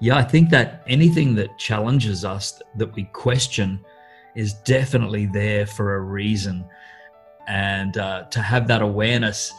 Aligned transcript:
Yeah, 0.00 0.16
I 0.16 0.22
think 0.22 0.48
that 0.50 0.82
anything 0.86 1.34
that 1.34 1.58
challenges 1.58 2.24
us, 2.24 2.60
that 2.76 2.94
we 2.94 3.04
question, 3.04 3.84
is 4.34 4.54
definitely 4.54 5.26
there 5.26 5.66
for 5.66 5.96
a 5.96 6.00
reason. 6.00 6.64
And 7.46 7.98
uh, 7.98 8.24
to 8.24 8.40
have 8.40 8.66
that 8.68 8.80
awareness 8.80 9.52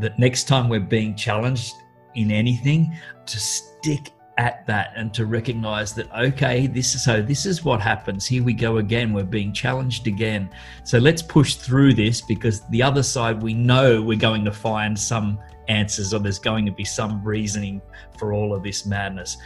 that 0.00 0.18
next 0.18 0.44
time 0.44 0.68
we're 0.68 0.80
being 0.80 1.14
challenged 1.14 1.74
in 2.16 2.32
anything, 2.32 2.96
to 3.26 3.38
stick 3.38 4.10
at 4.38 4.66
that 4.66 4.92
and 4.96 5.12
to 5.12 5.26
recognize 5.26 5.92
that 5.92 6.10
okay 6.16 6.66
this 6.66 6.94
is 6.94 7.04
so 7.04 7.20
this 7.20 7.44
is 7.44 7.62
what 7.62 7.78
happens. 7.80 8.26
Here 8.26 8.42
we 8.42 8.54
go 8.54 8.78
again. 8.78 9.12
We're 9.12 9.24
being 9.24 9.52
challenged 9.52 10.06
again. 10.06 10.48
So 10.82 10.98
let's 10.98 11.20
push 11.20 11.56
through 11.56 11.94
this 11.94 12.22
because 12.22 12.66
the 12.68 12.82
other 12.82 13.02
side 13.02 13.42
we 13.42 13.52
know 13.52 14.00
we're 14.00 14.16
going 14.16 14.44
to 14.46 14.52
find 14.52 14.98
some 14.98 15.38
answers 15.68 16.14
or 16.14 16.20
there's 16.20 16.38
going 16.38 16.64
to 16.64 16.72
be 16.72 16.84
some 16.84 17.22
reasoning 17.22 17.82
for 18.18 18.32
all 18.32 18.54
of 18.54 18.62
this 18.62 18.86
madness 18.86 19.36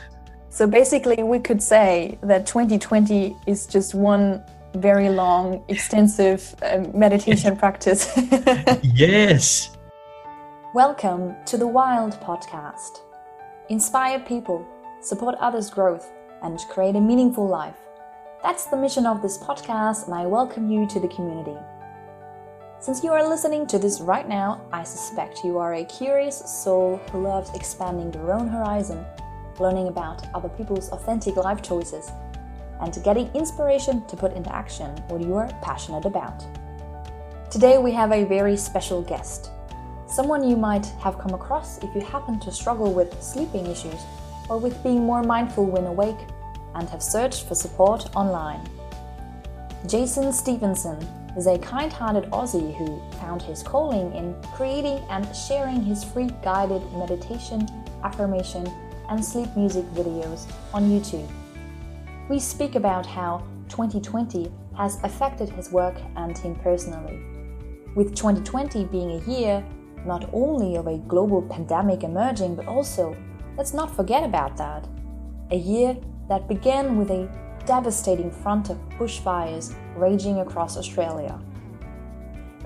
so 0.55 0.67
basically 0.67 1.23
we 1.23 1.39
could 1.39 1.63
say 1.63 2.19
that 2.23 2.47
2020 2.47 3.37
is 3.47 3.67
just 3.67 3.95
one 3.95 4.43
very 4.75 5.09
long 5.09 5.63
extensive 5.69 6.55
uh, 6.63 6.79
meditation 6.95 7.57
practice 7.65 8.01
yes 8.83 9.77
welcome 10.75 11.35
to 11.45 11.57
the 11.57 11.67
wild 11.67 12.13
podcast 12.21 13.01
inspire 13.69 14.21
people 14.21 14.67
support 15.05 15.35
others' 15.39 15.69
growth, 15.69 16.11
and 16.43 16.59
create 16.71 16.97
a 16.97 17.01
meaningful 17.01 17.47
life. 17.47 17.77
That's 18.43 18.65
the 18.67 18.77
mission 18.77 19.07
of 19.07 19.21
this 19.21 19.37
podcast, 19.37 20.07
and 20.07 20.15
I 20.15 20.25
welcome 20.25 20.71
you 20.71 20.87
to 20.89 21.01
the 21.01 21.09
community. 21.09 21.57
Since 22.81 23.05
you 23.05 23.13
are 23.13 23.27
listening 23.27 23.67
to 23.69 23.79
this 23.79 24.01
right 24.01 24.27
now, 24.27 24.63
I 24.73 24.83
suspect 24.83 25.45
you 25.45 25.59
are 25.59 25.75
a 25.75 25.85
curious 25.85 26.39
soul 26.39 27.01
who 27.11 27.23
loves 27.23 27.55
expanding 27.55 28.11
their 28.11 28.33
own 28.33 28.49
horizon, 28.49 29.05
learning 29.61 29.89
about 29.89 30.27
other 30.35 30.49
people's 30.49 30.91
authentic 30.91 31.37
life 31.37 31.63
choices, 31.63 32.11
and 32.81 33.03
getting 33.05 33.29
inspiration 33.35 34.05
to 34.07 34.17
put 34.17 34.33
into 34.35 34.55
action 34.55 34.91
what 35.09 35.21
you 35.21 35.35
are 35.35 35.49
passionate 35.63 36.05
about. 36.05 36.45
Today, 37.51 37.79
we 37.79 37.93
have 37.93 38.13
a 38.13 38.25
very 38.25 38.57
special 38.57 39.03
guest. 39.03 39.51
Someone 40.07 40.49
you 40.49 40.57
might 40.57 40.87
have 41.01 41.19
come 41.19 41.35
across 41.35 41.79
if 41.79 41.95
you 41.95 42.01
happen 42.01 42.39
to 42.41 42.53
struggle 42.53 42.93
with 42.93 43.23
sleeping 43.23 43.67
issues 43.67 44.01
or 44.49 44.59
with 44.59 44.83
being 44.83 45.05
more 45.05 45.23
mindful 45.23 45.65
when 45.65 45.87
awake 45.87 46.19
and 46.75 46.89
have 46.89 47.03
searched 47.03 47.47
for 47.49 47.55
support 47.55 48.15
online. 48.15 48.61
Jason 49.87 50.33
Stephenson 50.33 50.99
is 51.37 51.47
a 51.47 51.59
kind 51.59 51.93
hearted 51.93 52.25
Aussie 52.31 52.77
who 52.77 53.01
found 53.19 53.43
his 53.43 53.63
calling 53.63 54.13
in 54.15 54.35
creating 54.55 54.99
and 55.11 55.27
sharing 55.35 55.83
his 55.83 56.05
free 56.05 56.31
guided 56.43 56.83
meditation, 56.93 57.69
affirmation, 58.03 58.65
and 59.09 59.25
sleep 59.25 59.49
music 59.57 59.85
videos 59.93 60.51
on 60.73 60.85
YouTube. 60.85 61.29
We 62.29 62.39
speak 62.39 62.75
about 62.75 63.07
how 63.07 63.45
2020 63.69 64.51
has 64.77 65.03
affected 65.05 65.49
his 65.49 65.71
work 65.71 65.97
and 66.17 66.37
him 66.37 66.55
personally. 66.57 67.21
With 67.95 68.15
2020 68.15 68.85
being 68.87 69.13
a 69.13 69.31
year 69.31 69.65
not 70.05 70.29
only 70.33 70.77
of 70.77 70.87
a 70.87 70.99
global 70.99 71.41
pandemic 71.41 72.03
emerging, 72.05 72.57
but 72.57 72.67
also 72.67 73.17
Let's 73.57 73.73
not 73.73 73.95
forget 73.95 74.25
about 74.25 74.57
that. 74.57 74.89
A 75.53 75.57
year 75.57 75.97
that 76.29 76.49
began 76.49 76.97
with 76.97 77.11
a 77.11 77.29
devastating 77.67 78.31
front 78.31 78.69
of 78.69 78.77
bushfires 78.99 79.75
raging 79.97 80.41
across 80.41 80.77
Australia. 80.77 81.41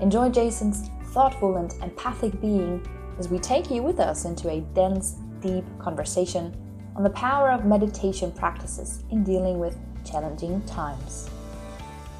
Enjoy 0.01 0.29
Jason's 0.29 0.89
thoughtful 1.13 1.57
and 1.57 1.71
empathic 1.83 2.41
being 2.41 2.83
as 3.19 3.29
we 3.29 3.37
take 3.37 3.69
you 3.69 3.83
with 3.83 3.99
us 3.99 4.25
into 4.25 4.49
a 4.49 4.61
dense, 4.73 5.17
deep 5.41 5.63
conversation 5.79 6.55
on 6.95 7.03
the 7.03 7.09
power 7.09 7.51
of 7.51 7.65
meditation 7.65 8.31
practices 8.31 9.03
in 9.11 9.23
dealing 9.23 9.59
with 9.59 9.77
challenging 10.03 10.61
times. 10.63 11.29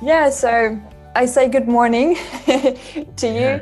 Yeah, 0.01 0.29
so 0.29 0.79
I 1.15 1.25
say 1.25 1.49
good 1.49 1.67
morning 1.67 2.15
to 2.45 3.27
you. 3.27 3.61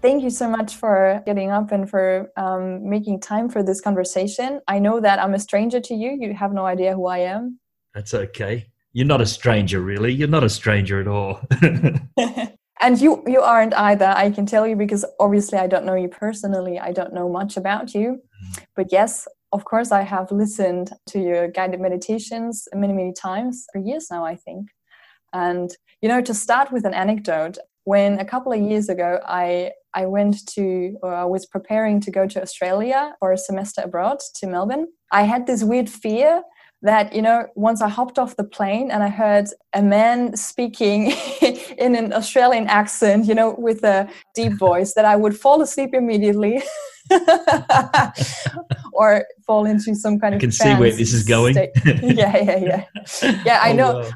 Thank 0.00 0.22
you 0.22 0.30
so 0.30 0.48
much 0.48 0.76
for 0.76 1.22
getting 1.26 1.50
up 1.50 1.72
and 1.72 1.88
for 1.88 2.30
um, 2.36 2.88
making 2.88 3.20
time 3.20 3.48
for 3.48 3.62
this 3.62 3.80
conversation. 3.80 4.60
I 4.68 4.78
know 4.78 5.00
that 5.00 5.18
I'm 5.18 5.34
a 5.34 5.40
stranger 5.40 5.80
to 5.80 5.94
you. 5.94 6.16
You 6.20 6.34
have 6.34 6.52
no 6.52 6.66
idea 6.66 6.94
who 6.94 7.06
I 7.06 7.18
am. 7.18 7.58
That's 7.94 8.14
okay. 8.14 8.66
You're 8.92 9.06
not 9.06 9.20
a 9.20 9.26
stranger, 9.26 9.80
really. 9.80 10.12
You're 10.12 10.28
not 10.28 10.44
a 10.44 10.48
stranger 10.48 11.00
at 11.00 11.08
all. 11.08 11.40
and 12.80 13.00
you 13.00 13.22
you 13.26 13.40
aren't 13.40 13.74
either. 13.74 14.12
I 14.16 14.30
can 14.30 14.46
tell 14.46 14.66
you 14.66 14.76
because 14.76 15.04
obviously 15.18 15.58
I 15.58 15.66
don't 15.66 15.84
know 15.84 15.94
you 15.94 16.08
personally. 16.08 16.78
I 16.78 16.92
don't 16.92 17.12
know 17.12 17.28
much 17.28 17.56
about 17.56 17.94
you. 17.94 18.20
Mm. 18.20 18.64
But 18.76 18.92
yes, 18.92 19.26
of 19.52 19.64
course, 19.64 19.92
I 19.92 20.02
have 20.02 20.30
listened 20.30 20.92
to 21.08 21.18
your 21.18 21.48
guided 21.48 21.80
meditations 21.80 22.68
many, 22.74 22.92
many 22.92 23.12
times 23.12 23.66
for 23.72 23.80
years 23.80 24.08
now, 24.10 24.24
I 24.24 24.36
think. 24.36 24.68
And, 25.32 25.70
you 26.02 26.08
know, 26.08 26.20
to 26.22 26.34
start 26.34 26.70
with 26.72 26.84
an 26.84 26.94
anecdote, 26.94 27.58
when 27.84 28.18
a 28.18 28.24
couple 28.24 28.52
of 28.52 28.60
years 28.60 28.90
ago 28.90 29.18
I 29.26 29.72
I 29.94 30.04
went 30.04 30.46
to 30.54 30.98
or 31.02 31.14
I 31.14 31.24
was 31.24 31.46
preparing 31.46 32.00
to 32.02 32.10
go 32.10 32.26
to 32.26 32.42
Australia 32.42 33.14
for 33.18 33.32
a 33.32 33.38
semester 33.38 33.80
abroad 33.82 34.18
to 34.36 34.46
Melbourne. 34.46 34.88
I 35.10 35.22
had 35.22 35.46
this 35.46 35.64
weird 35.64 35.88
fear 35.88 36.42
that 36.82 37.12
you 37.12 37.22
know 37.22 37.46
once 37.54 37.82
I 37.82 37.88
hopped 37.88 38.18
off 38.18 38.36
the 38.36 38.44
plane 38.44 38.90
and 38.90 39.02
I 39.02 39.08
heard 39.08 39.46
a 39.72 39.82
man 39.82 40.36
speaking 40.36 41.12
in 41.78 41.96
an 41.96 42.12
Australian 42.12 42.66
accent, 42.68 43.26
you 43.26 43.34
know, 43.34 43.54
with 43.58 43.82
a 43.84 44.08
deep 44.34 44.52
voice, 44.58 44.94
that 44.94 45.04
I 45.04 45.16
would 45.16 45.36
fall 45.36 45.60
asleep 45.62 45.90
immediately. 45.94 46.62
or 48.92 49.24
fall 49.46 49.64
into 49.64 49.94
some 49.94 50.18
kind 50.18 50.34
I 50.34 50.36
of 50.36 50.40
can 50.42 50.52
see 50.52 50.74
where 50.74 50.90
this 50.90 51.14
is 51.14 51.24
going. 51.24 51.54
yeah, 51.54 52.36
yeah, 52.36 52.56
yeah. 52.58 52.84
Yeah, 53.46 53.60
I 53.62 53.70
oh, 53.70 53.76
know. 53.76 53.98
Wow. 54.00 54.10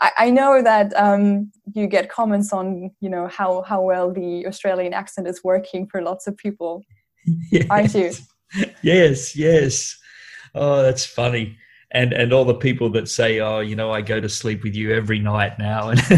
I, 0.00 0.10
I 0.18 0.30
know 0.30 0.60
that 0.60 0.92
um, 0.96 1.52
you 1.72 1.86
get 1.86 2.10
comments 2.10 2.52
on, 2.52 2.90
you 3.00 3.08
know, 3.08 3.28
how 3.28 3.62
how 3.62 3.80
well 3.80 4.12
the 4.12 4.44
Australian 4.46 4.92
accent 4.92 5.28
is 5.28 5.44
working 5.44 5.86
for 5.86 6.02
lots 6.02 6.26
of 6.26 6.36
people, 6.36 6.82
yes. 7.52 7.66
aren't 7.70 7.94
you? 7.94 8.10
Yes, 8.82 9.36
yes. 9.36 9.96
Oh, 10.54 10.82
that's 10.82 11.06
funny. 11.06 11.56
And 11.94 12.12
and 12.14 12.32
all 12.32 12.44
the 12.44 12.54
people 12.54 12.88
that 12.90 13.08
say, 13.08 13.40
oh, 13.40 13.60
you 13.60 13.76
know, 13.76 13.90
I 13.90 14.00
go 14.00 14.18
to 14.20 14.28
sleep 14.28 14.64
with 14.64 14.74
you 14.74 14.92
every 14.92 15.18
night 15.18 15.58
now. 15.58 15.90
And 15.90 16.00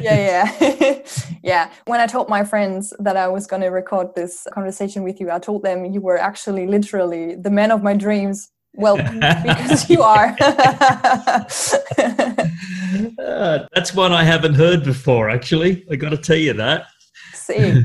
yeah, 0.00 0.50
yeah, 0.58 1.02
yeah. 1.42 1.70
When 1.86 2.00
I 2.00 2.06
told 2.06 2.28
my 2.28 2.44
friends 2.44 2.92
that 2.98 3.16
I 3.16 3.28
was 3.28 3.46
going 3.46 3.62
to 3.62 3.68
record 3.68 4.14
this 4.16 4.46
conversation 4.52 5.04
with 5.04 5.20
you, 5.20 5.30
I 5.30 5.38
told 5.38 5.62
them 5.62 5.84
you 5.84 6.00
were 6.00 6.18
actually 6.18 6.66
literally 6.66 7.36
the 7.36 7.50
man 7.50 7.70
of 7.70 7.82
my 7.82 7.94
dreams 7.94 8.50
well, 8.74 8.96
because 9.42 9.90
you 9.90 10.02
are. 10.02 10.36
uh, 13.18 13.66
that's 13.74 13.94
one 13.94 14.12
I 14.12 14.24
haven't 14.24 14.54
heard 14.54 14.84
before, 14.84 15.28
actually. 15.28 15.84
I 15.90 15.96
got 15.96 16.10
to 16.10 16.16
tell 16.16 16.36
you 16.36 16.52
that. 16.54 16.86
See, 17.34 17.84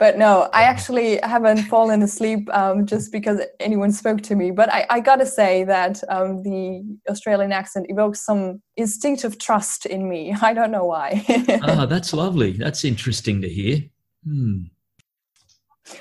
but 0.00 0.16
no, 0.16 0.48
I 0.54 0.62
actually 0.62 1.20
haven't 1.22 1.64
fallen 1.64 2.00
asleep 2.00 2.48
um, 2.54 2.86
just 2.86 3.12
because 3.12 3.42
anyone 3.60 3.92
spoke 3.92 4.22
to 4.22 4.34
me. 4.34 4.50
But 4.50 4.72
I, 4.72 4.86
I 4.88 5.00
got 5.00 5.16
to 5.16 5.26
say 5.26 5.62
that 5.64 6.02
um, 6.08 6.42
the 6.42 6.82
Australian 7.10 7.52
accent 7.52 7.84
evokes 7.90 8.24
some 8.24 8.62
instinctive 8.78 9.38
trust 9.38 9.84
in 9.84 10.08
me. 10.08 10.34
I 10.42 10.54
don't 10.54 10.70
know 10.70 10.86
why. 10.86 11.22
ah, 11.62 11.84
that's 11.84 12.14
lovely. 12.14 12.52
That's 12.52 12.82
interesting 12.82 13.42
to 13.42 13.48
hear. 13.48 13.80
Hmm. 14.24 14.62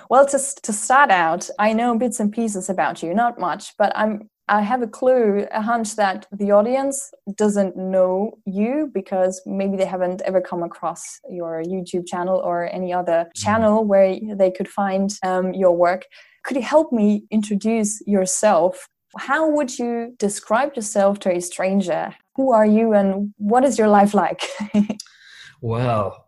Well, 0.10 0.26
to, 0.28 0.40
to 0.64 0.72
start 0.72 1.12
out, 1.12 1.50
I 1.60 1.74
know 1.74 1.98
bits 1.98 2.22
and 2.22 2.32
pieces 2.32 2.70
about 2.70 3.04
you, 3.04 3.14
not 3.14 3.38
much, 3.38 3.76
but 3.78 3.92
I'm 3.98 4.29
I 4.50 4.62
have 4.62 4.82
a 4.82 4.88
clue, 4.88 5.46
a 5.52 5.62
hunch 5.62 5.96
that 5.96 6.26
the 6.32 6.52
audience 6.52 7.12
doesn't 7.36 7.78
know 7.78 8.40
you 8.46 8.90
because 8.92 9.42
maybe 9.46 9.78
they 9.78 9.86
haven't 9.86 10.24
ever 10.24 10.42
come 10.42 10.64
across 10.64 11.20
your 11.30 11.64
YouTube 11.64 12.08
channel 12.08 12.42
or 12.44 12.68
any 12.74 12.92
other 12.92 13.26
mm-hmm. 13.26 13.44
channel 13.46 13.86
where 13.86 14.18
they 14.36 14.50
could 14.50 14.68
find 14.68 15.16
um, 15.24 15.54
your 15.54 15.76
work. 15.78 16.06
Could 16.44 16.58
you 16.58 16.64
help 16.64 16.92
me 16.92 17.26
introduce 17.30 18.02
yourself? 18.08 18.88
How 19.18 19.48
would 19.48 19.78
you 19.78 20.16
describe 20.18 20.76
yourself 20.76 21.20
to 21.20 21.32
a 21.32 21.40
stranger? 21.40 22.16
Who 22.36 22.52
are 22.52 22.66
you 22.66 22.94
and 22.94 23.34
what 23.38 23.64
is 23.64 23.78
your 23.78 23.88
life 23.88 24.16
like? 24.16 24.48
wow. 25.62 26.26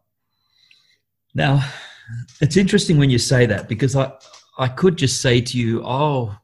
Now, 1.33 1.67
it's 2.39 2.57
interesting 2.57 2.99
when 2.99 3.09
you 3.09 3.17
say 3.17 3.47
that 3.47 3.67
because 3.67 3.95
I 3.95 4.11
I 4.57 4.67
could 4.67 4.97
just 4.97 5.21
say 5.21 5.41
to 5.41 5.57
you, 5.57 5.81
oh, 5.83 6.35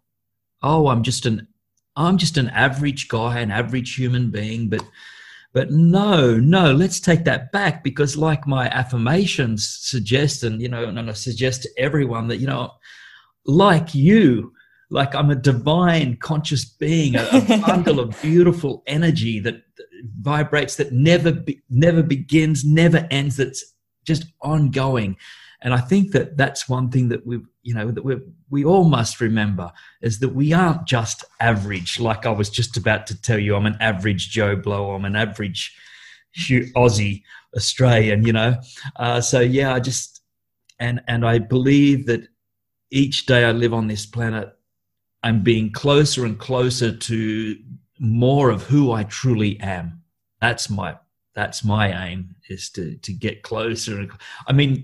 oh, 0.64 0.88
I'm 0.88 1.04
just 1.04 1.26
an 1.26 1.48
I'm 1.98 2.18
just 2.18 2.38
an 2.38 2.50
average 2.50 3.08
guy, 3.08 3.40
an 3.40 3.52
average 3.52 3.96
human 3.96 4.32
being, 4.32 4.70
but 4.70 4.84
but 5.54 5.72
no, 5.72 6.38
no, 6.38 6.72
let's 6.72 7.00
take 7.00 7.24
that 7.24 7.52
back 7.52 7.84
because 7.84 8.16
like 8.16 8.46
my 8.46 8.68
affirmations 8.70 9.68
suggest, 9.82 10.44
and 10.44 10.62
you 10.62 10.70
know, 10.70 10.84
and 10.84 11.00
I 11.00 11.14
suggest 11.14 11.64
to 11.64 11.70
everyone 11.78 12.28
that, 12.28 12.38
you 12.38 12.46
know, 12.46 12.74
like 13.46 13.96
you, 13.96 14.54
like 14.92 15.16
I'm 15.16 15.32
a 15.32 15.36
divine 15.36 16.18
conscious 16.18 16.64
being, 16.64 17.16
a, 17.16 17.28
a 17.32 17.58
bundle 17.66 18.00
of 18.00 18.22
beautiful 18.22 18.84
energy 18.86 19.40
that 19.40 19.64
vibrates, 20.20 20.76
that 20.76 20.92
never 20.94 21.32
be, 21.32 21.64
never 21.72 22.04
begins, 22.04 22.64
never 22.64 23.08
ends, 23.10 23.38
that's 23.38 23.74
just 24.06 24.26
ongoing 24.42 25.18
and 25.62 25.74
I 25.74 25.80
think 25.80 26.12
that 26.12 26.38
that's 26.38 26.70
one 26.70 26.90
thing 26.90 27.10
that 27.10 27.26
we, 27.26 27.42
you 27.64 27.74
know, 27.74 27.90
that 27.90 28.04
we 28.04 28.18
we 28.50 28.64
all 28.64 28.84
must 28.84 29.20
remember 29.20 29.72
is 30.02 30.20
that 30.20 30.30
we 30.30 30.54
aren't 30.54 30.86
just 30.86 31.26
average. 31.40 32.00
Like 32.00 32.26
I 32.26 32.32
was 32.32 32.50
just 32.50 32.78
about 32.78 33.08
to 33.08 33.20
tell 33.20 33.40
you, 33.40 33.56
I'm 33.56 33.66
an 33.66 33.78
average 33.80 34.30
Joe 34.30 34.56
Blow. 34.56 34.92
I'm 34.92 35.06
an 35.06 35.16
average 35.16 35.76
Aussie 36.38 37.24
Australian. 37.56 38.24
You 38.24 38.34
know, 38.34 38.56
uh, 38.98 39.22
so 39.22 39.40
yeah, 39.40 39.74
I 39.74 39.80
just 39.80 40.22
and 40.80 41.02
and 41.08 41.26
I 41.26 41.40
believe 41.40 42.06
that 42.06 42.28
each 42.92 43.26
day 43.26 43.44
I 43.44 43.52
live 43.52 43.74
on 43.74 43.88
this 43.88 44.06
planet, 44.06 44.56
I'm 45.24 45.42
being 45.42 45.72
closer 45.72 46.24
and 46.24 46.38
closer 46.38 46.96
to 46.96 47.58
more 48.00 48.52
of 48.52 48.64
who 48.64 48.92
I 48.92 49.04
truly 49.04 49.60
am. 49.60 50.04
That's 50.40 50.70
my 50.70 50.98
that's 51.38 51.64
my 51.64 52.08
aim 52.08 52.36
is 52.50 52.68
to 52.72 52.98
to 52.98 53.14
get 53.14 53.44
closer 53.44 54.08
i 54.48 54.52
mean 54.52 54.84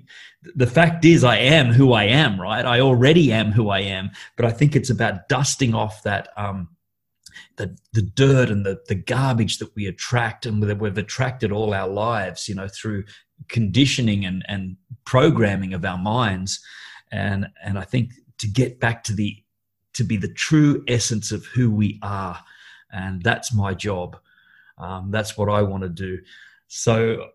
the 0.56 0.68
fact 0.68 1.06
is 1.06 1.24
i 1.24 1.38
am 1.38 1.68
who 1.68 1.94
i 1.94 2.04
am 2.04 2.40
right? 2.40 2.66
I 2.66 2.80
already 2.80 3.32
am 3.32 3.52
who 3.52 3.70
i 3.70 3.80
am. 3.80 4.12
But 4.36 4.46
i 4.46 4.52
think 4.52 4.76
it's 4.76 4.90
about 4.90 5.30
dusting 5.30 5.74
off 5.74 6.04
that 6.04 6.30
um 6.38 6.70
the 7.58 7.78
the 7.94 8.02
dirt 8.02 8.50
and 8.50 8.66
the 8.66 8.82
the 8.88 8.96
garbage 8.96 9.60
that 9.60 9.76
we 9.76 9.88
attract 9.88 10.46
and 10.46 10.62
that 10.64 10.80
we've 10.80 10.98
attracted 10.98 11.52
all 11.52 11.74
our 11.74 11.88
lives 11.88 12.48
you 12.50 12.56
know 12.56 12.68
through 12.68 13.04
conditioning 13.48 14.26
and 14.26 14.44
and 14.48 14.78
programming 15.06 15.74
of 15.74 15.86
our 15.86 15.98
minds. 15.98 16.60
And 17.12 17.48
and 17.64 17.78
i 17.78 17.84
think 17.84 18.14
to 18.40 18.48
get 18.48 18.80
back 18.80 19.04
to 19.06 19.14
the 19.14 19.38
to 19.94 20.04
be 20.04 20.18
the 20.18 20.34
true 20.34 20.84
essence 20.88 21.32
of 21.32 21.46
who 21.46 21.70
we 21.70 22.00
are 22.02 22.44
and 22.94 23.22
that's 23.24 23.54
my 23.54 23.74
job. 23.74 24.18
Um, 24.78 25.12
that's 25.12 25.38
what 25.38 25.50
I 25.50 25.64
want 25.64 25.84
to 25.84 25.90
do. 25.90 26.20
So 26.68 27.30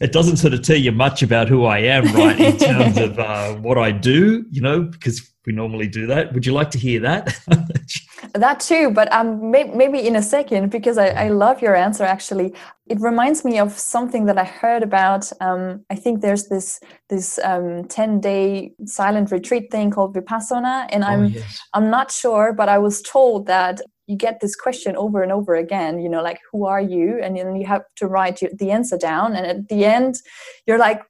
it 0.00 0.12
doesn't 0.12 0.36
sort 0.36 0.54
of 0.54 0.62
tell 0.62 0.76
you 0.76 0.92
much 0.92 1.22
about 1.22 1.48
who 1.48 1.64
I 1.64 1.78
am, 1.78 2.04
right, 2.14 2.38
in 2.38 2.56
terms 2.56 2.98
of 2.98 3.18
uh, 3.18 3.54
what 3.54 3.78
I 3.78 3.92
do, 3.92 4.44
you 4.50 4.60
know, 4.60 4.82
because 4.82 5.32
we 5.46 5.52
normally 5.52 5.86
do 5.86 6.06
that. 6.08 6.32
Would 6.34 6.44
you 6.44 6.52
like 6.52 6.70
to 6.72 6.78
hear 6.78 7.00
that? 7.00 7.38
that 8.34 8.60
too, 8.60 8.90
but 8.90 9.10
um, 9.12 9.50
may- 9.50 9.72
maybe 9.72 10.04
in 10.04 10.16
a 10.16 10.22
second, 10.22 10.70
because 10.70 10.98
I, 10.98 11.08
I, 11.08 11.28
love 11.28 11.62
your 11.62 11.76
answer 11.76 12.02
actually. 12.02 12.52
It 12.86 13.00
reminds 13.00 13.44
me 13.44 13.58
of 13.58 13.72
something 13.78 14.26
that 14.26 14.38
I 14.38 14.44
heard 14.44 14.82
about. 14.82 15.30
Um, 15.40 15.84
I 15.88 15.94
think 15.94 16.20
there's 16.20 16.48
this 16.48 16.80
this 17.08 17.38
um, 17.44 17.84
10 17.84 18.20
day 18.20 18.72
silent 18.84 19.30
retreat 19.30 19.70
thing 19.70 19.90
called 19.92 20.14
Vipassana, 20.16 20.86
and 20.90 21.04
oh, 21.04 21.08
I'm 21.08 21.24
yes. 21.26 21.60
I'm 21.74 21.90
not 21.90 22.10
sure, 22.10 22.52
but 22.52 22.68
I 22.68 22.78
was 22.78 23.00
told 23.02 23.46
that 23.46 23.80
you 24.06 24.16
get 24.16 24.40
this 24.40 24.56
question 24.56 24.96
over 24.96 25.22
and 25.22 25.32
over 25.32 25.54
again 25.54 25.98
you 25.98 26.08
know 26.08 26.22
like 26.22 26.40
who 26.50 26.66
are 26.66 26.80
you 26.80 27.20
and 27.22 27.36
then 27.36 27.56
you 27.56 27.66
have 27.66 27.82
to 27.96 28.06
write 28.06 28.40
the 28.58 28.70
answer 28.70 28.96
down 28.96 29.34
and 29.34 29.46
at 29.46 29.68
the 29.68 29.84
end 29.84 30.20
you're 30.66 30.78
like 30.78 31.02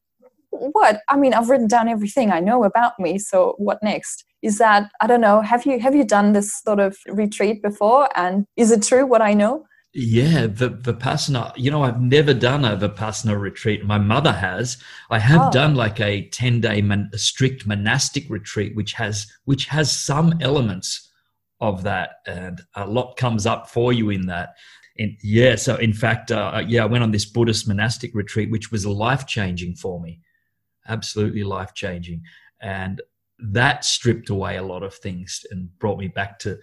what 0.50 1.00
i 1.08 1.16
mean 1.16 1.34
i've 1.34 1.50
written 1.50 1.68
down 1.68 1.88
everything 1.88 2.30
i 2.30 2.40
know 2.40 2.64
about 2.64 2.98
me 2.98 3.18
so 3.18 3.54
what 3.58 3.82
next 3.82 4.24
is 4.42 4.58
that 4.58 4.90
i 5.00 5.06
don't 5.06 5.20
know 5.20 5.40
have 5.40 5.66
you 5.66 5.78
have 5.78 5.94
you 5.94 6.04
done 6.04 6.32
this 6.32 6.60
sort 6.62 6.80
of 6.80 6.96
retreat 7.08 7.62
before 7.62 8.08
and 8.16 8.46
is 8.56 8.70
it 8.70 8.82
true 8.82 9.06
what 9.06 9.22
i 9.22 9.32
know 9.32 9.64
yeah, 9.98 10.46
the 10.46 10.68
Vipassana. 10.68 11.54
You 11.56 11.70
know, 11.70 11.82
I've 11.82 12.02
never 12.02 12.34
done 12.34 12.66
a 12.66 12.76
Vipassana 12.76 13.40
retreat. 13.40 13.82
My 13.86 13.96
mother 13.96 14.32
has. 14.32 14.76
I 15.08 15.18
have 15.18 15.40
oh. 15.40 15.50
done 15.50 15.74
like 15.74 15.98
a 16.00 16.28
ten 16.28 16.60
day 16.60 16.82
man, 16.82 17.08
a 17.14 17.18
strict 17.18 17.66
monastic 17.66 18.28
retreat, 18.28 18.76
which 18.76 18.92
has 18.92 19.26
which 19.46 19.64
has 19.66 19.90
some 19.90 20.34
elements 20.42 21.05
of 21.60 21.82
that, 21.84 22.16
and 22.26 22.60
a 22.74 22.86
lot 22.86 23.16
comes 23.16 23.46
up 23.46 23.68
for 23.70 23.92
you 23.92 24.10
in 24.10 24.26
that. 24.26 24.50
And 24.98 25.16
yeah, 25.22 25.56
so 25.56 25.76
in 25.76 25.92
fact, 25.92 26.32
uh, 26.32 26.62
yeah, 26.66 26.82
I 26.82 26.86
went 26.86 27.04
on 27.04 27.10
this 27.10 27.26
Buddhist 27.26 27.68
monastic 27.68 28.14
retreat, 28.14 28.50
which 28.50 28.70
was 28.70 28.86
life 28.86 29.26
changing 29.26 29.76
for 29.76 30.00
me, 30.00 30.20
absolutely 30.88 31.44
life 31.44 31.74
changing, 31.74 32.22
and 32.60 33.02
that 33.38 33.84
stripped 33.84 34.30
away 34.30 34.56
a 34.56 34.62
lot 34.62 34.82
of 34.82 34.94
things 34.94 35.44
and 35.50 35.76
brought 35.78 35.98
me 35.98 36.08
back 36.08 36.38
to 36.40 36.58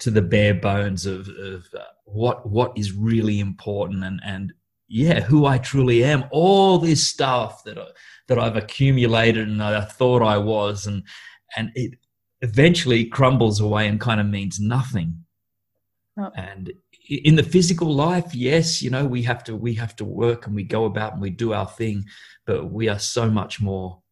to 0.00 0.10
the 0.10 0.22
bare 0.22 0.54
bones 0.54 1.06
of, 1.06 1.28
of 1.28 1.66
uh, 1.74 1.84
what 2.04 2.48
what 2.48 2.76
is 2.76 2.92
really 2.92 3.40
important 3.40 4.04
and 4.04 4.20
and 4.24 4.52
yeah, 4.88 5.20
who 5.20 5.46
I 5.46 5.58
truly 5.58 6.04
am. 6.04 6.24
All 6.30 6.78
this 6.78 7.06
stuff 7.06 7.64
that 7.64 7.78
I, 7.78 7.86
that 8.28 8.38
I've 8.38 8.56
accumulated 8.56 9.48
and 9.48 9.62
I 9.62 9.80
thought 9.80 10.22
I 10.22 10.38
was, 10.38 10.86
and 10.86 11.02
and 11.56 11.70
it 11.74 11.98
eventually 12.44 13.06
crumbles 13.06 13.58
away 13.58 13.88
and 13.88 13.98
kind 13.98 14.20
of 14.20 14.26
means 14.26 14.60
nothing. 14.60 15.24
Oh. 16.18 16.30
And 16.36 16.72
in 17.08 17.36
the 17.36 17.42
physical 17.42 17.92
life, 17.92 18.34
yes, 18.34 18.82
you 18.82 18.90
know, 18.90 19.06
we 19.06 19.22
have 19.22 19.42
to 19.44 19.56
we 19.56 19.74
have 19.74 19.96
to 19.96 20.04
work 20.04 20.46
and 20.46 20.54
we 20.54 20.62
go 20.62 20.84
about 20.84 21.14
and 21.14 21.22
we 21.22 21.30
do 21.30 21.54
our 21.54 21.66
thing, 21.66 22.04
but 22.46 22.70
we 22.70 22.88
are 22.88 22.98
so 22.98 23.30
much 23.30 23.60
more, 23.60 24.02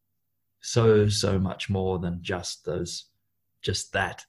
so 0.61 1.09
so 1.09 1.39
much 1.39 1.69
more 1.69 1.99
than 1.99 2.19
just 2.23 2.65
those, 2.65 3.05
just 3.61 3.93
that. 3.93 4.25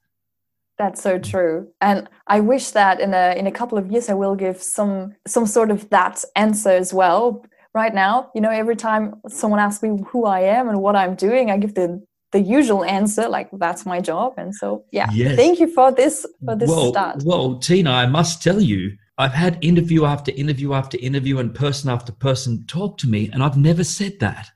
That's 0.78 1.02
so 1.02 1.18
mm. 1.18 1.24
true. 1.24 1.70
And 1.80 2.10
I 2.28 2.42
wish 2.42 2.72
that 2.72 3.00
in 3.00 3.14
a 3.14 3.36
in 3.38 3.48
a 3.48 3.52
couple 3.52 3.78
of 3.78 3.90
years 3.90 4.10
I 4.10 4.16
will 4.16 4.36
give 4.36 4.62
some 4.62 5.16
some 5.26 5.48
sort 5.48 5.72
of 5.72 5.90
that 5.90 6.24
answer 6.36 6.72
as 6.72 6.94
well. 6.94 7.46
Right 7.74 7.96
now, 7.96 8.30
you 8.36 8.42
know, 8.42 8.52
every 8.52 8.76
time 8.76 9.16
someone 9.30 9.60
asks 9.60 9.82
me 9.82 10.04
who 10.10 10.26
I 10.26 10.42
am 10.42 10.70
and 10.70 10.80
what 10.80 10.96
I'm 10.96 11.16
doing, 11.16 11.50
I 11.50 11.58
give 11.58 11.74
the 11.74 12.06
the 12.34 12.42
usual 12.42 12.84
answer 12.84 13.30
like 13.30 13.48
that's 13.54 13.86
my 13.86 14.02
job 14.02 14.34
and 14.38 14.54
so 14.54 14.84
yeah 14.92 15.08
yes. 15.14 15.36
thank 15.38 15.60
you 15.60 15.68
for 15.68 15.92
this 15.92 16.26
for 16.44 16.56
this 16.56 16.70
well, 16.70 16.90
start 16.90 17.24
well 17.24 17.60
tina 17.60 17.92
i 17.92 18.06
must 18.06 18.44
tell 18.44 18.60
you 18.60 18.92
i've 19.20 19.32
had 19.32 19.58
interview 19.62 20.04
after 20.04 20.32
interview 20.32 20.74
after 20.74 20.98
interview 20.98 21.38
and 21.38 21.56
person 21.56 21.90
after 21.90 22.12
person 22.12 22.66
talk 22.66 22.98
to 22.98 23.08
me 23.08 23.30
and 23.32 23.44
i've 23.44 23.56
never 23.56 23.84
said 23.84 24.20
that 24.20 24.50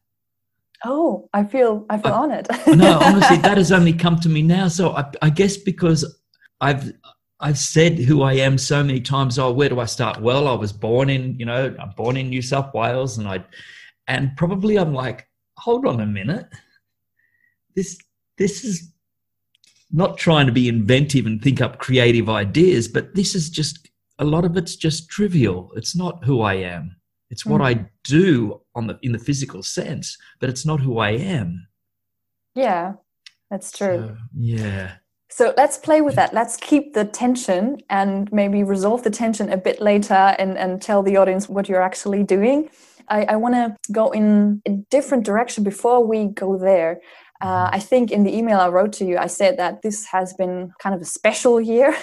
oh 0.85 1.29
i 1.33 1.44
feel 1.44 1.85
i 1.89 1.97
feel 1.97 2.13
I, 2.13 2.18
honored 2.18 2.47
no 2.68 3.00
honestly 3.00 3.38
that 3.47 3.57
has 3.57 3.71
only 3.71 3.94
come 3.94 4.19
to 4.19 4.29
me 4.29 4.41
now 4.41 4.68
so 4.68 4.91
I, 4.91 5.06
I 5.21 5.29
guess 5.29 5.56
because 5.56 6.03
i've 6.59 6.91
I've 7.39 7.59
said 7.59 8.00
who 8.00 8.24
I 8.24 8.33
am 8.33 8.57
so 8.57 8.83
many 8.83 9.00
times. 9.00 9.38
Oh, 9.38 9.51
where 9.51 9.69
do 9.69 9.79
I 9.79 9.85
start? 9.85 10.19
Well, 10.19 10.47
I 10.47 10.53
was 10.53 10.74
born 10.74 11.07
in, 11.07 11.38
you 11.38 11.45
know, 11.45 11.71
I'm 11.79 11.91
born 11.91 12.18
in 12.18 12.29
New 12.29 12.41
South 12.41 12.74
Wales, 12.74 13.19
and 13.19 13.27
I, 13.27 13.45
and 14.07 14.35
probably 14.35 14.79
I'm 14.79 14.91
like, 14.91 15.27
hold 15.56 15.85
on 15.85 16.01
a 16.01 16.06
minute 16.07 16.47
this 17.77 17.97
this 18.38 18.65
is 18.65 18.91
not 19.89 20.18
trying 20.18 20.47
to 20.47 20.51
be 20.51 20.68
inventive 20.68 21.25
and 21.25 21.41
think 21.41 21.62
up 21.62 21.77
creative 21.77 22.29
ideas, 22.29 22.89
but 22.89 23.15
this 23.15 23.33
is 23.35 23.50
just 23.50 23.89
a 24.19 24.25
lot 24.25 24.44
of 24.44 24.57
it's 24.57 24.75
just 24.75 25.09
trivial. 25.09 25.71
It's 25.77 25.95
not 25.95 26.25
who 26.25 26.41
I 26.41 26.56
am. 26.56 26.97
It's 27.29 27.45
what 27.45 27.62
mm. 27.62 27.68
I 27.68 27.85
do 28.03 28.62
on 28.75 28.88
the 28.88 29.00
in 29.01 29.13
the 29.13 29.19
physical 29.19 29.63
sense, 29.63 30.18
but 30.39 30.50
it's 30.50 30.65
not 30.65 30.81
who 30.81 30.97
I 30.97 31.12
am. 31.12 31.68
Yeah, 32.56 32.94
that's 33.50 33.71
true. 33.71 34.09
So, 34.09 34.18
yeah. 34.35 34.95
So 35.29 35.53
let's 35.56 35.77
play 35.77 36.01
with 36.01 36.15
that. 36.15 36.33
Let's 36.33 36.57
keep 36.57 36.94
the 36.94 37.06
tension 37.06 37.77
and 37.89 38.31
maybe 38.31 38.63
resolve 38.63 39.03
the 39.03 39.10
tension 39.10 39.51
a 39.51 39.57
bit 39.57 39.81
later 39.81 40.36
and, 40.39 40.57
and 40.57 40.81
tell 40.81 41.03
the 41.03 41.17
audience 41.17 41.50
what 41.50 41.67
you're 41.67 41.81
actually 41.81 42.24
doing. 42.24 42.69
I, 43.10 43.24
I 43.24 43.36
want 43.36 43.55
to 43.55 43.75
go 43.91 44.12
in 44.12 44.62
a 44.65 44.72
different 44.89 45.25
direction 45.25 45.63
before 45.63 46.05
we 46.05 46.27
go 46.27 46.57
there. 46.57 47.01
Uh, 47.41 47.70
I 47.72 47.79
think 47.79 48.12
in 48.12 48.24
the 48.24 48.36
email 48.36 48.60
I 48.60 48.70
wrote 48.70 48.94
to 48.94 49.06
you, 49.06 49.17
I 49.17 49.27
said 49.27 49.58
that 49.58 49.82
this 49.84 50.06
has 50.06 50.34
been 50.34 50.72
kind 50.79 50.96
of 50.96 51.01
a 51.01 51.06
special 51.06 51.62
year. 51.62 51.96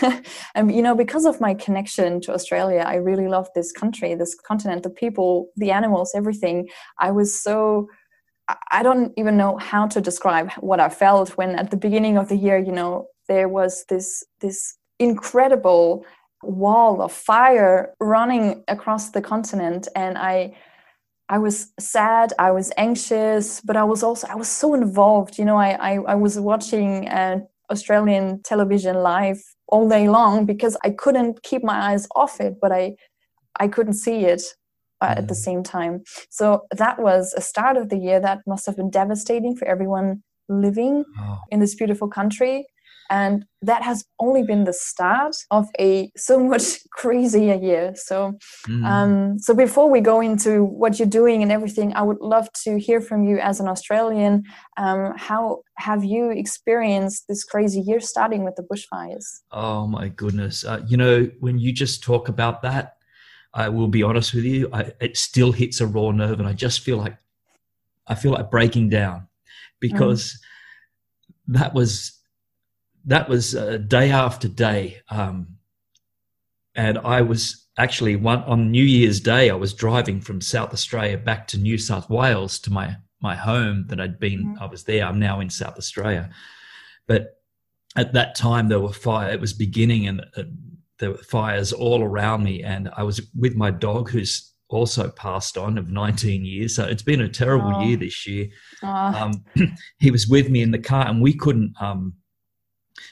and, 0.54 0.74
you 0.74 0.82
know, 0.82 0.94
because 0.94 1.24
of 1.24 1.40
my 1.40 1.54
connection 1.54 2.20
to 2.22 2.32
Australia, 2.32 2.84
I 2.86 2.96
really 2.96 3.26
love 3.26 3.48
this 3.54 3.72
country, 3.72 4.14
this 4.14 4.34
continent, 4.34 4.84
the 4.84 4.90
people, 4.90 5.48
the 5.56 5.72
animals, 5.72 6.12
everything. 6.14 6.68
I 7.00 7.10
was 7.10 7.40
so, 7.40 7.88
I 8.70 8.84
don't 8.84 9.12
even 9.16 9.36
know 9.36 9.56
how 9.56 9.88
to 9.88 10.00
describe 10.00 10.52
what 10.60 10.78
I 10.78 10.88
felt 10.88 11.30
when 11.30 11.56
at 11.56 11.72
the 11.72 11.76
beginning 11.76 12.16
of 12.16 12.28
the 12.28 12.36
year, 12.36 12.58
you 12.58 12.72
know, 12.72 13.08
there 13.28 13.48
was 13.48 13.84
this, 13.88 14.22
this 14.40 14.78
incredible 15.00 16.06
wall 16.42 17.02
of 17.02 17.12
fire 17.12 17.92
running 17.98 18.62
across 18.68 19.10
the 19.10 19.20
continent. 19.20 19.88
And 19.96 20.16
I, 20.16 20.54
I 21.28 21.38
was 21.38 21.72
sad, 21.78 22.32
I 22.38 22.50
was 22.52 22.72
anxious, 22.76 23.60
but 23.60 23.76
I 23.76 23.84
was 23.84 24.02
also 24.02 24.26
I 24.28 24.36
was 24.36 24.48
so 24.48 24.74
involved. 24.74 25.38
You 25.38 25.44
know, 25.44 25.56
I 25.56 25.70
I, 25.70 25.92
I 26.12 26.14
was 26.14 26.38
watching 26.38 27.08
uh, 27.08 27.40
Australian 27.70 28.42
television 28.42 28.96
live 28.96 29.38
all 29.68 29.88
day 29.88 30.08
long 30.08 30.46
because 30.46 30.76
I 30.84 30.90
couldn't 30.90 31.42
keep 31.42 31.64
my 31.64 31.92
eyes 31.92 32.06
off 32.14 32.40
it, 32.40 32.54
but 32.60 32.72
I 32.72 32.94
I 33.58 33.68
couldn't 33.68 33.94
see 33.94 34.24
it 34.24 34.42
uh, 35.00 35.14
at 35.18 35.28
the 35.28 35.34
mm. 35.34 35.44
same 35.46 35.62
time. 35.62 36.02
So 36.30 36.66
that 36.76 37.00
was 37.00 37.34
a 37.36 37.40
start 37.40 37.76
of 37.76 37.88
the 37.88 37.98
year 37.98 38.20
that 38.20 38.40
must 38.46 38.66
have 38.66 38.76
been 38.76 38.90
devastating 38.90 39.56
for 39.56 39.66
everyone 39.66 40.22
living 40.48 41.04
oh. 41.18 41.38
in 41.50 41.60
this 41.60 41.74
beautiful 41.74 42.08
country 42.08 42.66
and 43.10 43.44
that 43.62 43.82
has 43.82 44.04
only 44.20 44.42
been 44.42 44.64
the 44.64 44.72
start 44.72 45.34
of 45.50 45.66
a 45.78 46.10
so 46.16 46.38
much 46.38 46.78
crazier 46.92 47.54
year. 47.54 47.92
So 47.96 48.34
mm. 48.66 48.84
um, 48.84 49.38
so 49.38 49.54
before 49.54 49.90
we 49.90 50.00
go 50.00 50.20
into 50.20 50.64
what 50.64 50.98
you're 50.98 51.08
doing 51.08 51.42
and 51.42 51.50
everything 51.50 51.94
i 51.94 52.02
would 52.02 52.20
love 52.20 52.48
to 52.64 52.78
hear 52.78 53.00
from 53.00 53.24
you 53.24 53.38
as 53.38 53.60
an 53.60 53.68
australian. 53.68 54.44
Um, 54.76 55.12
how 55.16 55.62
have 55.76 56.04
you 56.04 56.30
experienced 56.30 57.24
this 57.28 57.44
crazy 57.44 57.80
year 57.80 58.00
starting 58.00 58.44
with 58.44 58.56
the 58.56 58.62
bushfires? 58.62 59.40
Oh 59.52 59.86
my 59.86 60.08
goodness. 60.08 60.64
Uh, 60.64 60.82
you 60.86 60.96
know 60.96 61.30
when 61.40 61.58
you 61.58 61.72
just 61.72 62.02
talk 62.02 62.28
about 62.28 62.62
that 62.62 62.96
i 63.54 63.68
will 63.68 63.88
be 63.88 64.02
honest 64.02 64.34
with 64.34 64.44
you 64.44 64.68
I, 64.72 64.92
it 65.00 65.16
still 65.16 65.52
hits 65.52 65.80
a 65.80 65.86
raw 65.86 66.10
nerve 66.10 66.40
and 66.40 66.48
i 66.48 66.52
just 66.52 66.80
feel 66.80 66.98
like 66.98 67.16
I 68.06 68.14
feel 68.14 68.32
like 68.32 68.50
breaking 68.50 68.88
down. 68.88 69.28
Because 69.80 70.32
mm. 70.32 71.54
that 71.54 71.74
was 71.74 72.15
that 73.06 73.28
was 73.28 73.54
uh, 73.54 73.78
day 73.78 74.10
after 74.10 74.48
day, 74.48 75.00
um, 75.10 75.56
and 76.74 76.98
I 76.98 77.22
was 77.22 77.66
actually 77.78 78.16
one 78.16 78.42
on 78.44 78.70
New 78.70 78.82
Year's 78.84 79.20
Day. 79.20 79.48
I 79.50 79.54
was 79.54 79.72
driving 79.72 80.20
from 80.20 80.40
South 80.40 80.72
Australia 80.72 81.16
back 81.16 81.46
to 81.48 81.58
New 81.58 81.78
South 81.78 82.10
Wales 82.10 82.58
to 82.60 82.72
my 82.72 82.96
my 83.20 83.34
home 83.34 83.86
that 83.88 84.00
I'd 84.00 84.18
been. 84.18 84.56
Mm. 84.56 84.60
I 84.60 84.66
was 84.66 84.84
there. 84.84 85.04
I'm 85.04 85.18
now 85.18 85.40
in 85.40 85.50
South 85.50 85.76
Australia, 85.78 86.30
but 87.06 87.40
at 87.96 88.12
that 88.12 88.34
time 88.34 88.68
there 88.68 88.80
were 88.80 88.92
fire. 88.92 89.30
It 89.30 89.40
was 89.40 89.52
beginning, 89.52 90.06
and 90.08 90.20
uh, 90.36 90.42
there 90.98 91.12
were 91.12 91.18
fires 91.18 91.72
all 91.72 92.02
around 92.02 92.42
me, 92.42 92.62
and 92.62 92.90
I 92.96 93.04
was 93.04 93.20
with 93.34 93.54
my 93.54 93.70
dog, 93.70 94.10
who's 94.10 94.52
also 94.68 95.10
passed 95.10 95.56
on 95.56 95.78
of 95.78 95.90
19 95.90 96.44
years. 96.44 96.74
So 96.74 96.84
it's 96.84 97.02
been 97.02 97.20
a 97.20 97.28
terrible 97.28 97.72
oh. 97.76 97.84
year 97.84 97.96
this 97.96 98.26
year. 98.26 98.48
Oh. 98.82 98.88
Um, 98.88 99.44
he 100.00 100.10
was 100.10 100.26
with 100.26 100.50
me 100.50 100.60
in 100.60 100.72
the 100.72 100.78
car, 100.78 101.06
and 101.06 101.22
we 101.22 101.34
couldn't. 101.34 101.74
Um, 101.80 102.14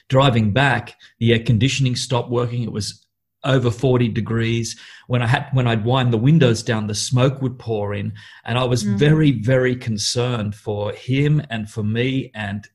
driving 0.09 0.53
back, 0.53 0.97
the 1.19 1.33
air 1.33 1.41
conditioning 1.41 1.97
stopped 1.97 2.31
working. 2.31 2.63
It 2.63 2.73
was 2.73 3.05
over 3.45 3.71
40 3.71 4.09
degrees. 4.09 4.79
When 5.07 5.23
I 5.23 5.27
had 5.27 5.49
when 5.53 5.67
I'd 5.67 5.85
wind 5.85 6.13
the 6.13 6.19
windows 6.19 6.63
down, 6.63 6.87
the 6.87 6.95
smoke 6.95 7.43
would 7.43 7.59
pour 7.59 7.95
in, 7.95 8.15
and 8.45 8.59
I 8.59 8.65
was 8.65 8.85
mm. 8.85 8.97
very 8.97 9.33
very 9.33 9.77
concerned 9.77 10.55
for 10.55 10.93
him 10.93 11.43
and 11.51 11.69
for 11.69 11.83
me 11.83 12.31
and 12.35 12.67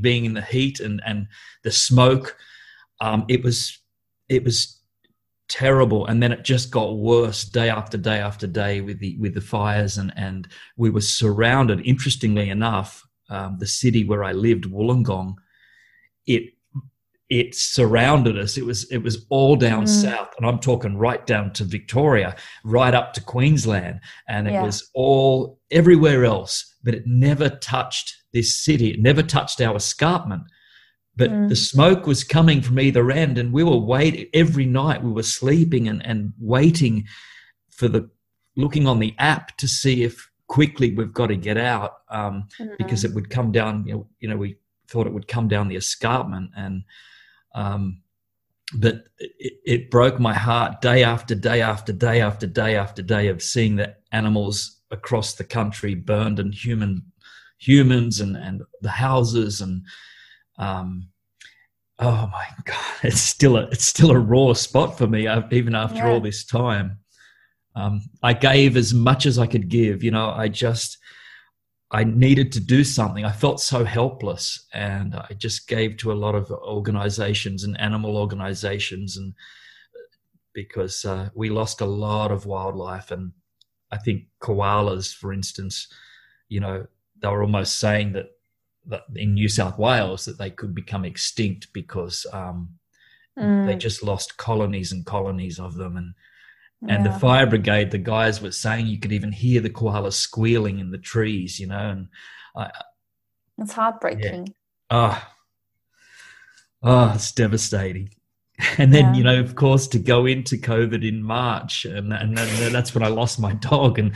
being 0.00 0.24
in 0.24 0.34
the 0.34 0.42
heat 0.42 0.80
and 0.80 1.00
and 1.06 1.28
the 1.62 1.70
smoke. 1.70 2.36
Um, 3.00 3.24
it 3.28 3.42
was 3.42 3.78
it 4.28 4.44
was 4.44 4.82
terrible 5.52 6.06
and 6.06 6.22
then 6.22 6.32
it 6.32 6.44
just 6.44 6.70
got 6.70 6.96
worse 6.96 7.44
day 7.44 7.68
after 7.68 7.98
day 7.98 8.18
after 8.18 8.46
day 8.46 8.80
with 8.80 8.98
the 9.00 9.18
with 9.18 9.34
the 9.34 9.40
fires 9.40 9.98
and 9.98 10.10
and 10.16 10.48
we 10.78 10.88
were 10.88 11.00
surrounded 11.02 11.78
interestingly 11.84 12.48
enough 12.48 13.06
um, 13.28 13.58
the 13.58 13.66
city 13.66 14.02
where 14.02 14.24
i 14.24 14.32
lived 14.32 14.64
wollongong 14.64 15.34
it 16.26 16.52
it 17.32 17.54
surrounded 17.54 18.38
us 18.38 18.58
it 18.58 18.66
was 18.66 18.84
it 18.90 18.98
was 18.98 19.24
all 19.30 19.56
down 19.56 19.84
mm. 19.84 19.88
south 19.88 20.28
and 20.36 20.46
i'm 20.46 20.58
talking 20.58 20.98
right 20.98 21.26
down 21.26 21.50
to 21.50 21.64
victoria 21.64 22.36
right 22.62 22.94
up 22.94 23.14
to 23.14 23.22
queensland 23.22 23.98
and 24.28 24.46
it 24.46 24.52
yeah. 24.52 24.62
was 24.62 24.90
all 24.92 25.58
everywhere 25.70 26.26
else 26.26 26.74
but 26.84 26.94
it 26.94 27.04
never 27.06 27.48
touched 27.48 28.14
this 28.34 28.54
city 28.54 28.90
it 28.90 29.00
never 29.00 29.22
touched 29.22 29.62
our 29.62 29.76
escarpment 29.76 30.42
but 31.16 31.30
mm. 31.30 31.48
the 31.48 31.56
smoke 31.56 32.06
was 32.06 32.22
coming 32.22 32.60
from 32.60 32.78
either 32.78 33.10
end 33.10 33.38
and 33.38 33.52
we 33.52 33.64
were 33.64 33.78
waiting 33.78 34.26
every 34.34 34.66
night 34.66 35.02
we 35.02 35.10
were 35.10 35.22
sleeping 35.22 35.88
and, 35.88 36.04
and 36.04 36.34
waiting 36.38 37.04
for 37.70 37.88
the 37.88 38.10
looking 38.56 38.86
on 38.86 38.98
the 38.98 39.14
app 39.18 39.56
to 39.56 39.66
see 39.66 40.02
if 40.02 40.28
quickly 40.48 40.92
we've 40.94 41.14
got 41.14 41.28
to 41.28 41.36
get 41.36 41.56
out 41.56 41.92
um, 42.10 42.46
mm. 42.60 42.76
because 42.76 43.04
it 43.04 43.14
would 43.14 43.30
come 43.30 43.52
down 43.52 43.86
you 43.86 43.94
know, 43.94 44.06
you 44.20 44.28
know 44.28 44.36
we 44.36 44.58
thought 44.92 45.06
it 45.06 45.12
would 45.12 45.26
come 45.26 45.48
down 45.48 45.68
the 45.68 45.76
escarpment 45.76 46.50
and 46.56 46.84
um, 47.54 48.02
but 48.74 49.04
it, 49.18 49.52
it, 49.64 49.90
broke 49.90 50.18
my 50.18 50.32
heart 50.32 50.80
day 50.80 51.02
after 51.04 51.34
day 51.34 51.60
after 51.60 51.92
day 51.92 52.20
after 52.20 52.46
day 52.46 52.76
after 52.76 53.02
day 53.02 53.28
of 53.28 53.42
seeing 53.42 53.76
the 53.76 53.94
animals 54.12 54.80
across 54.90 55.34
the 55.34 55.44
country 55.44 55.94
burned 55.94 56.38
and 56.38 56.54
human 56.54 57.02
humans 57.58 58.20
and, 58.20 58.36
and 58.36 58.62
the 58.80 58.90
houses 58.90 59.60
and 59.60 59.84
um, 60.58 61.08
oh 61.98 62.28
my 62.32 62.46
god, 62.64 62.76
it's 63.02 63.20
still 63.20 63.56
a 63.56 63.62
it's 63.68 63.86
still 63.86 64.10
a 64.10 64.18
raw 64.18 64.52
spot 64.52 64.98
for 64.98 65.06
me, 65.06 65.26
uh, 65.26 65.42
even 65.50 65.74
after 65.74 65.98
yeah. 65.98 66.10
all 66.10 66.20
this 66.20 66.44
time. 66.44 66.98
Um, 67.74 68.02
I 68.22 68.34
gave 68.34 68.76
as 68.76 68.92
much 68.92 69.24
as 69.24 69.38
I 69.38 69.46
could 69.46 69.68
give. 69.68 70.02
You 70.02 70.10
know, 70.10 70.30
I 70.30 70.48
just 70.48 70.98
I 71.92 72.04
needed 72.04 72.52
to 72.52 72.60
do 72.60 72.84
something. 72.84 73.24
I 73.24 73.32
felt 73.32 73.60
so 73.60 73.84
helpless, 73.84 74.66
and 74.72 75.14
I 75.14 75.34
just 75.36 75.68
gave 75.68 75.98
to 75.98 76.12
a 76.12 76.14
lot 76.14 76.34
of 76.34 76.50
organizations 76.50 77.64
and 77.64 77.78
animal 77.78 78.16
organizations, 78.16 79.16
and 79.16 79.34
because 80.54 81.04
uh, 81.04 81.28
we 81.34 81.50
lost 81.50 81.80
a 81.80 81.86
lot 81.86 82.32
of 82.32 82.46
wildlife, 82.46 83.10
and 83.10 83.32
I 83.90 83.98
think 83.98 84.24
koalas, 84.40 85.14
for 85.14 85.32
instance, 85.32 85.88
you 86.48 86.60
know, 86.60 86.86
they 87.20 87.28
were 87.28 87.42
almost 87.42 87.78
saying 87.78 88.12
that 88.12 88.30
in 89.14 89.34
New 89.34 89.48
South 89.48 89.78
Wales 89.78 90.24
that 90.24 90.38
they 90.38 90.50
could 90.50 90.74
become 90.74 91.04
extinct 91.04 91.72
because 91.72 92.26
um, 92.32 92.70
mm. 93.38 93.66
they 93.66 93.76
just 93.76 94.02
lost 94.02 94.36
colonies 94.36 94.92
and 94.92 95.06
colonies 95.06 95.58
of 95.58 95.74
them. 95.74 95.96
And 95.96 96.14
and 96.88 97.04
yeah. 97.04 97.12
the 97.12 97.18
fire 97.18 97.46
brigade, 97.46 97.90
the 97.90 97.98
guys 97.98 98.42
were 98.42 98.50
saying 98.50 98.86
you 98.86 98.98
could 98.98 99.12
even 99.12 99.30
hear 99.30 99.60
the 99.60 99.70
koalas 99.70 100.14
squealing 100.14 100.80
in 100.80 100.90
the 100.90 100.98
trees, 100.98 101.60
you 101.60 101.66
know. 101.68 101.90
And 101.90 102.08
I, 102.56 102.70
it's 103.58 103.72
heartbreaking. 103.72 104.48
Yeah. 104.48 104.52
Oh, 104.90 105.28
oh, 106.82 107.12
it's 107.14 107.32
devastating. 107.32 108.10
And 108.78 108.94
then, 108.94 109.06
yeah. 109.06 109.14
you 109.14 109.24
know, 109.24 109.40
of 109.40 109.56
course, 109.56 109.88
to 109.88 109.98
go 109.98 110.24
into 110.24 110.56
COVID 110.56 111.08
in 111.08 111.24
March, 111.24 111.84
and, 111.84 112.12
and 112.12 112.36
then, 112.36 112.72
that's 112.72 112.94
when 112.94 113.02
I 113.02 113.08
lost 113.08 113.40
my 113.40 113.54
dog. 113.70 113.98
And 113.98 114.12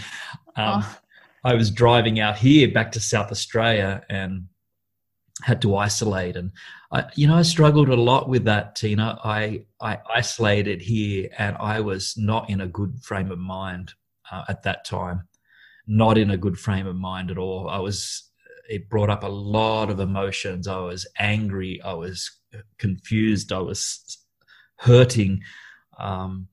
um, 0.55 0.85
oh. 0.85 0.99
I 1.43 1.55
was 1.55 1.69
driving 1.69 2.21
out 2.21 2.37
here 2.37 2.71
back 2.71 2.93
to 2.93 3.01
South 3.01 3.33
Australia, 3.33 4.05
and 4.09 4.47
had 5.43 5.61
to 5.63 5.77
isolate. 5.77 6.37
And 6.37 6.51
I, 6.93 7.05
you 7.15 7.27
know 7.27 7.37
i 7.37 7.43
struggled 7.43 7.89
a 7.89 7.97
lot 7.97 8.29
with 8.29 8.45
that 8.45 8.77
tina. 8.77 9.19
I 9.23 9.65
i 9.81 9.99
isolated 10.15 10.81
here 10.81 11.29
and 11.39 11.57
i 11.59 11.81
was 11.81 12.15
not 12.17 12.49
in 12.49 12.63
a 12.63 12.67
good 12.67 12.99
frame 13.03 13.31
of 13.31 13.39
mind 13.39 13.93
uh, 14.31 14.45
at 14.49 14.63
that 14.63 14.85
time. 14.85 15.29
Not 15.87 16.19
in 16.19 16.31
a 16.31 16.37
good 16.37 16.59
frame 16.59 16.87
of 16.87 16.97
mind 16.97 17.31
at 17.31 17.39
all. 17.39 17.69
I 17.69 17.79
was 17.79 18.31
it 18.69 18.89
brought 18.89 19.11
up 19.11 19.23
a 19.23 19.29
lot 19.29 19.91
of 19.91 20.01
emotions. 20.01 20.67
I 20.67 20.79
was 20.79 21.07
angry. 21.19 21.81
I 21.83 21.93
was 21.93 22.31
confused. 22.79 23.53
I 23.53 23.61
was 23.61 24.19
hurting. 24.77 25.41
Um, 25.99 26.49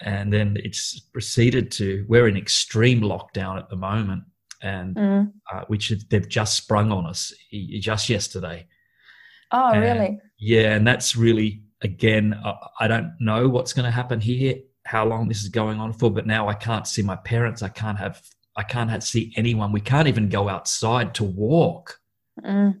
and 0.00 0.30
then 0.32 0.58
it's 0.62 1.00
proceeded 1.00 1.70
to 1.72 2.04
we're 2.08 2.28
in 2.28 2.36
extreme 2.36 3.00
lockdown 3.00 3.58
at 3.58 3.70
the 3.70 3.76
moment 3.76 4.24
and 4.62 4.96
mm. 4.96 5.32
uh, 5.52 5.62
which 5.68 5.92
they've 6.10 6.28
just 6.28 6.56
sprung 6.56 6.92
on 6.92 7.06
us 7.06 7.32
just 7.80 8.08
yesterday. 8.08 8.66
Oh, 9.52 9.72
and, 9.72 9.80
really? 9.82 10.18
Yeah, 10.38 10.74
and 10.74 10.86
that's 10.86 11.16
really 11.16 11.62
again. 11.82 12.34
Uh, 12.34 12.54
I 12.80 12.88
don't 12.88 13.14
know 13.20 13.48
what's 13.48 13.72
going 13.72 13.84
to 13.84 13.90
happen 13.90 14.20
here, 14.20 14.56
how 14.84 15.06
long 15.06 15.28
this 15.28 15.42
is 15.42 15.48
going 15.48 15.78
on 15.80 15.92
for, 15.92 16.10
but 16.10 16.26
now 16.26 16.48
I 16.48 16.54
can't 16.54 16.86
see 16.86 17.02
my 17.02 17.16
parents. 17.16 17.62
I 17.62 17.68
can't 17.68 17.98
have. 17.98 18.22
I 18.58 18.62
can't 18.62 18.88
have, 18.90 19.04
see 19.04 19.34
anyone. 19.36 19.70
We 19.70 19.82
can't 19.82 20.08
even 20.08 20.30
go 20.30 20.48
outside 20.48 21.14
to 21.16 21.24
walk. 21.24 22.00
Mm. 22.42 22.78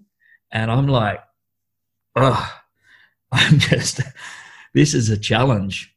And 0.50 0.70
I'm 0.70 0.88
like, 0.88 1.20
oh, 2.14 2.58
I'm 3.32 3.58
just. 3.58 4.00
This 4.72 4.94
is 4.94 5.10
a 5.10 5.18
challenge. 5.18 5.94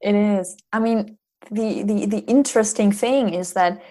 It 0.00 0.14
is. 0.14 0.56
I 0.72 0.80
mean, 0.80 1.18
the 1.50 1.82
the 1.82 2.06
the 2.06 2.18
interesting 2.20 2.92
thing 2.92 3.34
is 3.34 3.52
that 3.54 3.82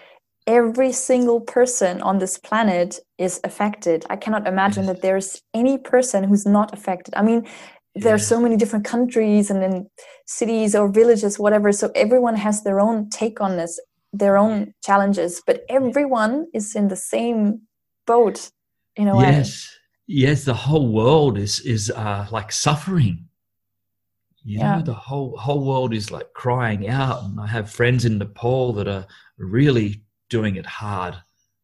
every 0.47 0.91
single 0.91 1.41
person 1.41 2.01
on 2.01 2.19
this 2.19 2.37
planet 2.37 2.99
is 3.17 3.39
affected. 3.43 4.05
I 4.09 4.15
cannot 4.15 4.47
imagine 4.47 4.85
that 4.87 5.01
there's 5.01 5.41
any 5.53 5.77
person 5.77 6.23
who's 6.23 6.45
not 6.45 6.73
affected. 6.73 7.13
I 7.15 7.21
mean, 7.21 7.47
there 7.95 8.15
are 8.15 8.19
so 8.19 8.39
many 8.39 8.55
different 8.55 8.85
countries 8.85 9.51
and 9.51 9.61
then 9.61 9.89
cities 10.25 10.75
or 10.75 10.89
villages, 10.89 11.37
whatever. 11.37 11.71
So 11.71 11.91
everyone 11.93 12.35
has 12.35 12.63
their 12.63 12.79
own 12.79 13.09
take 13.09 13.41
on 13.41 13.57
this, 13.57 13.79
their 14.13 14.37
own 14.37 14.73
challenges, 14.83 15.41
but 15.45 15.63
everyone 15.69 16.47
is 16.53 16.75
in 16.75 16.87
the 16.87 16.95
same 16.95 17.61
boat 18.07 18.51
in 18.95 19.07
a 19.07 19.17
way. 19.17 19.25
Yes, 19.25 19.77
yes. 20.07 20.45
The 20.45 20.53
whole 20.53 20.91
world 20.91 21.37
is 21.37 21.59
is 21.61 21.91
uh, 21.91 22.27
like 22.31 22.51
suffering. 22.51 23.27
You 24.43 24.59
yeah. 24.59 24.77
know, 24.77 24.81
the 24.83 24.93
whole 24.93 25.37
whole 25.37 25.65
world 25.65 25.93
is 25.93 26.11
like 26.11 26.33
crying 26.33 26.87
out. 26.87 27.23
And 27.23 27.39
I 27.39 27.47
have 27.47 27.69
friends 27.69 28.05
in 28.05 28.17
Nepal 28.17 28.73
that 28.73 28.87
are 28.87 29.05
really 29.37 30.01
doing 30.31 30.55
it 30.55 30.65
hard, 30.65 31.15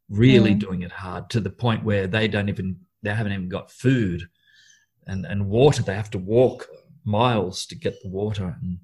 really 0.09 0.53
mm. 0.53 0.59
doing 0.59 0.83
it 0.83 0.91
hard 0.91 1.31
to 1.31 1.39
the 1.39 1.49
point 1.49 1.83
where 1.83 2.05
they 2.05 2.27
don't 2.27 2.49
even 2.49 2.77
they 3.01 3.09
haven't 3.09 3.31
even 3.31 3.49
got 3.49 3.71
food 3.71 4.29
and 5.07 5.25
and 5.25 5.47
water. 5.47 5.81
They 5.81 5.95
have 5.95 6.11
to 6.11 6.19
walk 6.19 6.67
miles 7.03 7.65
to 7.67 7.75
get 7.75 7.99
the 8.03 8.09
water. 8.09 8.55
And 8.61 8.77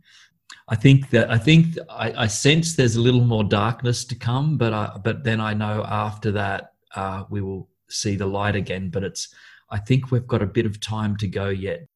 I 0.69 0.75
think 0.75 1.09
that 1.11 1.29
I 1.29 1.37
think 1.37 1.77
I, 1.89 2.23
I 2.23 2.27
sense 2.27 2.75
there's 2.75 2.95
a 2.95 3.01
little 3.01 3.25
more 3.25 3.43
darkness 3.43 4.05
to 4.05 4.15
come, 4.15 4.57
but 4.57 4.73
I, 4.73 4.97
but 5.03 5.23
then 5.23 5.39
I 5.39 5.53
know 5.53 5.85
after 5.87 6.31
that 6.31 6.71
uh, 6.95 7.25
we 7.29 7.41
will 7.41 7.69
see 7.89 8.15
the 8.15 8.25
light 8.25 8.55
again. 8.55 8.89
But 8.89 9.03
it's 9.03 9.33
I 9.69 9.79
think 9.79 10.11
we've 10.11 10.27
got 10.27 10.41
a 10.41 10.47
bit 10.47 10.65
of 10.65 10.79
time 10.79 11.17
to 11.17 11.27
go 11.27 11.49
yet. 11.49 11.87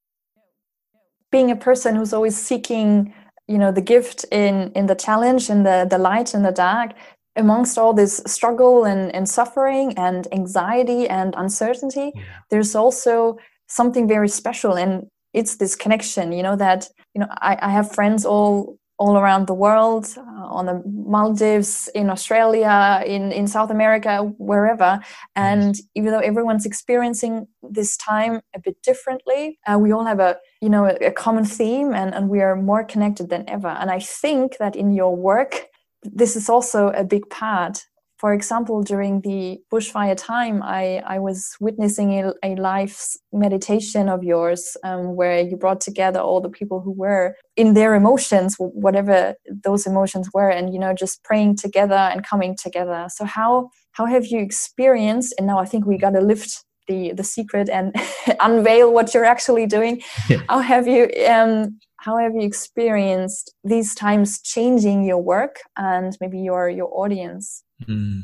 Being 1.32 1.51
a 1.51 1.56
person 1.56 1.96
who's 1.96 2.13
always 2.13 2.38
seeking 2.38 3.13
you 3.48 3.58
know 3.58 3.72
the 3.72 3.82
gift 3.82 4.25
in 4.32 4.72
in 4.74 4.88
the 4.88 4.96
challenge 4.96 5.50
in 5.50 5.63
the 5.63 5.88
the 5.89 5.98
light 5.98 6.34
in 6.34 6.44
the 6.44 6.51
dark 6.51 6.91
amongst 7.38 7.77
all 7.77 7.94
this 7.94 8.22
struggle 8.25 8.86
and, 8.86 9.13
and 9.15 9.29
suffering 9.29 9.94
and 9.98 10.27
anxiety 10.32 11.08
and 11.08 11.34
uncertainty 11.38 12.12
yeah. 12.15 12.24
there's 12.50 12.75
also 12.75 13.38
something 13.67 14.08
very 14.08 14.29
special 14.29 14.74
and 14.74 15.08
it's 15.34 15.58
this 15.58 15.75
connection 15.75 16.32
you 16.32 16.44
know 16.44 16.56
that 16.56 16.88
you 17.13 17.22
know 17.22 17.27
I, 17.41 17.58
I 17.62 17.70
have 17.70 17.91
friends 17.91 18.25
all 18.25 18.77
all 19.00 19.17
around 19.17 19.46
the 19.46 19.53
world, 19.53 20.08
uh, 20.17 20.22
on 20.22 20.65
the 20.65 20.82
Maldives, 20.86 21.88
in 21.94 22.10
Australia, 22.10 23.03
in, 23.06 23.32
in 23.32 23.48
South 23.48 23.70
America, 23.70 24.24
wherever. 24.38 25.00
And 25.36 25.75
even 25.94 26.12
though 26.12 26.20
everyone's 26.20 26.65
experiencing 26.65 27.48
this 27.62 27.96
time 27.96 28.41
a 28.56 28.60
bit 28.60 28.82
differently, 28.82 29.60
uh, 29.67 29.77
we 29.77 29.91
all 29.91 30.06
have 30.06 30.20
a 30.20 30.38
you 30.62 30.70
know 30.70 30.86
a, 30.86 30.96
a 31.08 31.12
common 31.12 31.46
theme, 31.46 31.94
and, 31.94 32.13
and 32.15 32.29
we 32.29 32.41
are 32.41 32.56
more 32.56 32.84
connected 32.84 33.29
than 33.29 33.48
ever. 33.48 33.67
And 33.67 33.91
I 33.91 34.00
think 34.00 34.58
that 34.58 34.75
in 34.75 34.91
your 34.91 35.15
work, 35.15 35.67
this 36.04 36.36
is 36.36 36.50
also 36.50 36.89
a 36.89 37.04
big 37.04 37.30
part 37.30 37.84
for 38.18 38.34
example, 38.34 38.82
during 38.82 39.22
the 39.22 39.60
bushfire 39.72 40.18
time, 40.18 40.63
I, 40.63 41.04
I 41.06 41.20
was 41.20 41.56
witnessing 41.60 42.20
a, 42.20 42.34
a 42.44 42.56
live 42.56 43.00
meditation 43.32 44.10
of 44.10 44.24
yours 44.24 44.75
um, 44.84 45.16
where 45.16 45.39
you 45.39 45.56
brought 45.56 45.82
together 45.82 46.20
all 46.20 46.42
the 46.42 46.50
people 46.50 46.82
who 46.82 46.92
were 46.92 47.36
in 47.56 47.75
their 47.75 47.94
emotions, 47.94 48.56
whatever 48.58 49.36
those 49.63 49.86
emotions 49.86 50.30
were, 50.34 50.50
and 50.50 50.74
you 50.74 50.80
know, 50.80 50.96
just 50.96 51.24
praying 51.24 51.58
together 51.58 51.94
and 51.94 52.25
coming 52.25 52.56
together. 52.60 53.06
So 53.10 53.24
how 53.24 53.70
how 53.92 54.08
have 54.08 54.25
you 54.25 54.39
experienced? 54.39 55.36
And 55.38 55.46
now 55.46 55.60
I 55.60 55.66
think 55.66 55.86
we 55.86 55.98
got 56.00 56.12
to 56.12 56.22
lift 56.22 56.66
the 56.88 57.13
the 57.13 57.24
secret 57.24 57.70
and 57.70 57.96
unveil 58.39 58.92
what 58.92 59.13
you're 59.13 59.25
actually 59.25 59.68
doing. 59.68 60.01
Yeah. 60.27 60.42
How 60.50 60.60
have 60.60 60.88
you 60.88 61.08
um, 61.30 61.77
how 62.08 62.18
have 62.18 62.34
you 62.36 62.42
experienced 62.42 63.54
these 63.66 63.94
times 63.94 64.42
changing 64.42 65.04
your 65.04 65.22
work 65.22 65.58
and 65.76 66.18
maybe 66.22 66.40
your 66.40 66.70
your 66.70 66.90
audience? 66.98 67.64
Mm, 67.86 68.22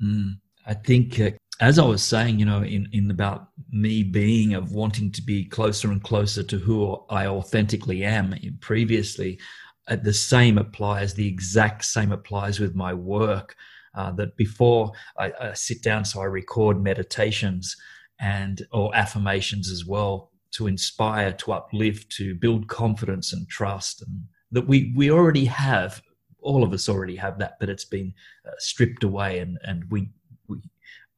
mm. 0.00 0.34
I 0.64 0.74
think, 0.74 1.18
uh, 1.18 1.30
as 1.60 1.80
I 1.80 1.84
was 1.84 2.04
saying, 2.04 2.38
you 2.38 2.46
know, 2.46 2.62
in, 2.62 2.88
in 2.92 3.10
about 3.10 3.48
me 3.72 4.04
being 4.04 4.54
of 4.54 4.70
wanting 4.70 5.10
to 5.10 5.22
be 5.22 5.44
closer 5.44 5.90
and 5.90 6.00
closer 6.00 6.44
to 6.44 6.58
who 6.58 7.02
I 7.10 7.26
authentically 7.26 8.04
am 8.04 8.32
previously, 8.60 9.40
uh, 9.88 9.96
the 9.96 10.12
same 10.12 10.56
applies, 10.56 11.14
the 11.14 11.26
exact 11.26 11.84
same 11.84 12.12
applies 12.12 12.60
with 12.60 12.76
my 12.76 12.94
work. 12.94 13.56
Uh, 13.94 14.12
that 14.12 14.36
before 14.36 14.92
I, 15.18 15.32
I 15.40 15.52
sit 15.54 15.82
down, 15.82 16.04
so 16.04 16.20
I 16.20 16.26
record 16.26 16.80
meditations 16.80 17.74
and 18.20 18.60
or 18.70 18.94
affirmations 18.94 19.70
as 19.70 19.86
well 19.86 20.30
to 20.56 20.66
inspire, 20.66 21.32
to 21.32 21.52
uplift, 21.52 22.10
to 22.12 22.34
build 22.34 22.68
confidence 22.68 23.32
and 23.32 23.48
trust, 23.48 24.02
and 24.02 24.24
that 24.50 24.66
we 24.66 24.92
we 24.96 25.10
already 25.10 25.44
have 25.44 26.02
all 26.40 26.62
of 26.62 26.72
us 26.72 26.88
already 26.88 27.16
have 27.16 27.38
that, 27.38 27.58
but 27.58 27.68
it's 27.68 27.84
been 27.84 28.14
uh, 28.46 28.52
stripped 28.58 29.04
away, 29.04 29.40
and 29.40 29.58
and 29.64 29.84
we 29.90 30.08
we 30.48 30.58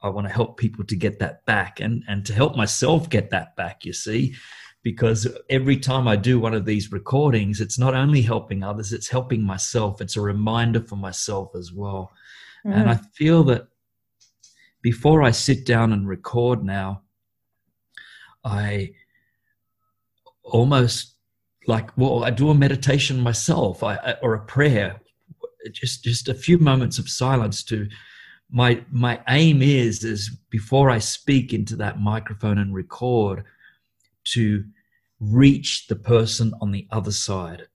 I 0.03 0.09
want 0.09 0.27
to 0.27 0.33
help 0.33 0.57
people 0.57 0.85
to 0.85 0.97
get 0.97 1.19
that 1.21 1.45
back, 1.45 1.81
and 1.81 2.03
and 2.09 2.25
to 2.27 2.33
help 2.33 2.57
myself 2.57 3.09
get 3.11 3.31
that 3.31 3.55
back. 3.55 3.85
You 3.85 3.93
see, 3.93 4.35
because 4.83 5.29
every 5.51 5.77
time 5.77 6.09
I 6.09 6.17
do 6.17 6.41
one 6.41 6.55
of 6.55 6.65
these 6.65 6.91
recordings, 6.91 7.61
it's 7.61 7.79
not 7.79 7.95
only 7.95 8.23
helping 8.23 8.63
others, 8.63 8.93
it's 8.93 9.11
helping 9.11 9.43
myself. 9.43 10.01
It's 10.01 10.17
a 10.17 10.21
reminder 10.21 10.81
for 10.81 10.97
myself 10.97 11.55
as 11.55 11.73
well, 11.73 12.11
mm. 12.67 12.75
and 12.75 12.89
I 12.89 12.97
feel 13.15 13.45
that 13.45 13.69
before 14.83 15.23
I 15.23 15.31
sit 15.31 15.67
down 15.67 15.93
and 15.93 16.09
record 16.09 16.65
now, 16.65 17.03
I 18.45 18.93
almost 20.51 21.15
like 21.67 21.97
well 21.97 22.25
i 22.25 22.31
do 22.31 22.51
a 22.51 22.55
meditation 22.55 23.21
myself 23.21 23.83
I, 23.83 24.17
or 24.23 24.35
a 24.35 24.45
prayer 24.45 25.01
just 25.73 26.05
just 26.05 26.29
a 26.29 26.35
few 26.35 26.59
moments 26.59 26.99
of 26.99 27.09
silence 27.09 27.63
to 27.65 27.89
my 28.51 28.83
my 28.91 29.21
aim 29.29 29.63
is 29.63 30.05
is 30.05 30.31
before 30.51 30.91
I 30.91 30.99
speak 30.99 31.53
into 31.53 31.77
that 31.77 32.01
microphone 32.01 32.59
and 32.59 32.75
record 32.75 33.45
to 34.33 34.65
reach 35.21 35.87
the 35.89 35.97
person 35.97 36.55
on 36.61 36.71
the 36.71 36.87
other 36.91 37.11
side. 37.11 37.67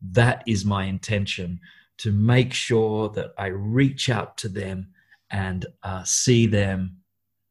That 0.00 0.42
is 0.46 0.64
my 0.64 0.84
intention 0.84 1.60
to 1.98 2.12
make 2.12 2.52
sure 2.52 3.08
that 3.10 3.32
I 3.36 3.46
reach 3.46 4.08
out 4.08 4.36
to 4.38 4.48
them 4.48 4.88
and 5.30 5.66
uh, 5.82 6.04
see 6.04 6.46
them 6.46 6.98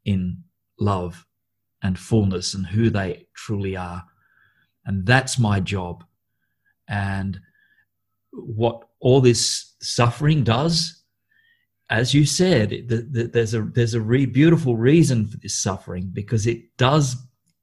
in 0.05 0.43
love 0.79 1.25
and 1.83 1.99
fullness 1.99 2.53
and 2.53 2.65
who 2.65 2.89
they 2.89 3.27
truly 3.35 3.75
are. 3.75 4.03
And 4.87 5.05
that's 5.05 5.37
my 5.37 5.59
job. 5.59 6.03
And 6.87 7.39
what 8.31 8.87
all 8.99 9.21
this 9.21 9.75
suffering 9.81 10.43
does 10.43 11.03
as 11.89 12.13
you 12.13 12.25
said 12.25 12.69
the, 12.69 13.07
the, 13.09 13.23
there's 13.27 13.53
a 13.53 13.61
there's 13.61 13.93
a 13.93 14.01
beautiful 14.01 14.75
reason 14.75 15.27
for 15.27 15.37
this 15.37 15.55
suffering 15.55 16.09
because 16.11 16.47
it 16.47 16.75
does 16.77 17.15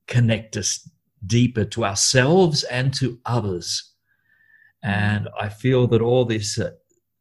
connect 0.06 0.56
us 0.56 0.88
deeper 1.26 1.64
to 1.64 1.84
ourselves 1.84 2.62
and 2.64 2.92
to 2.94 3.18
others. 3.24 3.92
And 4.82 5.28
i 5.40 5.48
feel 5.48 5.86
that 5.88 6.02
all 6.02 6.24
this 6.24 6.58
uh, 6.58 6.70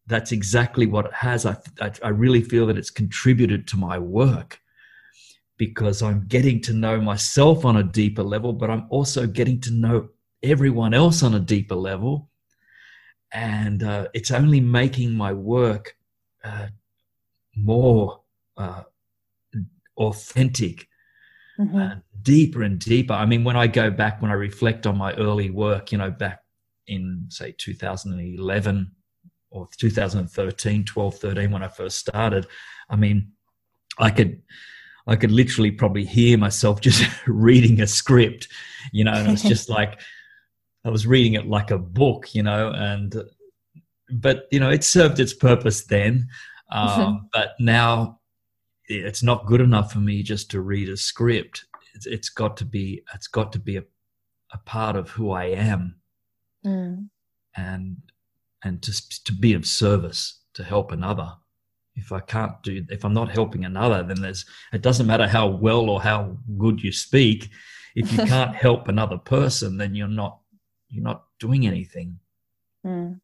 that's 0.06 0.34
exactly 0.34 0.86
what 0.86 1.06
it 1.06 1.13
has. 1.13 1.46
I, 1.46 1.56
I, 1.80 1.92
I 2.04 2.10
really 2.10 2.42
feel 2.42 2.68
that 2.68 2.78
it's 2.78 2.89
contributed 2.89 3.68
to 3.70 3.78
my 3.78 3.98
work 3.98 4.60
because 5.58 6.02
i'm 6.02 6.26
getting 6.28 6.62
to 6.62 6.74
know 6.74 7.00
myself 7.00 7.66
on 7.66 7.78
a 7.78 7.84
deeper 7.84 8.24
level 8.24 8.54
but 8.54 8.70
i'm 8.70 8.86
also 8.89 9.28
getting 9.28 9.60
to 9.60 9.72
know 9.72 10.10
everyone 10.42 10.94
else 10.94 11.24
on 11.24 11.34
a 11.36 11.39
deeper 11.39 11.76
level 11.76 12.30
and 13.34 13.82
uh, 13.82 14.08
it's 14.13 14.32
only 14.32 14.62
making 14.62 15.13
my 15.13 15.34
work 15.34 15.96
uh, 16.44 16.68
more 17.56 18.22
uh, 18.58 18.84
authentic, 19.98 20.88
mm-hmm. 21.60 22.00
deeper 22.22 22.63
and 22.63 22.80
deeper. 22.80 23.13
I 23.13 23.26
mean, 23.26 23.44
when 23.44 23.56
I 23.56 23.68
go 23.68 23.89
back, 23.89 24.22
when 24.22 24.32
I 24.32 24.36
reflect 24.36 24.86
on 24.86 24.98
my 24.98 25.13
early 25.16 25.50
work, 25.50 25.92
you 25.92 25.98
know, 25.98 26.12
back 26.12 26.44
in 26.88 27.26
say 27.30 27.56
2011 27.58 28.92
or 29.50 29.68
2013, 29.78 30.86
12, 30.86 31.16
13, 31.16 31.52
when 31.52 31.63
I 31.63 31.68
first 31.68 32.00
started, 32.00 32.48
I 32.89 32.96
mean, 32.96 33.32
I 33.98 34.10
could. 34.10 34.42
I 35.06 35.16
could 35.16 35.32
literally 35.32 35.72
probably 35.72 36.06
hear 36.06 36.38
myself 36.38 36.82
just 36.89 37.04
reading 37.28 37.82
a 37.82 37.88
script, 37.88 38.48
you 38.92 39.04
know, 39.04 39.13
and 39.13 39.32
it's 39.32 39.44
just 39.44 39.70
like, 39.80 40.00
I 40.86 40.89
was 40.89 41.08
reading 41.08 41.34
it 41.34 41.48
like 41.48 41.72
a 41.72 41.78
book, 41.78 42.36
you 42.36 42.44
know, 42.44 42.72
and 42.72 43.16
but 44.12 44.48
you 44.52 44.60
know 44.60 44.70
it 44.70 44.84
served 44.84 45.20
its 45.20 45.34
purpose 45.34 45.86
then. 45.86 46.28
Um, 46.72 46.89
mm-hmm. 46.89 47.26
But 47.32 47.54
now 47.60 48.20
it's 48.86 49.24
not 49.24 49.46
good 49.46 49.62
enough 49.62 49.94
for 49.94 50.00
me 50.00 50.24
just 50.24 50.52
to 50.52 50.62
read 50.62 50.89
a 50.89 50.98
script. 50.98 51.66
It's, 51.96 52.06
it's 52.06 52.30
got 52.30 52.58
to 52.58 52.66
be 52.66 53.04
it's 53.13 53.28
got 53.28 53.52
to 53.54 53.60
be 53.60 53.78
a, 53.78 53.84
a 54.52 54.58
part 54.60 54.96
of 54.96 55.10
who 55.10 55.32
I 55.32 55.46
am, 55.46 55.96
mm. 56.66 57.08
and 57.56 57.98
and 58.63 58.82
to 58.82 59.24
to 59.26 59.34
be 59.34 59.54
of 59.54 59.66
service 59.66 60.42
to 60.54 60.63
help 60.63 60.92
another. 60.92 61.34
If 61.95 62.12
I 62.12 62.19
can't 62.21 62.62
do, 62.63 62.86
if 62.89 63.06
I'm 63.06 63.13
not 63.13 63.32
helping 63.32 63.65
another, 63.65 64.03
then 64.03 64.21
there's. 64.21 64.45
It 64.71 64.82
doesn't 64.82 65.08
matter 65.08 65.27
how 65.27 65.47
well 65.47 65.89
or 65.89 66.01
how 66.01 66.38
good 66.58 66.82
you 66.82 66.91
speak. 66.91 67.49
If 67.95 68.12
you 68.12 68.17
can't 68.25 68.56
help 68.56 68.88
another 68.88 69.17
person, 69.17 69.77
then 69.77 69.93
you're 69.93 70.08
not 70.08 70.39
you're 70.89 71.03
not 71.03 71.25
doing 71.39 71.67
anything. 71.67 72.19
Mm. 72.86 73.19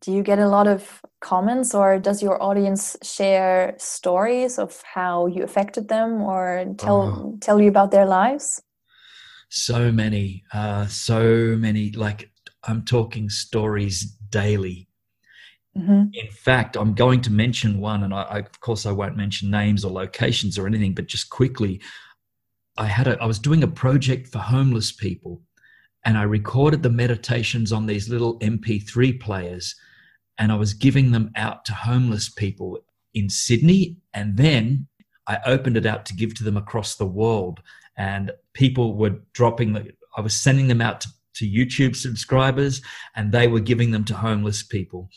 Do 0.00 0.12
you 0.12 0.22
get 0.22 0.38
a 0.38 0.48
lot 0.48 0.66
of 0.66 1.00
comments, 1.20 1.74
or 1.74 1.98
does 1.98 2.22
your 2.22 2.42
audience 2.42 2.96
share 3.02 3.74
stories 3.78 4.58
of 4.58 4.82
how 4.82 5.26
you 5.26 5.42
affected 5.42 5.88
them, 5.88 6.22
or 6.22 6.66
tell 6.76 7.02
oh. 7.02 7.38
tell 7.40 7.60
you 7.60 7.68
about 7.68 7.90
their 7.90 8.04
lives? 8.04 8.60
So 9.48 9.90
many, 9.92 10.44
uh, 10.52 10.86
so 10.88 11.56
many. 11.56 11.92
Like 11.92 12.30
I'm 12.64 12.84
talking 12.84 13.30
stories 13.30 14.04
daily. 14.30 14.88
Mm-hmm. 15.76 16.04
In 16.12 16.30
fact, 16.30 16.76
I'm 16.76 16.94
going 16.94 17.20
to 17.22 17.32
mention 17.32 17.80
one, 17.80 18.04
and 18.04 18.14
I, 18.14 18.22
I, 18.22 18.38
of 18.38 18.60
course 18.60 18.86
I 18.86 18.92
won't 18.92 19.16
mention 19.16 19.50
names 19.50 19.84
or 19.84 19.90
locations 19.90 20.56
or 20.56 20.66
anything, 20.66 20.94
but 20.94 21.06
just 21.06 21.30
quickly, 21.30 21.80
I 22.76 22.86
had 22.86 23.06
a, 23.06 23.20
I 23.20 23.26
was 23.26 23.38
doing 23.38 23.62
a 23.62 23.68
project 23.68 24.28
for 24.28 24.38
homeless 24.38 24.90
people 24.92 25.40
and 26.04 26.18
I 26.18 26.22
recorded 26.24 26.82
the 26.82 26.90
meditations 26.90 27.72
on 27.72 27.86
these 27.86 28.08
little 28.08 28.38
MP3 28.40 29.18
players 29.20 29.74
and 30.38 30.52
I 30.52 30.56
was 30.56 30.74
giving 30.74 31.12
them 31.12 31.30
out 31.36 31.64
to 31.66 31.72
homeless 31.72 32.28
people 32.28 32.78
in 33.14 33.30
Sydney. 33.30 33.96
And 34.12 34.36
then 34.36 34.88
I 35.26 35.38
opened 35.46 35.76
it 35.76 35.86
out 35.86 36.04
to 36.06 36.14
give 36.14 36.34
to 36.34 36.44
them 36.44 36.56
across 36.56 36.96
the 36.96 37.06
world. 37.06 37.60
And 37.96 38.32
people 38.52 38.96
were 38.96 39.20
dropping 39.32 39.72
the, 39.72 39.92
I 40.16 40.20
was 40.20 40.34
sending 40.34 40.68
them 40.68 40.80
out 40.80 41.00
to, 41.02 41.08
to 41.34 41.48
YouTube 41.48 41.96
subscribers 41.96 42.82
and 43.14 43.30
they 43.30 43.46
were 43.46 43.60
giving 43.60 43.92
them 43.92 44.04
to 44.06 44.14
homeless 44.14 44.62
people. 44.62 45.08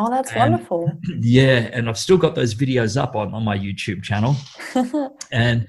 Oh, 0.00 0.10
that's 0.10 0.30
and, 0.32 0.38
wonderful. 0.38 0.92
Yeah. 1.20 1.68
And 1.72 1.88
I've 1.88 1.98
still 1.98 2.16
got 2.16 2.34
those 2.34 2.54
videos 2.54 3.00
up 3.00 3.14
on, 3.14 3.34
on 3.34 3.44
my 3.44 3.56
YouTube 3.56 4.02
channel. 4.02 4.34
and 5.32 5.66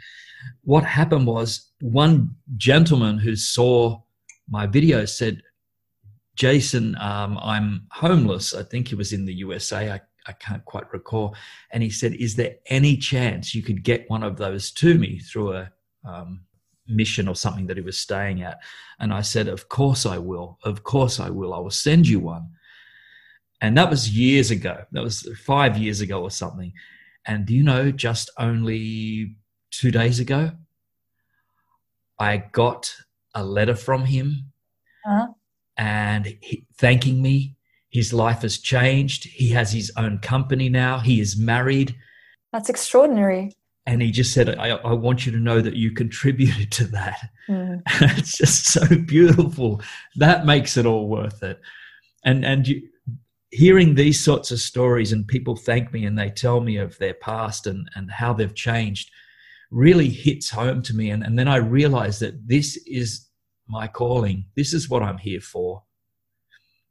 what 0.63 0.85
happened 0.85 1.27
was 1.27 1.71
one 1.81 2.35
gentleman 2.57 3.17
who 3.17 3.35
saw 3.35 4.01
my 4.49 4.65
video 4.67 5.05
said, 5.05 5.41
Jason, 6.35 6.95
um, 6.99 7.37
I'm 7.41 7.87
homeless. 7.91 8.53
I 8.53 8.63
think 8.63 8.87
he 8.87 8.95
was 8.95 9.11
in 9.11 9.25
the 9.25 9.33
USA. 9.33 9.91
I, 9.91 10.01
I 10.25 10.31
can't 10.33 10.63
quite 10.65 10.91
recall. 10.93 11.35
And 11.71 11.83
he 11.83 11.89
said, 11.89 12.13
Is 12.13 12.35
there 12.35 12.55
any 12.67 12.95
chance 12.95 13.53
you 13.53 13.61
could 13.61 13.83
get 13.83 14.09
one 14.09 14.23
of 14.23 14.37
those 14.37 14.71
to 14.73 14.97
me 14.97 15.19
through 15.19 15.53
a 15.53 15.71
um, 16.05 16.45
mission 16.87 17.27
or 17.27 17.35
something 17.35 17.67
that 17.67 17.77
he 17.77 17.83
was 17.83 17.97
staying 17.97 18.43
at. 18.43 18.59
And 18.99 19.13
I 19.13 19.21
said, 19.21 19.47
Of 19.47 19.69
course 19.69 20.05
I 20.05 20.17
will. 20.17 20.59
Of 20.63 20.83
course 20.83 21.19
I 21.19 21.29
will. 21.29 21.53
I 21.53 21.59
will 21.59 21.71
send 21.71 22.07
you 22.07 22.19
one. 22.19 22.49
And 23.61 23.77
that 23.77 23.89
was 23.89 24.09
years 24.09 24.49
ago. 24.49 24.83
That 24.91 25.03
was 25.03 25.27
five 25.45 25.77
years 25.77 26.01
ago 26.01 26.21
or 26.21 26.31
something. 26.31 26.73
And 27.25 27.45
do 27.45 27.53
you 27.53 27.63
know, 27.63 27.91
just 27.91 28.31
only 28.39 29.35
two 29.69 29.91
days 29.91 30.19
ago, 30.19 30.51
I 32.19 32.37
got 32.37 32.93
a 33.33 33.43
letter 33.43 33.75
from 33.75 34.05
him 34.05 34.51
uh-huh. 35.05 35.27
and 35.77 36.25
he, 36.41 36.65
thanking 36.77 37.21
me. 37.21 37.55
His 37.89 38.13
life 38.13 38.43
has 38.43 38.57
changed. 38.57 39.25
He 39.25 39.49
has 39.49 39.73
his 39.73 39.91
own 39.97 40.19
company 40.19 40.69
now. 40.69 40.99
He 40.99 41.19
is 41.19 41.37
married. 41.37 41.95
That's 42.53 42.69
extraordinary. 42.69 43.55
And 43.85 44.01
he 44.01 44.11
just 44.11 44.33
said, 44.33 44.57
I, 44.57 44.69
I 44.69 44.93
want 44.93 45.25
you 45.25 45.31
to 45.33 45.37
know 45.37 45.61
that 45.61 45.75
you 45.75 45.91
contributed 45.95 46.71
to 46.71 46.85
that. 46.85 47.29
Mm. 47.49 47.81
it's 48.17 48.37
just 48.37 48.65
so 48.65 48.85
beautiful. 48.95 49.81
That 50.15 50.45
makes 50.45 50.77
it 50.77 50.85
all 50.85 51.07
worth 51.07 51.43
it. 51.43 51.59
And, 52.23 52.45
and 52.45 52.67
you, 52.67 52.87
hearing 53.51 53.95
these 53.95 54.23
sorts 54.23 54.49
of 54.51 54.59
stories 54.59 55.11
and 55.11 55.27
people 55.27 55.55
thank 55.55 55.91
me 55.93 56.05
and 56.05 56.17
they 56.17 56.29
tell 56.29 56.61
me 56.61 56.77
of 56.77 56.97
their 56.97 57.13
past 57.13 57.67
and, 57.67 57.89
and 57.95 58.09
how 58.09 58.33
they've 58.33 58.55
changed 58.55 59.11
really 59.69 60.09
hits 60.09 60.49
home 60.49 60.81
to 60.83 60.95
me. 60.95 61.09
And, 61.09 61.23
and 61.23 61.37
then 61.37 61.47
I 61.47 61.57
realize 61.57 62.19
that 62.19 62.47
this 62.47 62.77
is 62.87 63.27
my 63.67 63.87
calling. 63.87 64.45
This 64.55 64.73
is 64.73 64.89
what 64.89 65.03
I'm 65.03 65.17
here 65.17 65.41
for. 65.41 65.83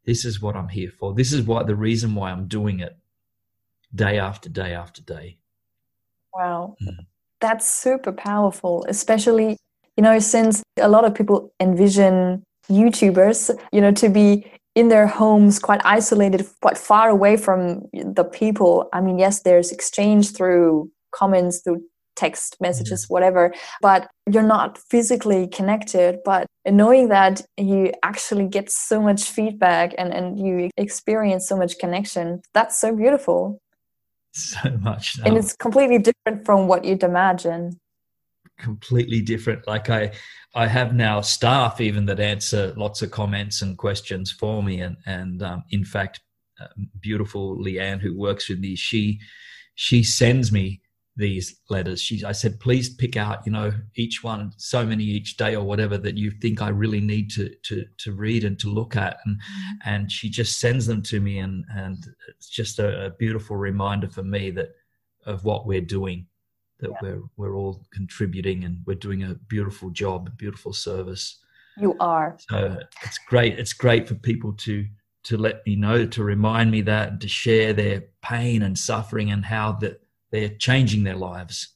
This 0.05 0.25
is 0.25 0.41
what 0.41 0.57
I'm 0.57 0.69
here 0.69 0.91
for. 0.91 1.15
This 1.15 1.33
is 1.33 1.43
what 1.43 1.67
the 1.67 1.77
reason 1.77 2.15
why 2.15 2.31
I'm 2.31 2.47
doing 2.47 2.81
it 2.81 2.97
day 3.95 4.19
after 4.19 4.49
day 4.49 4.75
after 4.75 5.03
day. 5.03 5.39
Wow. 6.35 6.77
Mm. 6.83 7.07
That's 7.41 7.71
super 7.71 8.13
powerful, 8.13 8.85
especially, 8.89 9.57
you 9.97 10.03
know, 10.03 10.19
since 10.19 10.63
a 10.79 10.89
lot 10.89 11.05
of 11.05 11.15
people 11.15 11.53
envision 11.59 12.43
YouTubers, 12.71 13.51
you 13.73 13.81
know, 13.81 13.93
to 13.93 14.09
be 14.09 14.47
in 14.75 14.89
their 14.89 15.07
homes, 15.07 15.59
quite 15.59 15.81
isolated, 15.85 16.47
quite 16.63 16.79
far 16.79 17.09
away 17.09 17.37
from 17.37 17.83
the 17.93 18.25
people. 18.25 18.89
I 18.93 19.01
mean, 19.01 19.19
yes, 19.19 19.43
there's 19.43 19.73
exchange 19.73 20.33
through 20.33 20.91
comments, 21.13 21.61
through 21.61 21.83
text 22.17 22.57
messages, 22.61 23.07
whatever, 23.09 23.53
but 23.81 24.09
you're 24.31 24.43
not 24.43 24.79
physically 24.79 25.49
connected. 25.49 26.19
But 26.25 26.47
knowing 26.67 27.09
that 27.09 27.43
you 27.57 27.93
actually 28.03 28.47
get 28.47 28.71
so 28.71 29.01
much 29.01 29.23
feedback 29.31 29.95
and, 29.99 30.13
and 30.13 30.39
you 30.39 30.71
experience 30.77 31.49
so 31.49 31.57
much 31.57 31.79
connection, 31.79 32.43
that's 32.53 32.79
so 32.79 32.95
beautiful. 32.95 33.61
So 34.33 34.71
much. 34.81 35.19
And 35.25 35.37
it's 35.37 35.57
completely 35.57 35.99
different 35.99 36.45
from 36.45 36.69
what 36.69 36.85
you'd 36.85 37.03
imagine 37.03 37.81
completely 38.61 39.21
different. 39.21 39.67
Like 39.67 39.91
I, 39.91 40.13
I 40.55 40.67
have 40.67 40.95
now 40.95 41.21
staff 41.21 41.81
even 41.81 42.07
that 42.07 42.21
answer 42.21 42.73
lots 42.77 43.03
of 43.03 43.11
comments 43.11 43.63
and 43.63 43.79
questions 43.79 44.31
for 44.31 44.63
me, 44.63 44.81
and 44.81 44.97
and 45.07 45.43
um, 45.43 45.65
in 45.71 45.85
fact, 45.85 46.21
uh, 46.61 46.67
beautiful 47.01 47.57
Leanne 47.57 48.01
who 48.01 48.19
works 48.19 48.49
with 48.49 48.59
me, 48.59 48.77
she 48.77 49.21
she 49.75 50.03
sends 50.03 50.53
me 50.53 50.81
these 51.17 51.61
letters. 51.69 52.01
She, 52.01 52.25
I 52.25 52.33
said, 52.33 52.61
please 52.61 52.95
pick 52.95 53.17
out, 53.17 53.45
you 53.45 53.53
know, 53.53 53.73
each 53.95 54.25
one, 54.25 54.53
so 54.57 54.85
many 54.85 55.05
each 55.05 55.37
day 55.37 55.55
or 55.55 55.65
whatever 55.65 55.99
that 55.99 56.17
you 56.17 56.31
think 56.31 56.63
I 56.63 56.69
really 56.69 57.01
need 57.01 57.31
to 57.33 57.55
to 57.65 57.85
to 57.99 58.13
read 58.13 58.45
and 58.45 58.59
to 58.61 58.69
look 58.69 58.97
at, 58.97 59.19
and 59.25 59.37
mm-hmm. 59.37 59.89
and 59.89 60.11
she 60.11 60.29
just 60.31 60.59
sends 60.59 60.87
them 60.87 61.03
to 61.03 61.21
me, 61.21 61.39
and 61.39 61.65
and 61.75 61.99
it's 62.29 62.49
just 62.49 62.79
a, 62.79 63.07
a 63.07 63.11
beautiful 63.11 63.57
reminder 63.57 64.09
for 64.09 64.23
me 64.23 64.51
that 64.53 64.71
of 65.27 65.45
what 65.45 65.67
we're 65.67 65.81
doing 65.81 66.27
that 66.81 66.91
yeah. 66.91 66.99
we're 67.03 67.23
we're 67.37 67.57
all 67.57 67.85
contributing 67.93 68.65
and 68.65 68.79
we're 68.87 68.95
doing 68.95 69.23
a 69.23 69.35
beautiful 69.35 69.91
job, 69.91 70.29
a 70.29 70.31
beautiful 70.31 70.73
service. 70.73 71.39
You 71.77 71.97
are. 72.01 72.37
So 72.49 72.79
it's 73.03 73.19
great. 73.19 73.59
It's 73.59 73.73
great 73.73 74.09
for 74.09 74.15
people 74.15 74.53
to 74.55 74.87
to 75.23 75.37
let 75.37 75.65
me 75.67 75.77
know, 75.77 76.07
to 76.07 76.25
remind 76.25 76.71
me 76.71 76.81
that, 76.83 77.09
and 77.11 77.21
to 77.21 77.29
share 77.29 77.73
their 77.73 78.05
pain 78.23 78.63
and 78.63 78.77
suffering 78.79 79.31
and 79.31 79.45
how 79.45 79.73
that 79.73 80.03
they're 80.31 80.49
changing 80.49 81.05
their 81.05 81.17
lives. 81.17 81.69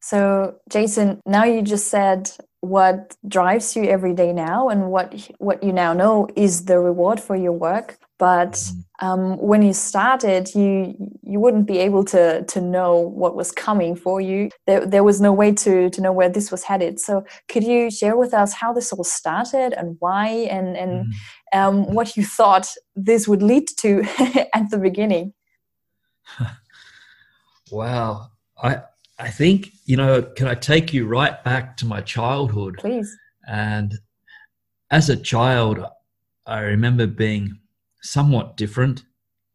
So, 0.00 0.56
Jason, 0.70 1.20
now 1.26 1.44
you 1.44 1.62
just 1.62 1.88
said 1.88 2.30
what 2.60 3.16
drives 3.26 3.76
you 3.76 3.84
every 3.84 4.14
day 4.14 4.32
now, 4.32 4.68
and 4.68 4.90
what 4.90 5.14
what 5.38 5.62
you 5.62 5.72
now 5.72 5.92
know 5.92 6.28
is 6.36 6.64
the 6.64 6.78
reward 6.78 7.20
for 7.20 7.36
your 7.36 7.52
work 7.52 7.98
but 8.18 8.52
mm-hmm. 8.52 9.06
um, 9.06 9.38
when 9.38 9.62
you 9.62 9.72
started 9.72 10.54
you 10.54 10.94
you 11.22 11.40
wouldn't 11.40 11.66
be 11.66 11.78
able 11.78 12.04
to 12.04 12.44
to 12.44 12.60
know 12.60 12.96
what 12.96 13.36
was 13.36 13.52
coming 13.52 13.94
for 13.96 14.20
you 14.20 14.50
there, 14.66 14.84
there 14.84 15.04
was 15.04 15.20
no 15.20 15.32
way 15.32 15.52
to 15.52 15.88
to 15.90 16.00
know 16.00 16.12
where 16.12 16.28
this 16.28 16.50
was 16.50 16.64
headed 16.64 17.00
so 17.00 17.24
could 17.48 17.64
you 17.64 17.90
share 17.90 18.16
with 18.16 18.34
us 18.34 18.52
how 18.52 18.72
this 18.72 18.92
all 18.92 19.04
started 19.04 19.72
and 19.74 19.96
why 20.00 20.28
and 20.28 20.76
and 20.76 21.06
mm. 21.06 21.12
um, 21.58 21.94
what 21.94 22.16
you 22.16 22.24
thought 22.24 22.68
this 22.94 23.26
would 23.28 23.42
lead 23.42 23.68
to 23.78 24.02
at 24.54 24.70
the 24.70 24.78
beginning 24.78 25.32
wow 27.70 28.28
i 28.62 28.80
i 29.18 29.28
think 29.28 29.70
you 29.84 29.96
know 29.96 30.22
can 30.22 30.46
i 30.46 30.54
take 30.54 30.92
you 30.92 31.06
right 31.06 31.42
back 31.44 31.76
to 31.76 31.86
my 31.86 32.00
childhood 32.00 32.76
please 32.78 33.16
and 33.46 33.94
as 34.90 35.08
a 35.08 35.16
child 35.16 35.84
i 36.46 36.60
remember 36.60 37.06
being 37.06 37.58
somewhat 38.00 38.56
different. 38.56 39.04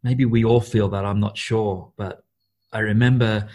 Maybe 0.03 0.25
we 0.25 0.43
all 0.43 0.61
feel 0.61 0.89
that, 0.89 1.05
I'm 1.05 1.19
not 1.19 1.37
sure. 1.37 1.91
But 1.97 2.23
I 2.71 2.79
remember 2.79 3.47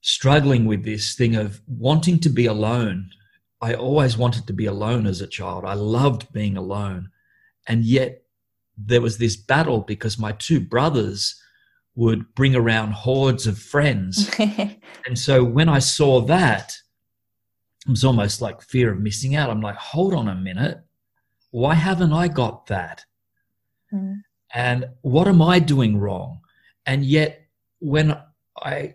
struggling 0.00 0.64
with 0.64 0.84
this 0.84 1.14
thing 1.14 1.36
of 1.36 1.60
wanting 1.66 2.18
to 2.20 2.28
be 2.28 2.46
alone. 2.46 3.10
I 3.60 3.74
always 3.74 4.16
wanted 4.16 4.46
to 4.46 4.52
be 4.52 4.66
alone 4.66 5.06
as 5.06 5.20
a 5.20 5.26
child. 5.26 5.64
I 5.64 5.74
loved 5.74 6.32
being 6.32 6.56
alone. 6.56 7.10
And 7.68 7.84
yet 7.84 8.22
there 8.76 9.00
was 9.00 9.18
this 9.18 9.36
battle 9.36 9.80
because 9.80 10.18
my 10.18 10.32
two 10.32 10.58
brothers 10.58 11.40
would 11.94 12.34
bring 12.34 12.54
around 12.54 12.92
hordes 12.92 13.46
of 13.46 13.58
friends. 13.58 14.30
and 14.38 15.18
so 15.18 15.44
when 15.44 15.68
I 15.68 15.78
saw 15.78 16.20
that, 16.22 16.76
it 17.86 17.90
was 17.90 18.04
almost 18.04 18.40
like 18.40 18.62
fear 18.62 18.92
of 18.92 19.00
missing 19.00 19.34
out. 19.34 19.50
I'm 19.50 19.60
like, 19.60 19.76
hold 19.76 20.14
on 20.14 20.28
a 20.28 20.34
minute. 20.34 20.80
Why 21.50 21.74
haven't 21.74 22.12
I 22.12 22.28
got 22.28 22.66
that? 22.66 23.04
Mm. 23.92 24.22
And 24.54 24.86
what 25.02 25.28
am 25.28 25.42
I 25.42 25.58
doing 25.58 25.98
wrong? 25.98 26.40
And 26.86 27.04
yet, 27.04 27.46
when 27.80 28.16
I 28.62 28.94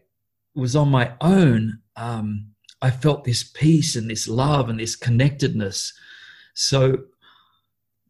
was 0.56 0.76
on 0.76 0.90
my 0.90 1.14
own, 1.22 1.80
um, 1.96 2.48
I 2.82 2.92
felt 2.92 3.24
this 3.24 3.44
peace 3.44 3.96
and 3.96 4.10
this 4.10 4.28
love 4.28 4.70
and 4.70 4.80
this 4.80 4.96
connectedness. 4.96 5.94
So, 6.54 6.98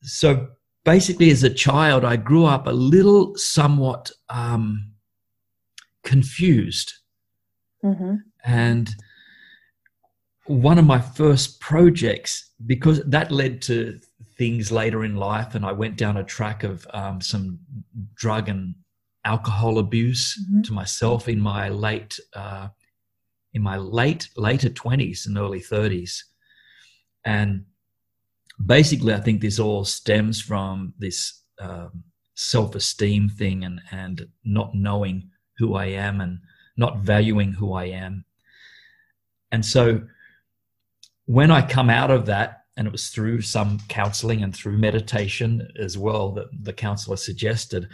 so 0.01 0.47
basically, 0.87 1.29
as 1.31 1.43
a 1.43 1.53
child, 1.53 2.05
I 2.05 2.15
grew 2.15 2.45
up 2.45 2.65
a 2.65 2.71
little 2.71 3.35
somewhat 3.35 4.09
um, 4.29 4.93
confused. 6.05 6.93
Mm-hmm. 7.83 8.15
And 8.45 8.89
one 10.45 10.79
of 10.79 10.85
my 10.85 11.01
first 11.01 11.59
projects, 11.59 12.53
because 12.65 13.03
that 13.03 13.33
led 13.33 13.61
to 13.63 13.99
things 14.37 14.71
later 14.71 15.03
in 15.03 15.17
life, 15.17 15.55
and 15.55 15.65
I 15.65 15.73
went 15.73 15.97
down 15.97 16.15
a 16.15 16.23
track 16.23 16.63
of 16.63 16.87
um, 16.93 17.19
some 17.19 17.59
drug 18.15 18.47
and 18.47 18.73
alcohol 19.25 19.79
abuse 19.79 20.39
mm-hmm. 20.39 20.61
to 20.61 20.71
myself 20.71 21.27
in 21.27 21.41
my 21.41 21.67
late 21.67 22.17
uh, 22.33 22.69
in 23.53 23.61
my 23.61 23.75
late 23.75 24.29
later 24.37 24.69
twenties 24.69 25.25
and 25.25 25.37
early 25.37 25.59
thirties, 25.59 26.23
and 27.25 27.65
basically, 28.63 29.13
I 29.13 29.19
think 29.19 29.41
this 29.41 29.59
all 29.59 29.85
stems 29.85 30.41
from 30.41 30.93
this 30.97 31.41
um, 31.59 32.03
self-esteem 32.35 33.29
thing 33.29 33.63
and 33.63 33.81
and 33.91 34.27
not 34.43 34.75
knowing 34.75 35.29
who 35.57 35.75
I 35.75 35.85
am 35.85 36.21
and 36.21 36.39
not 36.75 36.99
valuing 36.99 37.53
who 37.53 37.73
I 37.73 37.85
am, 37.85 38.25
and 39.51 39.65
so 39.65 40.01
when 41.25 41.51
I 41.51 41.61
come 41.61 41.89
out 41.89 42.11
of 42.11 42.25
that 42.27 42.63
and 42.77 42.87
it 42.87 42.91
was 42.91 43.09
through 43.09 43.41
some 43.41 43.79
counseling 43.89 44.43
and 44.43 44.55
through 44.55 44.77
meditation 44.77 45.67
as 45.79 45.97
well 45.97 46.31
that 46.31 46.47
the 46.61 46.71
counselor 46.71 47.17
suggested 47.17 47.89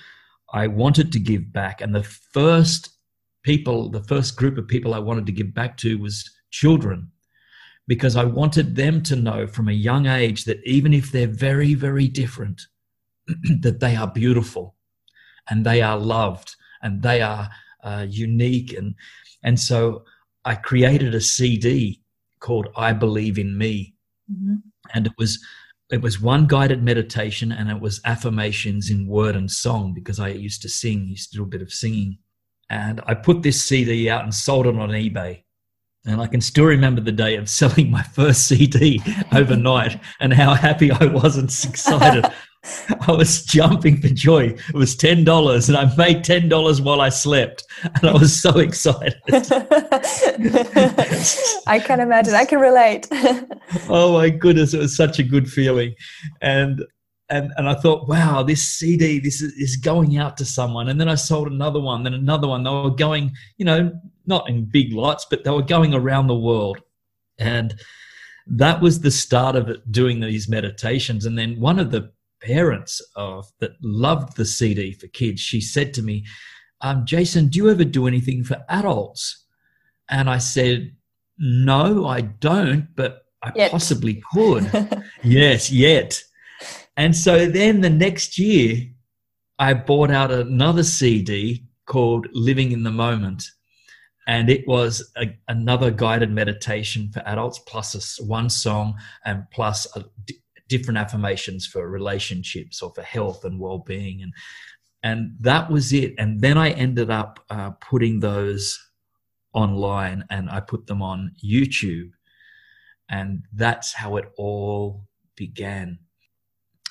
i 0.53 0.67
wanted 0.67 1.11
to 1.11 1.19
give 1.19 1.51
back. 1.51 1.81
And 1.81 1.95
the 1.95 2.03
first 2.03 2.89
people 3.43 3.89
the 3.89 4.03
first 4.03 4.35
group 4.35 4.57
of 4.57 4.67
people 4.67 4.93
i 4.93 4.99
wanted 4.99 5.25
to 5.25 5.31
give 5.31 5.53
back 5.53 5.77
to 5.77 5.97
was 5.97 6.29
children 6.51 7.11
because 7.87 8.15
i 8.15 8.23
wanted 8.23 8.75
them 8.75 9.01
to 9.01 9.15
know 9.15 9.47
from 9.47 9.67
a 9.67 9.73
young 9.73 10.05
age 10.05 10.45
that 10.45 10.61
even 10.65 10.93
if 10.93 11.11
they're 11.11 11.27
very 11.27 11.73
very 11.73 12.07
different 12.07 12.61
that 13.61 13.79
they 13.79 13.95
are 13.95 14.07
beautiful 14.07 14.75
and 15.49 15.65
they 15.65 15.81
are 15.81 15.97
loved 15.97 16.55
and 16.81 17.01
they 17.01 17.21
are 17.21 17.49
uh, 17.83 18.05
unique 18.09 18.73
and 18.73 18.95
and 19.43 19.59
so 19.59 20.03
i 20.45 20.55
created 20.55 21.13
a 21.13 21.21
cd 21.21 22.01
called 22.39 22.67
i 22.75 22.93
believe 22.93 23.37
in 23.37 23.57
me 23.57 23.93
mm-hmm 24.31 24.55
and 24.93 25.07
it 25.07 25.13
was 25.17 25.43
it 25.91 26.01
was 26.01 26.19
one 26.19 26.47
guided 26.47 26.81
meditation 26.81 27.51
and 27.51 27.69
it 27.69 27.79
was 27.79 28.01
affirmations 28.05 28.89
in 28.89 29.07
word 29.07 29.35
and 29.35 29.51
song 29.51 29.93
because 29.93 30.19
I 30.19 30.29
used 30.29 30.61
to 30.63 30.69
sing, 30.69 31.07
used 31.07 31.31
to 31.31 31.37
do 31.37 31.43
a 31.43 31.47
bit 31.47 31.61
of 31.61 31.71
singing. 31.71 32.17
And 32.69 32.99
I 33.05 33.13
put 33.13 33.43
this 33.43 33.61
CD 33.61 34.09
out 34.09 34.23
and 34.23 34.33
sold 34.33 34.65
it 34.65 34.75
on 34.75 34.89
eBay. 34.89 35.43
And 36.05 36.19
I 36.19 36.27
can 36.27 36.41
still 36.41 36.65
remember 36.65 36.99
the 36.99 37.13
day 37.13 37.37
of 37.37 37.49
selling 37.49 37.89
my 37.89 38.03
first 38.03 38.47
CD 38.47 39.01
overnight 39.31 39.99
and 40.19 40.33
how 40.33 40.53
happy 40.53 40.91
I 40.91 41.05
was 41.05 41.37
and 41.37 41.45
excited. 41.45 42.25
I 43.07 43.11
was 43.11 43.43
jumping 43.43 44.01
for 44.01 44.07
joy. 44.07 44.55
It 44.69 44.73
was 44.73 44.95
ten 44.95 45.25
dollars, 45.25 45.67
and 45.67 45.77
I 45.77 45.93
made 45.97 46.23
ten 46.23 46.47
dollars 46.47 46.79
while 46.81 47.01
I 47.01 47.09
slept, 47.09 47.65
and 47.83 48.09
I 48.09 48.13
was 48.13 48.39
so 48.41 48.57
excited. 48.59 49.15
I 51.67 51.81
can 51.83 51.99
imagine. 51.99 52.35
I 52.35 52.45
can 52.45 52.59
relate. 52.59 53.07
oh 53.89 54.13
my 54.13 54.29
goodness, 54.29 54.73
it 54.73 54.79
was 54.79 54.95
such 54.95 55.19
a 55.19 55.23
good 55.23 55.49
feeling, 55.49 55.93
and 56.41 56.85
and 57.29 57.51
and 57.57 57.67
I 57.67 57.73
thought, 57.75 58.07
wow, 58.07 58.43
this 58.43 58.65
CD, 58.65 59.19
this 59.19 59.41
is, 59.41 59.53
is 59.53 59.75
going 59.75 60.17
out 60.17 60.37
to 60.37 60.45
someone. 60.45 60.87
And 60.87 61.01
then 61.01 61.09
I 61.09 61.15
sold 61.15 61.49
another 61.49 61.81
one, 61.81 62.03
then 62.03 62.13
another 62.13 62.47
one. 62.47 62.63
They 62.63 62.69
were 62.69 62.91
going, 62.91 63.33
you 63.57 63.65
know, 63.65 63.91
not 64.25 64.49
in 64.49 64.65
big 64.65 64.93
lights, 64.93 65.25
but 65.29 65.43
they 65.43 65.51
were 65.51 65.61
going 65.61 65.93
around 65.93 66.27
the 66.27 66.35
world, 66.35 66.79
and 67.37 67.75
that 68.47 68.81
was 68.81 68.99
the 68.99 69.11
start 69.11 69.55
of 69.55 69.69
it, 69.69 69.91
doing 69.91 70.19
these 70.19 70.49
meditations. 70.49 71.25
And 71.25 71.37
then 71.37 71.59
one 71.59 71.79
of 71.79 71.91
the 71.91 72.11
parents 72.41 73.01
of 73.15 73.51
that 73.59 73.71
loved 73.81 74.35
the 74.35 74.45
CD 74.45 74.91
for 74.91 75.07
kids, 75.07 75.41
she 75.41 75.61
said 75.61 75.93
to 75.93 76.01
me, 76.01 76.25
um, 76.81 77.05
Jason, 77.05 77.47
do 77.47 77.57
you 77.57 77.69
ever 77.69 77.85
do 77.85 78.07
anything 78.07 78.43
for 78.43 78.63
adults? 78.69 79.45
And 80.09 80.29
I 80.29 80.37
said, 80.37 80.93
No, 81.37 82.05
I 82.05 82.21
don't, 82.21 82.93
but 82.95 83.25
I 83.41 83.53
yet. 83.55 83.71
possibly 83.71 84.21
could. 84.33 84.69
yes, 85.23 85.71
yet. 85.71 86.21
And 86.97 87.15
so 87.15 87.47
then 87.47 87.81
the 87.81 87.89
next 87.89 88.37
year, 88.37 88.85
I 89.59 89.73
bought 89.73 90.11
out 90.11 90.31
another 90.31 90.83
CD 90.83 91.65
called 91.85 92.27
Living 92.33 92.73
in 92.73 92.83
the 92.83 92.91
Moment. 92.91 93.43
And 94.27 94.49
it 94.49 94.65
was 94.67 95.11
a, 95.17 95.37
another 95.47 95.91
guided 95.91 96.31
meditation 96.31 97.09
for 97.11 97.21
adults, 97.25 97.59
plus 97.59 98.19
a, 98.19 98.23
one 98.23 98.49
song 98.49 98.95
and 99.25 99.43
plus 99.51 99.85
a, 99.97 100.05
different 100.69 100.97
affirmations 100.97 101.67
for 101.67 101.89
relationships 101.89 102.81
or 102.81 102.91
for 102.93 103.01
health 103.01 103.43
and 103.43 103.59
well-being. 103.59 104.21
And 104.21 104.33
and 105.05 105.35
that 105.41 105.69
was 105.69 105.91
it. 105.91 106.13
And 106.17 106.39
then 106.39 106.57
i 106.57 106.71
ended 106.71 107.09
up 107.11 107.39
uh, 107.49 107.71
putting 107.71 108.19
those 108.19 108.79
online 109.53 110.23
and 110.29 110.49
i 110.49 110.59
put 110.59 110.87
them 110.87 111.01
on 111.01 111.33
youtube. 111.43 112.11
And 113.09 113.45
that's 113.53 113.93
how 113.93 114.15
it 114.17 114.31
all 114.37 115.05
began. 115.35 115.99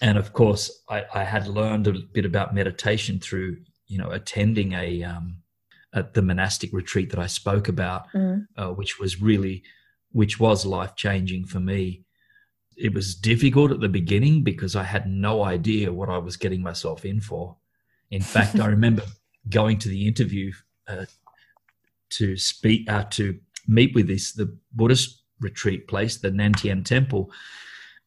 And 0.01 0.19
of 0.19 0.33
course 0.33 0.71
I, 0.89 1.05
I 1.15 1.25
had 1.25 1.49
learned 1.49 1.87
a 1.87 1.93
bit 1.93 2.25
about 2.25 2.55
meditation 2.55 3.19
through 3.19 3.57
you 3.87 3.99
know 3.99 4.11
attending 4.11 4.75
a 4.75 5.03
um, 5.03 5.42
at 5.95 6.15
the 6.15 6.23
monastic 6.23 6.73
retreat 6.73 7.11
that 7.11 7.19
i 7.19 7.27
spoke 7.27 7.69
about 7.69 8.11
mm. 8.13 8.47
uh, 8.57 8.71
which 8.71 8.99
was 8.99 9.21
really 9.21 9.63
which 10.13 10.39
was 10.39 10.67
life 10.67 10.95
changing 10.97 11.45
for 11.45 11.61
me 11.61 12.05
it 12.77 12.95
was 12.95 13.15
difficult 13.15 13.71
at 13.71 13.81
the 13.81 13.89
beginning 13.89 14.43
because 14.43 14.75
I 14.77 14.85
had 14.85 15.09
no 15.09 15.45
idea 15.45 15.93
what 15.93 16.09
I 16.09 16.19
was 16.19 16.37
getting 16.37 16.63
myself 16.63 17.05
in 17.05 17.21
for. 17.21 17.57
In 18.11 18.23
fact, 18.35 18.59
I 18.59 18.67
remember 18.67 19.03
going 19.49 19.79
to 19.79 19.89
the 19.89 20.07
interview 20.07 20.53
uh, 20.89 21.07
to 22.11 22.37
speak 22.37 22.91
uh, 22.91 23.05
to 23.11 23.39
meet 23.67 23.95
with 23.95 24.09
this 24.09 24.33
the 24.33 24.57
Buddhist 24.73 25.23
retreat 25.41 25.89
place, 25.89 26.17
the 26.17 26.31
Nan 26.31 26.53
Tien 26.53 26.85
Temple, 26.85 27.31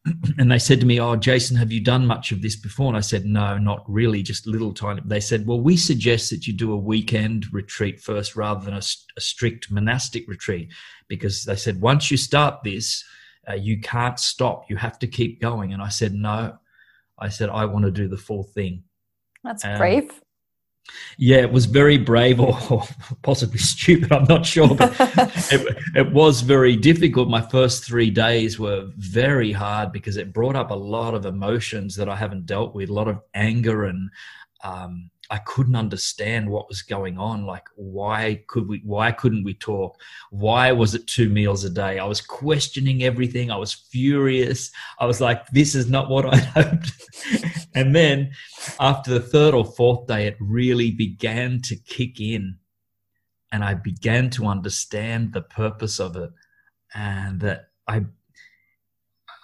and 0.38 0.50
they 0.50 0.58
said 0.58 0.80
to 0.80 0.86
me, 0.86 1.00
"Oh, 1.00 1.16
Jason, 1.16 1.56
have 1.56 1.72
you 1.72 1.80
done 1.80 2.06
much 2.06 2.32
of 2.32 2.42
this 2.42 2.56
before?" 2.56 2.88
And 2.88 2.96
I 2.96 3.00
said, 3.00 3.24
"No, 3.24 3.58
not 3.58 3.84
really, 3.88 4.22
just 4.22 4.46
a 4.46 4.50
little 4.50 4.72
tiny." 4.72 5.02
They 5.04 5.20
said, 5.20 5.46
"Well, 5.46 5.60
we 5.60 5.76
suggest 5.76 6.30
that 6.30 6.46
you 6.46 6.52
do 6.52 6.72
a 6.72 6.76
weekend 6.76 7.46
retreat 7.52 8.00
first 8.00 8.36
rather 8.36 8.64
than 8.64 8.74
a, 8.74 8.82
a 9.16 9.20
strict 9.20 9.70
monastic 9.70 10.28
retreat, 10.28 10.72
because 11.08 11.44
they 11.44 11.56
said 11.56 11.80
once 11.80 12.10
you 12.10 12.16
start 12.16 12.62
this." 12.64 13.04
uh, 13.48 13.54
you 13.54 13.80
can't 13.80 14.18
stop. 14.18 14.68
You 14.68 14.76
have 14.76 14.98
to 15.00 15.06
keep 15.06 15.40
going. 15.40 15.72
And 15.72 15.82
I 15.82 15.88
said, 15.88 16.14
no. 16.14 16.58
I 17.18 17.28
said, 17.28 17.48
I 17.48 17.64
want 17.64 17.84
to 17.84 17.90
do 17.90 18.08
the 18.08 18.16
full 18.16 18.42
thing. 18.42 18.82
That's 19.44 19.64
um, 19.64 19.78
brave. 19.78 20.20
Yeah, 21.18 21.38
it 21.38 21.52
was 21.52 21.64
very 21.64 21.96
brave 21.96 22.40
or, 22.40 22.58
or 22.70 22.84
possibly 23.22 23.58
stupid. 23.58 24.12
I'm 24.12 24.24
not 24.24 24.44
sure, 24.44 24.74
but 24.74 24.94
it, 25.50 25.78
it, 25.94 26.12
was 26.12 26.42
very 26.42 26.76
difficult. 26.76 27.28
My 27.28 27.40
first 27.40 27.84
three 27.84 28.10
days 28.10 28.58
were 28.58 28.90
very 28.96 29.52
hard 29.52 29.92
because 29.92 30.16
it 30.16 30.32
brought 30.32 30.56
up 30.56 30.70
a 30.70 30.74
lot 30.74 31.14
of 31.14 31.24
emotions 31.24 31.96
that 31.96 32.08
I 32.08 32.16
haven't 32.16 32.46
dealt 32.46 32.74
with, 32.74 32.90
a 32.90 32.92
lot 32.92 33.08
of 33.08 33.20
anger 33.34 33.84
and 33.84 34.10
um, 34.62 35.10
I 35.30 35.38
couldn't 35.38 35.76
understand 35.76 36.48
what 36.48 36.68
was 36.68 36.82
going 36.82 37.18
on. 37.18 37.46
Like, 37.46 37.66
why 37.74 38.44
could 38.46 38.68
we? 38.68 38.80
Why 38.84 39.12
couldn't 39.12 39.44
we 39.44 39.54
talk? 39.54 40.00
Why 40.30 40.72
was 40.72 40.94
it 40.94 41.06
two 41.06 41.28
meals 41.28 41.64
a 41.64 41.70
day? 41.70 41.98
I 41.98 42.04
was 42.04 42.20
questioning 42.20 43.02
everything. 43.02 43.50
I 43.50 43.56
was 43.56 43.72
furious. 43.72 44.70
I 44.98 45.06
was 45.06 45.20
like, 45.20 45.46
"This 45.48 45.74
is 45.74 45.88
not 45.88 46.08
what 46.08 46.26
I 46.26 46.36
hoped." 46.56 46.92
and 47.74 47.94
then, 47.94 48.30
after 48.78 49.12
the 49.12 49.20
third 49.20 49.54
or 49.54 49.64
fourth 49.64 50.06
day, 50.06 50.26
it 50.26 50.36
really 50.38 50.92
began 50.92 51.60
to 51.62 51.76
kick 51.76 52.20
in, 52.20 52.58
and 53.50 53.64
I 53.64 53.74
began 53.74 54.30
to 54.30 54.46
understand 54.46 55.32
the 55.32 55.42
purpose 55.42 55.98
of 55.98 56.16
it, 56.16 56.30
and 56.94 57.40
that 57.40 57.70
I 57.88 58.04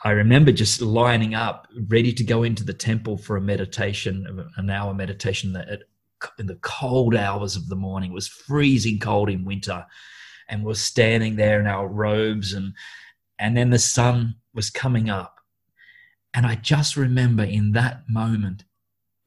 I 0.05 0.11
remember 0.11 0.51
just 0.51 0.83
lining 0.83 1.35
up, 1.35 1.69
ready 1.87 2.13
to 2.13 2.25
go 2.25 2.43
into 2.43 2.65
the 2.65 2.73
temple 2.73 3.17
for 3.17 3.37
a 3.37 3.41
meditation, 3.41 4.51
an 4.57 4.69
hour 4.69 4.93
meditation 4.95 5.53
that 5.53 5.69
in 6.39 6.47
the 6.47 6.57
cold 6.57 7.15
hours 7.15 7.55
of 7.57 7.69
the 7.69 7.77
morning. 7.77 8.11
It 8.11 8.15
was 8.15 8.29
freezing 8.29 8.99
cold 8.99 9.31
in 9.31 9.45
winter, 9.45 9.87
and 10.49 10.65
we're 10.65 10.75
standing 10.75 11.37
there 11.37 11.61
in 11.61 11.67
our 11.67 11.87
robes, 11.87 12.53
and 12.53 12.75
and 13.39 13.57
then 13.57 13.71
the 13.71 13.79
sun 13.79 14.37
was 14.53 14.71
coming 14.71 15.09
up, 15.09 15.37
and 16.35 16.47
I 16.47 16.57
just 16.57 16.97
remember 16.97 17.45
in 17.45 17.73
that 17.73 18.03
moment, 18.09 18.65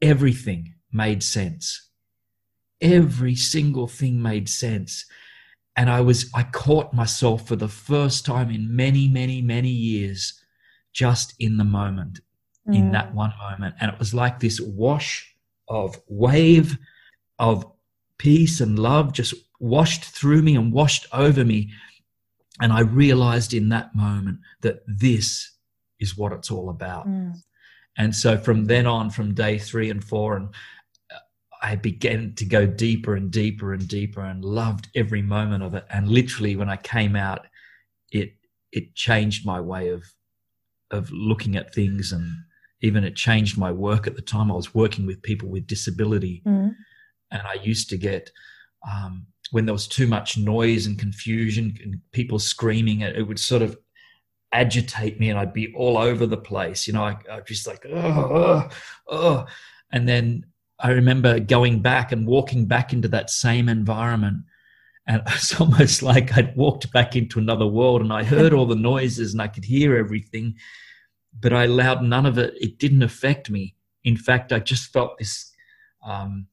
everything 0.02 0.74
made 0.92 1.22
sense. 1.22 1.88
Every 2.80 3.34
single 3.34 3.86
thing 3.86 4.20
made 4.20 4.48
sense. 4.48 5.06
And 5.78 5.90
I 5.90 6.00
was, 6.00 6.30
I 6.34 6.42
caught 6.42 6.94
myself 6.94 7.46
for 7.46 7.56
the 7.56 7.68
first 7.68 8.24
time 8.24 8.50
in 8.50 8.74
many, 8.74 9.08
many, 9.08 9.42
many 9.42 9.68
years 9.68 10.40
just 10.96 11.34
in 11.38 11.58
the 11.58 11.64
moment, 11.64 12.20
mm. 12.66 12.74
in 12.74 12.90
that 12.92 13.14
one 13.14 13.34
moment. 13.38 13.74
And 13.80 13.92
it 13.92 13.98
was 13.98 14.14
like 14.14 14.40
this 14.40 14.58
wash 14.62 15.30
of 15.68 16.00
wave 16.08 16.78
of 17.38 17.70
peace 18.16 18.62
and 18.62 18.78
love 18.78 19.12
just 19.12 19.34
washed 19.60 20.04
through 20.04 20.40
me 20.40 20.56
and 20.56 20.72
washed 20.72 21.06
over 21.12 21.44
me. 21.44 21.70
And 22.62 22.72
I 22.72 22.80
realized 22.80 23.52
in 23.52 23.68
that 23.68 23.94
moment 23.94 24.38
that 24.62 24.80
this 24.86 25.50
is 26.00 26.16
what 26.16 26.32
it's 26.32 26.50
all 26.50 26.70
about. 26.70 27.06
Mm. 27.06 27.34
And 27.98 28.16
so 28.16 28.38
from 28.38 28.64
then 28.64 28.86
on, 28.86 29.10
from 29.10 29.34
day 29.34 29.58
three 29.58 29.90
and 29.90 30.02
four, 30.02 30.36
and 30.36 30.48
I 31.62 31.76
began 31.76 32.34
to 32.36 32.46
go 32.46 32.66
deeper 32.66 33.16
and 33.16 33.30
deeper 33.30 33.74
and 33.74 33.86
deeper 33.86 34.22
and 34.22 34.42
loved 34.42 34.88
every 34.94 35.20
moment 35.20 35.62
of 35.62 35.74
it. 35.74 35.84
And 35.90 36.08
literally, 36.08 36.56
when 36.56 36.70
I 36.70 36.76
came 36.76 37.16
out, 37.16 37.46
it 38.10 38.34
it 38.72 38.94
changed 38.94 39.44
my 39.44 39.60
way 39.60 39.88
of 39.90 40.04
of 40.90 41.10
looking 41.10 41.56
at 41.56 41.74
things 41.74 42.12
and 42.12 42.36
even 42.82 43.04
it 43.04 43.16
changed 43.16 43.58
my 43.58 43.72
work 43.72 44.06
at 44.06 44.16
the 44.16 44.22
time. 44.22 44.50
I 44.50 44.54
was 44.54 44.74
working 44.74 45.06
with 45.06 45.22
people 45.22 45.48
with 45.48 45.66
disability, 45.66 46.42
mm. 46.46 46.74
and 47.30 47.42
I 47.42 47.54
used 47.54 47.88
to 47.90 47.98
get 47.98 48.30
um, 48.88 49.26
when 49.50 49.66
there 49.66 49.72
was 49.72 49.88
too 49.88 50.06
much 50.06 50.36
noise 50.36 50.86
and 50.86 50.98
confusion 50.98 51.76
and 51.82 52.00
people 52.12 52.38
screaming, 52.38 53.00
it, 53.00 53.16
it, 53.16 53.22
would 53.22 53.38
sort 53.38 53.62
of 53.62 53.76
agitate 54.52 55.18
me, 55.18 55.30
and 55.30 55.38
I'd 55.38 55.52
be 55.52 55.72
all 55.74 55.96
over 55.98 56.26
the 56.26 56.36
place. 56.36 56.86
You 56.86 56.92
know, 56.92 57.04
I, 57.04 57.16
I 57.30 57.40
just 57.40 57.66
like 57.66 57.86
oh, 57.90 57.94
oh, 57.94 58.68
oh, 59.08 59.46
and 59.92 60.08
then 60.08 60.46
I 60.78 60.90
remember 60.90 61.40
going 61.40 61.80
back 61.80 62.12
and 62.12 62.26
walking 62.26 62.66
back 62.66 62.92
into 62.92 63.08
that 63.08 63.30
same 63.30 63.68
environment. 63.68 64.38
And 65.06 65.22
it's 65.28 65.60
almost 65.60 66.02
like 66.02 66.36
I'd 66.36 66.56
walked 66.56 66.92
back 66.92 67.16
into 67.16 67.38
another 67.38 67.66
world 67.66 68.00
and 68.00 68.12
I 68.12 68.24
heard 68.24 68.52
all 68.52 68.66
the 68.66 68.74
noises 68.74 69.32
and 69.32 69.42
I 69.42 69.48
could 69.48 69.64
hear 69.64 69.96
everything 69.96 70.56
but 71.40 71.52
I 71.52 71.64
allowed 71.64 72.02
none 72.02 72.26
of 72.26 72.38
it. 72.38 72.54
It 72.60 72.78
didn't 72.78 73.02
affect 73.02 73.50
me. 73.50 73.74
In 74.04 74.16
fact, 74.16 74.52
I 74.52 74.58
just 74.58 74.92
felt 74.92 75.18
this. 75.18 75.52
Um, 76.04 76.46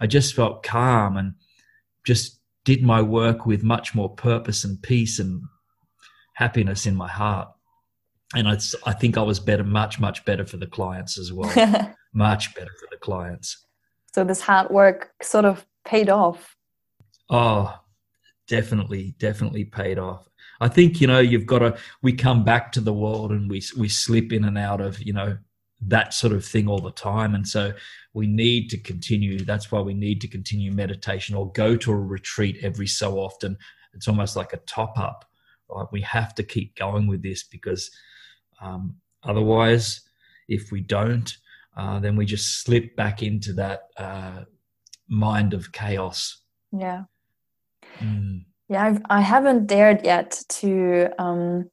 I 0.00 0.06
just 0.06 0.34
felt 0.34 0.62
calm 0.62 1.16
and 1.16 1.34
just 2.06 2.40
did 2.64 2.82
my 2.82 3.02
work 3.02 3.46
with 3.46 3.62
much 3.62 3.94
more 3.94 4.08
purpose 4.08 4.64
and 4.64 4.80
peace 4.82 5.18
and 5.18 5.42
happiness 6.34 6.86
in 6.86 6.94
my 6.94 7.08
heart. 7.08 7.48
And 8.34 8.48
I, 8.48 8.58
I 8.86 8.92
think 8.92 9.18
I 9.18 9.22
was 9.22 9.40
better, 9.40 9.64
much, 9.64 9.98
much 9.98 10.24
better 10.24 10.46
for 10.46 10.56
the 10.56 10.66
clients 10.66 11.18
as 11.18 11.32
well. 11.32 11.50
much 12.14 12.54
better 12.54 12.70
for 12.78 12.88
the 12.90 12.96
clients. 12.98 13.66
So 14.14 14.24
this 14.24 14.40
hard 14.40 14.70
work 14.70 15.12
sort 15.20 15.44
of 15.44 15.66
paid 15.84 16.08
off. 16.08 16.56
Oh, 17.28 17.76
definitely, 18.50 19.14
definitely 19.18 19.64
paid 19.64 19.98
off. 19.98 20.28
I 20.60 20.68
think 20.68 21.00
you 21.00 21.06
know 21.06 21.20
you've 21.20 21.46
got 21.46 21.60
to. 21.60 21.78
We 22.02 22.12
come 22.12 22.44
back 22.44 22.72
to 22.72 22.80
the 22.80 22.92
world 22.92 23.30
and 23.30 23.48
we 23.48 23.62
we 23.78 23.88
slip 23.88 24.32
in 24.32 24.44
and 24.44 24.58
out 24.58 24.80
of 24.82 25.00
you 25.00 25.14
know 25.14 25.38
that 25.86 26.12
sort 26.12 26.34
of 26.34 26.44
thing 26.44 26.68
all 26.68 26.80
the 26.80 26.90
time, 26.90 27.34
and 27.34 27.46
so 27.48 27.72
we 28.12 28.26
need 28.26 28.68
to 28.70 28.78
continue. 28.78 29.38
That's 29.44 29.72
why 29.72 29.80
we 29.80 29.94
need 29.94 30.20
to 30.20 30.28
continue 30.28 30.72
meditation 30.72 31.36
or 31.36 31.50
go 31.52 31.76
to 31.76 31.92
a 31.92 31.96
retreat 31.96 32.58
every 32.62 32.88
so 32.88 33.18
often. 33.18 33.56
It's 33.94 34.08
almost 34.08 34.36
like 34.36 34.52
a 34.52 34.58
top 34.58 34.98
up 34.98 35.24
Like 35.68 35.90
we 35.92 36.02
have 36.02 36.34
to 36.34 36.42
keep 36.42 36.76
going 36.76 37.06
with 37.06 37.22
this 37.22 37.44
because 37.44 37.90
um, 38.60 38.96
otherwise, 39.22 40.02
if 40.48 40.70
we 40.72 40.80
don't, 40.80 41.34
uh, 41.76 42.00
then 42.00 42.16
we 42.16 42.26
just 42.26 42.62
slip 42.62 42.96
back 42.96 43.22
into 43.22 43.52
that 43.54 43.88
uh, 43.96 44.44
mind 45.08 45.54
of 45.54 45.72
chaos. 45.72 46.42
Yeah. 46.72 47.04
Mm. 48.00 48.44
Yeah, 48.68 48.84
I've, 48.84 49.02
I 49.10 49.20
haven't 49.20 49.66
dared 49.66 50.04
yet 50.04 50.42
to. 50.60 51.08
Um, 51.18 51.70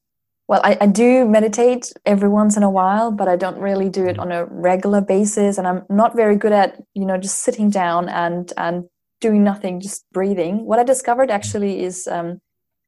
well, 0.47 0.61
I, 0.63 0.77
I 0.79 0.87
do 0.87 1.25
meditate 1.25 1.91
every 2.05 2.29
once 2.29 2.55
in 2.55 2.63
a 2.63 2.69
while, 2.69 3.11
but 3.11 3.27
I 3.27 3.35
don't 3.35 3.57
really 3.59 3.89
do 3.89 4.05
it 4.05 4.17
on 4.17 4.31
a 4.31 4.45
regular 4.45 5.01
basis, 5.01 5.57
and 5.57 5.67
I'm 5.67 5.83
not 5.89 6.15
very 6.15 6.37
good 6.37 6.53
at 6.53 6.81
you 6.93 7.05
know 7.05 7.17
just 7.17 7.39
sitting 7.41 7.69
down 7.69 8.09
and 8.09 8.51
and 8.57 8.85
doing 9.21 9.43
nothing, 9.43 9.79
just 9.79 10.05
breathing. 10.13 10.65
What 10.65 10.79
I 10.79 10.83
discovered 10.83 11.31
actually 11.31 11.83
is 11.83 12.07
um, 12.07 12.39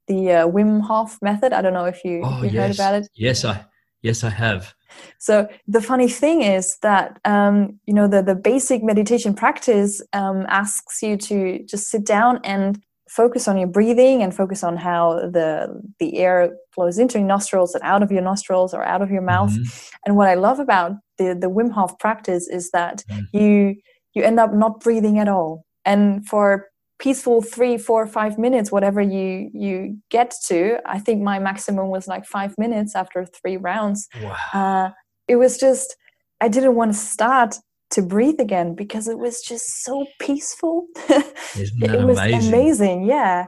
the 0.07 0.31
uh, 0.31 0.47
Wim 0.47 0.81
Hof 0.81 1.17
method. 1.21 1.53
I 1.53 1.61
don't 1.61 1.73
know 1.73 1.85
if 1.85 2.03
you, 2.03 2.21
Oh, 2.23 2.43
you 2.43 2.49
yes. 2.49 2.55
heard 2.55 2.75
about 2.75 2.95
it. 2.95 3.09
Yes, 3.13 3.45
I 3.45 3.65
yes 4.01 4.23
I 4.23 4.29
have. 4.29 4.73
So 5.19 5.47
the 5.67 5.81
funny 5.81 6.07
thing 6.07 6.41
is 6.41 6.77
that 6.81 7.19
um, 7.25 7.79
you 7.85 7.93
know 7.93 8.07
the 8.07 8.23
the 8.23 8.35
basic 8.35 8.83
meditation 8.83 9.33
practice 9.33 10.01
um, 10.13 10.45
asks 10.47 11.03
you 11.03 11.17
to 11.17 11.63
just 11.65 11.89
sit 11.89 12.05
down 12.05 12.39
and 12.43 12.81
focus 13.09 13.47
on 13.47 13.57
your 13.57 13.67
breathing 13.67 14.21
and 14.23 14.33
focus 14.35 14.63
on 14.63 14.77
how 14.77 15.15
the 15.37 15.81
the 15.99 16.17
air 16.17 16.51
flows 16.75 16.97
into 16.99 17.17
your 17.19 17.27
nostrils 17.27 17.73
and 17.75 17.83
out 17.83 18.03
of 18.03 18.11
your 18.11 18.21
nostrils 18.21 18.73
or 18.73 18.83
out 18.83 19.01
of 19.01 19.09
your 19.11 19.21
mouth. 19.23 19.51
Mhm. 19.51 19.91
And 20.05 20.15
what 20.15 20.27
I 20.29 20.35
love 20.35 20.59
about 20.59 20.91
the 21.17 21.35
the 21.43 21.49
Wim 21.49 21.71
Hof 21.71 21.97
practice 21.99 22.47
is 22.47 22.71
that 22.71 23.03
Mm. 23.09 23.25
you 23.33 23.75
you 24.15 24.23
end 24.23 24.39
up 24.39 24.53
not 24.53 24.79
breathing 24.79 25.19
at 25.19 25.27
all, 25.27 25.63
and 25.85 26.25
for 26.27 26.67
peaceful 26.99 27.41
three 27.41 27.77
four 27.77 28.05
five 28.05 28.37
minutes 28.37 28.71
whatever 28.71 29.01
you 29.01 29.49
you 29.53 29.97
get 30.11 30.33
to 30.49 30.77
i 30.95 30.99
think 30.99 31.21
my 31.21 31.39
maximum 31.39 31.87
was 31.87 32.07
like 32.09 32.25
five 32.25 32.53
minutes 32.57 32.93
after 32.93 33.25
three 33.25 33.55
rounds 33.55 33.99
Wow. 34.21 34.35
uh, 34.53 34.89
it 35.29 35.37
was 35.37 35.57
just 35.57 35.95
i 36.41 36.49
didn't 36.49 36.75
want 36.75 36.91
to 36.91 36.97
start 36.99 37.55
to 37.91 38.01
breathe 38.01 38.39
again 38.39 38.75
because 38.75 39.07
it 39.07 39.17
was 39.17 39.41
just 39.41 39.83
so 39.83 40.05
peaceful 40.19 40.87
Isn't 41.57 41.79
that 41.79 41.95
it 41.95 42.03
was 42.03 42.17
amazing? 42.19 42.49
amazing 42.53 43.03
yeah 43.05 43.45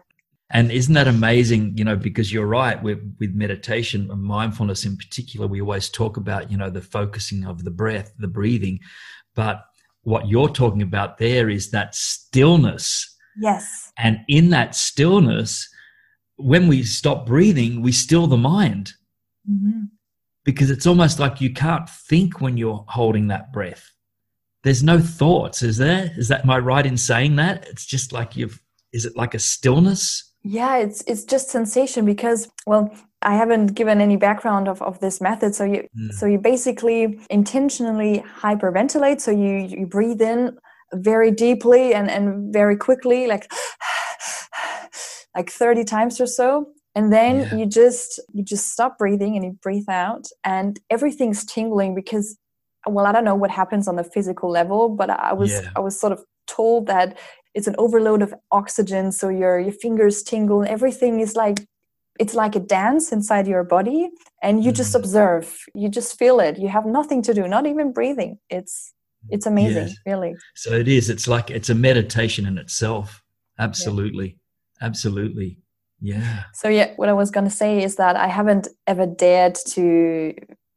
And 0.54 0.71
isn't 0.71 0.93
that 0.95 1.08
amazing? 1.08 1.77
You 1.77 1.86
know, 1.86 1.95
because 1.95 2.34
you're 2.34 2.45
right 2.62 2.82
with 2.84 2.99
with 3.19 3.34
meditation 3.34 4.10
and 4.12 4.21
mindfulness 4.21 4.84
in 4.86 4.97
particular, 4.97 5.47
we 5.47 5.62
always 5.62 5.89
talk 5.89 6.17
about 6.17 6.51
you 6.51 6.58
know 6.58 6.69
the 6.69 6.82
focusing 6.82 7.45
of 7.45 7.63
the 7.63 7.71
breath, 7.71 8.10
the 8.19 8.27
breathing, 8.39 8.80
but 9.34 9.58
what 10.04 10.27
you're 10.27 10.49
talking 10.62 10.82
about 10.82 11.17
there 11.19 11.47
is 11.58 11.71
that 11.71 11.95
stillness, 11.95 12.86
yes 13.47 13.91
and 13.97 14.15
in 14.27 14.49
that 14.49 14.75
stillness, 14.75 15.69
when 16.36 16.67
we 16.67 16.84
stop 16.84 17.25
breathing, 17.25 17.82
we 17.82 17.91
still 17.91 18.27
the 18.27 18.43
mind 18.58 18.86
Mhm. 19.49 19.89
because 20.43 20.69
it's 20.75 20.88
almost 20.88 21.19
like 21.19 21.39
you 21.45 21.54
can't 21.54 21.88
think 22.10 22.41
when 22.41 22.58
you're 22.58 22.84
holding 22.88 23.27
that 23.30 23.54
breath. 23.54 23.84
There's 24.63 24.84
no 24.84 25.00
thoughts, 25.00 25.63
is 25.63 25.78
there? 25.78 26.12
Is 26.17 26.28
that 26.28 26.43
am 26.43 26.50
I 26.50 26.60
right 26.60 26.86
in 26.86 26.97
saying 26.97 27.36
that? 27.38 27.67
It's 27.67 27.86
just 27.86 28.12
like 28.13 28.36
you've. 28.38 28.62
Is 28.93 29.06
it 29.06 29.15
like 29.15 29.34
a 29.34 29.39
stillness? 29.39 30.28
yeah 30.43 30.78
it's 30.78 31.04
it's 31.06 31.24
just 31.24 31.50
sensation 31.52 32.04
because 32.04 32.50
well 32.65 32.89
i 33.21 33.36
haven't 33.36 33.76
given 33.76 34.02
any 34.02 34.17
background 34.17 34.67
of, 34.67 34.82
of 34.82 35.00
this 35.00 35.21
method 35.21 35.54
so 35.54 35.63
you 35.63 35.88
Mm. 35.95 36.12
so 36.13 36.26
you 36.26 36.39
basically 36.39 37.19
intentionally 37.30 38.24
hyperventilate 38.39 39.21
so 39.21 39.30
you 39.30 39.54
you 39.80 39.86
breathe 39.86 40.19
in 40.19 40.58
very 40.95 41.30
deeply 41.30 41.93
and 41.93 42.10
and 42.10 42.52
very 42.52 42.76
quickly 42.76 43.28
like 43.28 43.52
like 45.36 45.52
30 45.52 45.84
times 45.84 46.19
or 46.19 46.26
so 46.26 46.67
and 46.95 47.13
then 47.13 47.41
Yeah. 47.41 47.56
you 47.58 47.65
just 47.67 48.19
you 48.34 48.43
just 48.43 48.69
stop 48.71 48.97
breathing 48.97 49.36
and 49.36 49.45
you 49.45 49.52
breathe 49.62 49.89
out 49.89 50.26
and 50.43 50.80
everything's 50.89 51.45
tingling 51.45 51.93
because 51.93 52.36
well 52.88 53.06
i 53.06 53.12
don't 53.12 53.24
know 53.26 53.36
what 53.36 53.52
happens 53.52 53.88
on 53.88 53.96
the 53.96 54.04
physical 54.04 54.50
level 54.50 54.89
but 54.89 55.10
i 55.10 55.34
was 55.34 55.52
Yeah. 55.52 55.70
i 55.76 55.80
was 55.80 56.00
sort 56.00 56.13
of 56.13 56.24
told 56.48 56.88
that 56.88 57.17
it's 57.54 57.67
an 57.67 57.76
overload 57.78 58.22
of 58.22 58.34
oxygen 58.52 59.12
so 59.12 59.30
your 59.30 59.60
your 59.60 59.72
fingers 59.74 60.24
tingle 60.24 60.62
and 60.62 60.70
everything 60.70 61.20
is 61.20 61.36
like 61.36 61.60
it's 62.20 62.34
like 62.34 62.56
a 62.56 62.60
dance 62.60 63.12
inside 63.12 63.48
your 63.48 63.63
body 63.63 64.10
and 64.44 64.63
you 64.63 64.72
just 64.72 64.94
Mhm. 64.94 65.00
observe 65.00 65.46
you 65.76 65.88
just 65.89 66.17
feel 66.20 66.39
it 66.39 66.58
you 66.58 66.67
have 66.70 66.86
nothing 66.86 67.22
to 67.24 67.34
do 67.34 67.48
not 67.48 67.65
even 67.65 67.91
breathing 67.94 68.38
it's 68.50 68.94
it's 69.30 69.46
amazing 69.46 69.88
Yes. 69.88 69.96
really 70.06 70.34
So 70.56 70.74
it 70.74 70.88
is. 70.88 71.08
It's 71.10 71.28
like 71.28 71.52
it's 71.52 71.70
a 71.70 71.76
meditation 71.76 72.48
in 72.48 72.58
itself. 72.58 73.22
Absolutely. 73.60 74.30
Absolutely. 74.82 75.60
Yeah. 76.04 76.46
so 76.62 76.67
yeah 76.67 76.88
what 76.96 77.10
i 77.10 77.13
was 77.13 77.30
going 77.30 77.48
to 77.52 77.56
say 77.63 77.84
is 77.84 77.96
that 77.98 78.15
i 78.15 78.28
haven't 78.28 78.67
ever 78.88 79.06
dared 79.06 79.56
to 79.76 80.34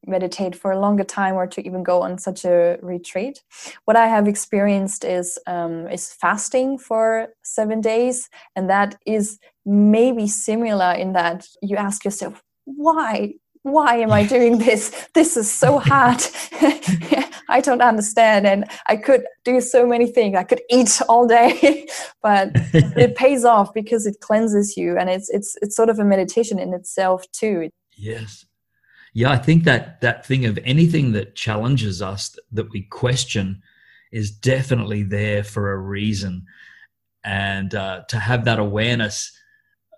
meditate 0.07 0.55
for 0.55 0.73
a 0.73 0.79
longer 0.79 1.05
time 1.05 1.35
or 1.35 1.47
to 1.47 1.67
even 1.67 1.83
go 1.83 2.03
on 2.03 2.19
such 2.19 2.45
a 2.45 2.79
retreat. 2.83 3.43
What 3.85 3.97
i 3.97 4.07
have 4.07 4.29
experienced 4.29 5.05
is 5.05 5.39
um, 5.47 5.89
is 5.89 6.13
fasting 6.13 6.79
for 6.79 7.29
seven 7.43 7.81
days 7.81 8.29
and 8.57 8.69
that 8.71 8.97
is 9.07 9.39
maybe 9.65 10.27
similar 10.27 10.93
in 10.93 11.13
that 11.13 11.47
you 11.63 11.77
ask 11.77 12.05
yourself 12.05 12.43
why? 12.65 13.35
Why 13.63 13.97
am 13.97 14.13
i 14.13 14.25
doing 14.25 14.59
this? 14.59 15.09
This 15.15 15.37
is 15.37 15.51
so 15.51 15.79
hard. 15.91 16.23
I 17.49 17.61
don't 17.61 17.83
understand 17.83 18.47
and 18.47 18.65
i 18.87 18.97
could 18.97 19.25
do 19.45 19.61
so 19.61 19.87
many 19.87 20.07
things. 20.07 20.37
I 20.37 20.45
could 20.45 20.63
eat 20.71 21.01
all 21.09 21.27
day 21.27 21.87
but 22.23 22.51
it 22.97 23.15
pays 23.17 23.45
off 23.45 23.73
because 23.75 24.07
it 24.07 24.17
cleanses 24.21 24.77
you 24.77 24.97
and 24.99 25.11
it's 25.11 25.29
it's 25.29 25.57
it's 25.63 25.77
sort 25.77 25.91
of 25.91 25.99
a 25.99 26.05
meditation 26.05 26.59
in 26.59 26.73
itself 26.73 27.25
too. 27.33 27.71
Yes. 27.97 28.45
Yeah, 29.15 29.31
I 29.31 29.37
think 29.39 29.63
that 29.65 30.01
that 30.01 30.27
thing 30.27 30.45
of 30.45 30.59
anything 30.65 31.13
that 31.13 31.37
challenges 31.37 32.03
us 32.03 32.37
that 32.51 32.71
we 32.73 32.83
question 32.83 33.63
is 34.13 34.33
definitely 34.33 35.05
there 35.05 35.45
for 35.45 35.73
a 35.73 35.79
reason. 35.79 36.47
And 37.25 37.75
uh, 37.75 38.03
to 38.09 38.19
have 38.19 38.45
that 38.45 38.59
awareness 38.59 39.33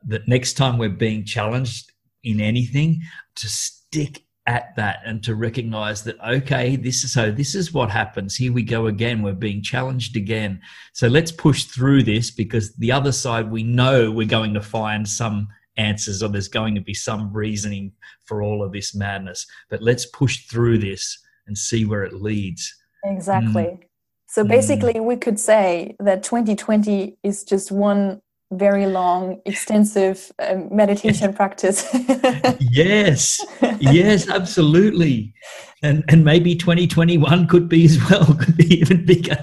that 0.06 0.28
next 0.28 0.54
time 0.54 0.76
we're 0.76 0.90
being 0.90 1.24
challenged 1.24 1.90
in 2.22 2.40
anything, 2.40 3.00
to 3.36 3.48
stick 3.48 4.22
at 4.46 4.76
that 4.76 5.00
and 5.04 5.24
to 5.24 5.34
recognize 5.34 6.04
that 6.04 6.16
okay 6.20 6.76
this 6.76 7.02
is 7.02 7.12
so 7.12 7.32
this 7.32 7.54
is 7.54 7.72
what 7.72 7.90
happens. 7.90 8.36
Here 8.36 8.52
we 8.52 8.62
go 8.62 8.86
again. 8.86 9.22
We're 9.22 9.32
being 9.32 9.62
challenged 9.62 10.14
again. 10.14 10.60
So 10.92 11.08
let's 11.08 11.32
push 11.32 11.64
through 11.64 12.04
this 12.04 12.30
because 12.30 12.74
the 12.76 12.92
other 12.92 13.12
side 13.12 13.50
we 13.50 13.62
know 13.62 14.12
we're 14.12 14.26
going 14.26 14.54
to 14.54 14.60
find 14.60 15.08
some 15.08 15.48
answers 15.76 16.22
or 16.22 16.28
there's 16.28 16.48
going 16.48 16.74
to 16.74 16.80
be 16.80 16.94
some 16.94 17.32
reasoning 17.32 17.92
for 18.24 18.42
all 18.42 18.62
of 18.62 18.72
this 18.72 18.94
madness. 18.94 19.46
But 19.70 19.82
let's 19.82 20.06
push 20.06 20.46
through 20.46 20.78
this 20.78 21.18
and 21.46 21.56
see 21.56 21.84
where 21.84 22.02
it 22.04 22.12
leads. 22.14 22.74
Exactly. 23.04 23.78
So 24.26 24.44
Mm. 24.44 24.48
basically 24.48 25.00
we 25.00 25.16
could 25.16 25.38
say 25.38 25.94
that 26.00 26.22
2020 26.22 27.16
is 27.22 27.44
just 27.44 27.70
one 27.70 28.20
very 28.52 28.86
long 28.86 29.40
extensive 29.44 30.30
um, 30.38 30.68
meditation 30.74 31.32
practice. 31.40 31.86
Yes. 32.60 33.40
Yes 33.80 34.28
absolutely. 34.28 35.34
And 35.82 36.04
and 36.08 36.24
maybe 36.24 36.54
2021 36.54 37.46
could 37.48 37.68
be 37.68 37.84
as 37.84 37.98
well 38.10 38.24
could 38.40 38.56
be 38.56 38.74
even 38.80 39.04
bigger 39.04 39.36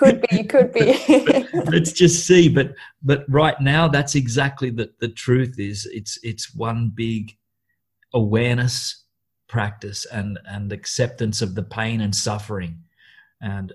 could 0.00 0.24
be 0.30 0.44
could 0.44 0.72
be. 0.72 0.96
Let's 1.70 1.92
just 1.92 2.26
see 2.26 2.48
but 2.48 2.74
but 3.02 3.24
right 3.28 3.60
now 3.60 3.86
that's 3.86 4.14
exactly 4.14 4.70
the 4.70 4.90
the 5.00 5.08
truth 5.08 5.58
is 5.58 5.86
it's 5.92 6.18
it's 6.22 6.54
one 6.54 6.90
big 6.94 7.36
awareness 8.14 9.04
practice 9.46 10.06
and 10.06 10.38
and 10.46 10.72
acceptance 10.72 11.42
of 11.42 11.54
the 11.54 11.62
pain 11.62 12.00
and 12.00 12.14
suffering. 12.14 12.78
And 13.42 13.72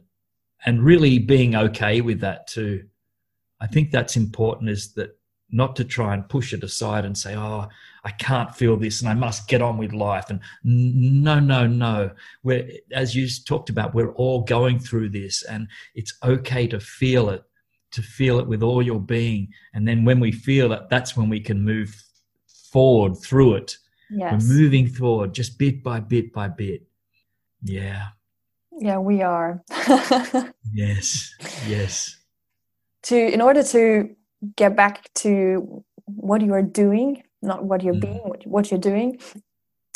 and 0.66 0.84
really 0.84 1.20
being 1.20 1.56
okay 1.56 2.02
with 2.02 2.20
that 2.22 2.48
too. 2.48 2.86
I 3.62 3.68
think 3.68 3.92
that's 3.92 4.18
important 4.18 4.70
is 4.72 4.94
that 4.94 5.18
not 5.52 5.76
to 5.76 5.84
try 5.84 6.16
and 6.16 6.28
push 6.28 6.54
it 6.54 6.64
aside 6.64 7.06
and 7.06 7.16
say 7.16 7.36
oh 7.36 7.68
i 8.06 8.12
can't 8.12 8.56
feel 8.56 8.78
this 8.78 9.02
and 9.02 9.10
i 9.10 9.14
must 9.14 9.48
get 9.48 9.62
on 9.62 9.78
with 9.78 9.92
life. 9.92 10.30
And 10.30 10.40
no 10.64 11.40
no 11.40 11.68
no. 11.68 12.12
We're 12.44 12.70
as 12.94 13.16
you 13.16 13.28
talked 13.46 13.70
about 13.70 13.94
we're 13.94 14.14
all 14.14 14.44
going 14.44 14.80
through 14.80 15.10
this 15.10 15.44
and 15.44 15.68
it's 15.96 16.14
okay 16.24 16.68
to 16.68 16.80
feel 16.80 17.30
it 17.30 17.44
to 17.92 18.02
feel 18.02 18.40
it 18.40 18.48
with 18.48 18.62
all 18.62 18.82
your 18.82 19.00
being. 19.00 19.50
And 19.74 19.88
then 19.88 20.06
when 20.06 20.20
we 20.20 20.32
feel 20.32 20.72
it 20.72 20.84
that's 20.90 21.18
when 21.18 21.30
we 21.30 21.40
can 21.40 21.64
move 21.64 22.02
forward 22.72 23.16
through 23.18 23.56
it. 23.56 23.78
Yes. 24.12 24.32
we're 24.32 24.56
moving 24.56 24.88
forward 24.88 25.34
just 25.34 25.58
bit 25.58 25.84
by 25.84 26.00
bit 26.00 26.32
by 26.32 26.48
bit. 26.48 26.84
Yeah. 27.64 28.10
Yeah 28.72 29.00
we 29.00 29.22
are. 29.22 29.64
Yes. 30.74 31.34
Yes. 31.68 32.18
To 33.04 33.16
in 33.16 33.42
order 33.42 33.64
to 33.64 34.16
get 34.56 34.76
back 34.76 35.12
to 35.16 35.84
what 36.06 36.42
you 36.42 36.54
are 36.54 36.62
doing 36.62 37.24
not 37.46 37.64
what 37.64 37.84
you're 37.84 37.94
Mm. 37.94 38.02
being 38.02 38.22
what, 38.32 38.48
what 38.48 38.72
you're 38.72 38.80
doing 38.80 39.20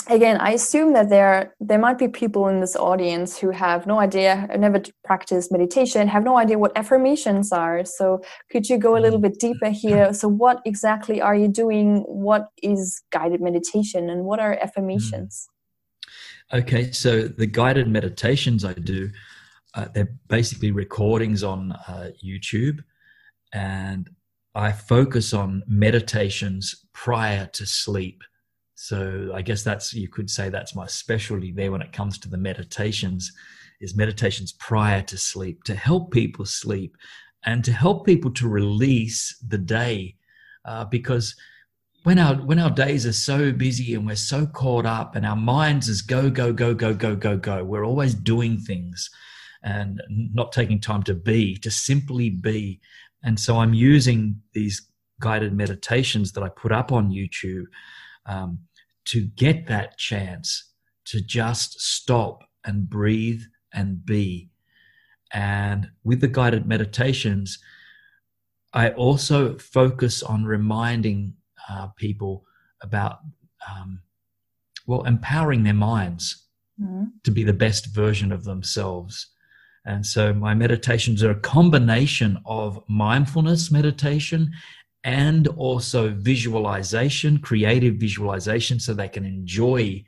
again, 0.09 0.37
I 0.37 0.51
assume 0.51 0.93
that 0.93 1.09
there 1.09 1.55
there 1.59 1.79
might 1.79 1.97
be 1.97 2.07
people 2.07 2.47
in 2.47 2.59
this 2.59 2.75
audience 2.75 3.37
who 3.37 3.51
have 3.51 3.85
no 3.85 3.99
idea, 3.99 4.47
never 4.57 4.81
practiced 5.03 5.51
meditation, 5.51 6.07
have 6.07 6.23
no 6.23 6.37
idea 6.37 6.57
what 6.57 6.71
affirmations 6.75 7.51
are. 7.51 7.85
So, 7.85 8.21
could 8.51 8.69
you 8.69 8.77
go 8.77 8.97
a 8.97 9.01
little 9.05 9.19
bit 9.19 9.39
deeper 9.39 9.69
here? 9.69 10.13
So, 10.13 10.27
what 10.27 10.61
exactly 10.65 11.21
are 11.21 11.35
you 11.35 11.47
doing? 11.47 12.03
What 12.07 12.49
is 12.61 13.01
guided 13.11 13.41
meditation, 13.41 14.09
and 14.09 14.25
what 14.25 14.39
are 14.39 14.57
affirmations? 14.61 15.47
Okay, 16.51 16.91
so 16.91 17.27
the 17.27 17.45
guided 17.45 17.87
meditations 17.87 18.65
I 18.65 18.73
do, 18.73 19.11
uh, 19.75 19.87
they're 19.93 20.13
basically 20.27 20.71
recordings 20.71 21.43
on 21.43 21.73
uh, 21.73 22.09
YouTube, 22.23 22.79
and 23.53 24.09
I 24.55 24.71
focus 24.71 25.33
on 25.33 25.63
meditations 25.67 26.85
prior 26.93 27.47
to 27.53 27.65
sleep. 27.65 28.23
So 28.75 29.31
I 29.35 29.41
guess 29.41 29.63
that's 29.63 29.93
you 29.93 30.07
could 30.07 30.29
say 30.29 30.49
that's 30.49 30.75
my 30.75 30.87
specialty 30.87 31.51
there 31.51 31.71
when 31.71 31.81
it 31.81 31.93
comes 31.93 32.17
to 32.19 32.29
the 32.29 32.37
meditations 32.37 33.31
is 33.81 33.95
meditations 33.95 34.51
prior 34.53 35.01
to 35.03 35.17
sleep 35.17 35.63
to 35.63 35.75
help 35.75 36.11
people 36.11 36.45
sleep 36.45 36.95
and 37.45 37.63
to 37.63 37.71
help 37.71 38.05
people 38.05 38.31
to 38.31 38.47
release 38.47 39.37
the 39.47 39.57
day 39.57 40.15
uh, 40.65 40.85
because 40.85 41.35
when 42.03 42.19
our 42.19 42.35
when 42.35 42.59
our 42.59 42.69
days 42.69 43.05
are 43.05 43.13
so 43.13 43.51
busy 43.51 43.95
and 43.95 44.05
we're 44.05 44.15
so 44.15 44.45
caught 44.45 44.85
up 44.85 45.15
and 45.15 45.25
our 45.25 45.35
minds 45.35 45.87
is 45.87 46.01
go 46.01 46.29
go 46.29 46.51
go 46.51 46.73
go 46.73 46.93
go 46.93 47.15
go 47.15 47.37
go 47.37 47.63
we're 47.63 47.85
always 47.85 48.13
doing 48.13 48.57
things 48.57 49.09
and 49.63 50.01
not 50.09 50.51
taking 50.51 50.79
time 50.79 51.03
to 51.03 51.13
be 51.13 51.55
to 51.57 51.69
simply 51.69 52.29
be 52.29 52.79
and 53.23 53.39
so 53.39 53.57
i'm 53.57 53.73
using 53.73 54.41
these 54.53 54.87
guided 55.19 55.53
meditations 55.53 56.31
that 56.31 56.43
i 56.43 56.49
put 56.49 56.71
up 56.71 56.91
on 56.91 57.09
youtube 57.09 57.65
um, 58.25 58.59
to 59.05 59.21
get 59.35 59.67
that 59.67 59.97
chance 59.97 60.71
to 61.05 61.19
just 61.21 61.81
stop 61.81 62.43
and 62.63 62.87
breathe 62.87 63.41
and 63.73 64.05
be. 64.05 64.49
And 65.33 65.89
with 66.03 66.21
the 66.21 66.27
guided 66.27 66.67
meditations, 66.67 67.59
I 68.73 68.89
also 68.91 69.57
focus 69.57 70.21
on 70.21 70.45
reminding 70.45 71.33
uh, 71.67 71.87
people 71.97 72.45
about, 72.81 73.19
um, 73.67 74.01
well, 74.85 75.03
empowering 75.03 75.63
their 75.63 75.73
minds 75.73 76.45
mm-hmm. 76.79 77.05
to 77.23 77.31
be 77.31 77.43
the 77.43 77.53
best 77.53 77.87
version 77.87 78.31
of 78.31 78.43
themselves. 78.43 79.27
And 79.89 80.05
so 80.05 80.33
my 80.35 80.53
meditations 80.53 81.23
are 81.23 81.31
a 81.31 81.39
combination 81.39 82.37
of 82.45 82.79
mindfulness 82.87 83.71
meditation 83.71 84.51
and 85.03 85.47
also 85.47 86.09
visualization, 86.09 87.39
creative 87.39 87.95
visualization, 87.95 88.79
so 88.79 88.93
they 88.93 89.09
can 89.09 89.25
enjoy 89.25 90.05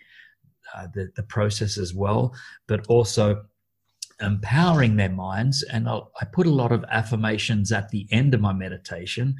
uh, 0.75 0.85
the, 0.93 1.11
the 1.15 1.23
process 1.23 1.79
as 1.79 1.95
well, 1.95 2.35
but 2.67 2.85
also 2.89 3.43
empowering 4.21 4.97
their 4.97 5.09
minds. 5.09 5.63
And 5.63 5.89
I'll, 5.89 6.11
i 6.21 6.25
put 6.25 6.45
a 6.45 6.51
lot 6.51 6.71
of 6.71 6.85
affirmations 6.91 7.71
at 7.71 7.89
the 7.89 8.07
end 8.11 8.35
of 8.35 8.41
my 8.41 8.53
meditation. 8.53 9.35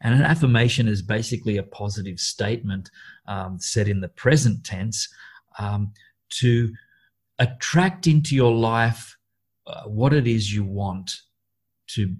And 0.00 0.12
an 0.12 0.22
affirmation 0.22 0.88
is 0.88 1.02
basically 1.02 1.56
a 1.56 1.62
positive 1.62 2.18
statement 2.18 2.90
um, 3.28 3.60
said 3.60 3.86
in 3.86 4.00
the 4.00 4.08
present 4.08 4.64
tense 4.64 5.08
um, 5.60 5.92
to 6.40 6.72
attract 7.38 8.08
into 8.08 8.34
your 8.34 8.52
life 8.52 9.16
uh, 9.66 9.84
what 9.84 10.12
it 10.12 10.26
is 10.26 10.54
you 10.54 10.64
want 10.64 11.20
to 11.88 12.14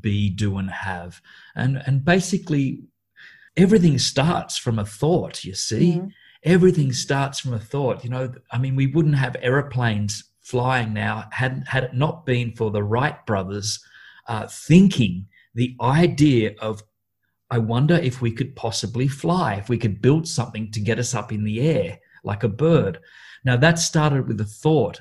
be, 0.00 0.30
do, 0.30 0.58
and 0.58 0.70
have. 0.70 1.20
And 1.54 1.82
and 1.86 2.04
basically 2.04 2.84
everything 3.56 3.98
starts 3.98 4.56
from 4.56 4.78
a 4.78 4.84
thought, 4.84 5.44
you 5.44 5.54
see. 5.54 5.94
Mm-hmm. 5.94 6.08
Everything 6.42 6.92
starts 6.92 7.40
from 7.40 7.52
a 7.52 7.58
thought. 7.58 8.02
You 8.02 8.10
know, 8.10 8.32
I 8.50 8.58
mean, 8.58 8.76
we 8.76 8.86
wouldn't 8.86 9.16
have 9.16 9.36
aeroplanes 9.40 10.24
flying 10.40 10.92
now 10.92 11.28
had 11.30 11.64
had 11.68 11.84
it 11.84 11.94
not 11.94 12.26
been 12.26 12.52
for 12.52 12.70
the 12.70 12.82
Wright 12.82 13.24
brothers 13.26 13.78
uh, 14.26 14.46
thinking 14.48 15.26
the 15.54 15.76
idea 15.80 16.54
of 16.60 16.82
I 17.50 17.58
wonder 17.58 17.94
if 17.94 18.20
we 18.20 18.32
could 18.32 18.54
possibly 18.54 19.08
fly, 19.08 19.54
if 19.54 19.68
we 19.68 19.78
could 19.78 20.00
build 20.00 20.26
something 20.26 20.70
to 20.72 20.80
get 20.80 20.98
us 20.98 21.14
up 21.14 21.32
in 21.32 21.44
the 21.44 21.60
air 21.60 21.98
like 22.24 22.42
a 22.42 22.48
bird. 22.48 22.98
Now 23.44 23.56
that 23.56 23.78
started 23.78 24.28
with 24.28 24.40
a 24.40 24.44
thought 24.44 25.00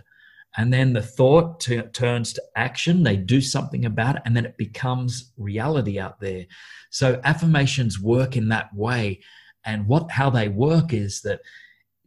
and 0.57 0.73
then 0.73 0.93
the 0.93 1.01
thought 1.01 1.59
t- 1.59 1.81
turns 1.93 2.33
to 2.33 2.43
action. 2.55 3.03
They 3.03 3.15
do 3.15 3.39
something 3.39 3.85
about 3.85 4.17
it 4.17 4.23
and 4.25 4.35
then 4.35 4.45
it 4.45 4.57
becomes 4.57 5.31
reality 5.37 5.99
out 5.99 6.19
there. 6.19 6.45
So 6.89 7.21
affirmations 7.23 7.99
work 7.99 8.35
in 8.35 8.49
that 8.49 8.73
way. 8.73 9.21
And 9.65 9.87
what 9.87 10.09
how 10.11 10.29
they 10.29 10.47
work 10.47 10.93
is 10.93 11.21
that 11.21 11.41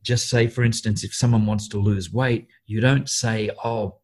just 0.03 0.29
say 0.29 0.47
for 0.47 0.65
instance 0.65 1.05
if 1.05 1.15
someone 1.15 1.47
wants 1.47 1.69
to 1.69 1.79
lose 1.79 2.13
weight 2.13 2.49
you 2.67 2.81
don't 2.81 3.09
say 3.09 3.51
oh 3.65 3.97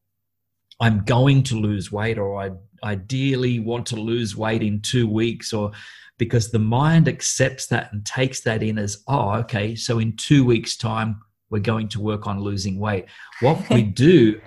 i'm 0.80 1.04
going 1.04 1.42
to 1.42 1.56
lose 1.56 1.90
weight 1.90 2.18
or 2.18 2.40
i 2.40 2.50
ideally 2.84 3.58
want 3.58 3.84
to 3.84 3.96
lose 3.96 4.36
weight 4.36 4.62
in 4.62 4.80
2 4.80 5.08
weeks 5.08 5.52
or 5.52 5.72
because 6.16 6.50
the 6.50 6.58
mind 6.58 7.08
accepts 7.08 7.66
that 7.66 7.92
and 7.92 8.06
takes 8.06 8.40
that 8.42 8.62
in 8.62 8.78
as 8.78 9.02
oh 9.08 9.32
okay 9.32 9.74
so 9.74 9.98
in 9.98 10.14
2 10.16 10.44
weeks 10.44 10.76
time 10.76 11.20
we're 11.50 11.60
going 11.60 11.88
to 11.88 12.00
work 12.00 12.26
on 12.26 12.40
losing 12.40 12.78
weight. 12.78 13.06
What 13.40 13.68
we 13.70 13.82
do 14.08 14.40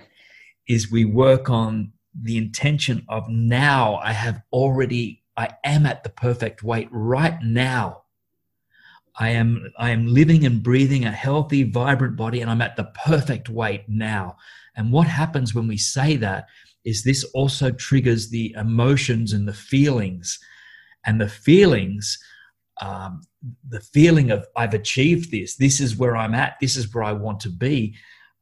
is 0.68 0.91
we 0.91 1.06
work 1.06 1.49
on 1.49 1.91
the 2.20 2.38
intention 2.38 3.06
of 3.10 3.30
now 3.30 3.95
I 3.95 4.12
have 4.12 4.41
already, 4.52 5.24
I 5.38 5.49
am 5.64 5.86
at 5.86 6.04
the 6.04 6.10
perfect 6.10 6.64
weight 6.64 6.89
right 6.91 7.41
now. 7.41 8.04
I 9.20 9.30
am, 9.30 9.72
I 9.78 9.91
am 9.91 10.08
living 10.08 10.45
and 10.45 10.64
breathing 10.64 11.06
a 11.06 11.12
healthy, 11.12 11.64
vibrant 11.64 12.16
body, 12.16 12.41
and 12.41 12.49
I'm 12.49 12.62
at 12.62 12.76
the 12.76 12.91
perfect 13.06 13.49
weight 13.49 13.84
now. 13.88 14.38
And 14.76 14.91
what 14.91 15.08
happens 15.08 15.54
when 15.54 15.68
we 15.68 15.78
say 15.78 16.16
that 16.18 16.47
is 16.86 17.04
this 17.04 17.24
also 17.34 17.72
triggers 17.72 18.30
the 18.30 18.54
emotions 18.58 19.34
and 19.34 19.47
the 19.47 19.54
feelings. 19.54 20.39
And 21.06 21.20
the 21.20 21.30
feelings 21.30 22.18
um, 22.82 23.21
the 23.69 23.79
feeling 23.79 24.32
of 24.32 24.45
I've 24.55 24.73
achieved 24.73 25.32
this, 25.32 25.55
this 25.55 25.79
is 25.79 25.95
where 25.95 26.15
I'm 26.17 26.34
at, 26.34 26.57
this 26.59 26.75
is 26.75 26.93
where 26.93 27.03
I 27.03 27.13
want 27.13 27.39
to 27.41 27.49
be. 27.49 27.95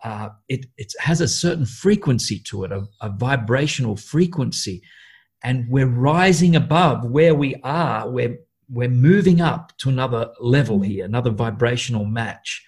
Uh, 0.03 0.29
it, 0.47 0.65
it 0.77 0.93
has 0.99 1.19
a 1.19 1.27
certain 1.27 1.65
frequency 1.65 2.39
to 2.39 2.63
it, 2.63 2.71
a, 2.71 2.85
a 3.01 3.09
vibrational 3.09 3.97
frequency, 3.97 4.81
and 5.43 5.69
we're 5.69 5.87
rising 5.87 6.55
above 6.55 7.03
where 7.03 7.35
we 7.35 7.55
are. 7.63 8.09
We're 8.09 8.37
we're 8.71 8.89
moving 8.89 9.41
up 9.41 9.75
to 9.79 9.89
another 9.89 10.29
level 10.39 10.81
here, 10.81 11.03
another 11.03 11.31
vibrational 11.31 12.05
match. 12.05 12.63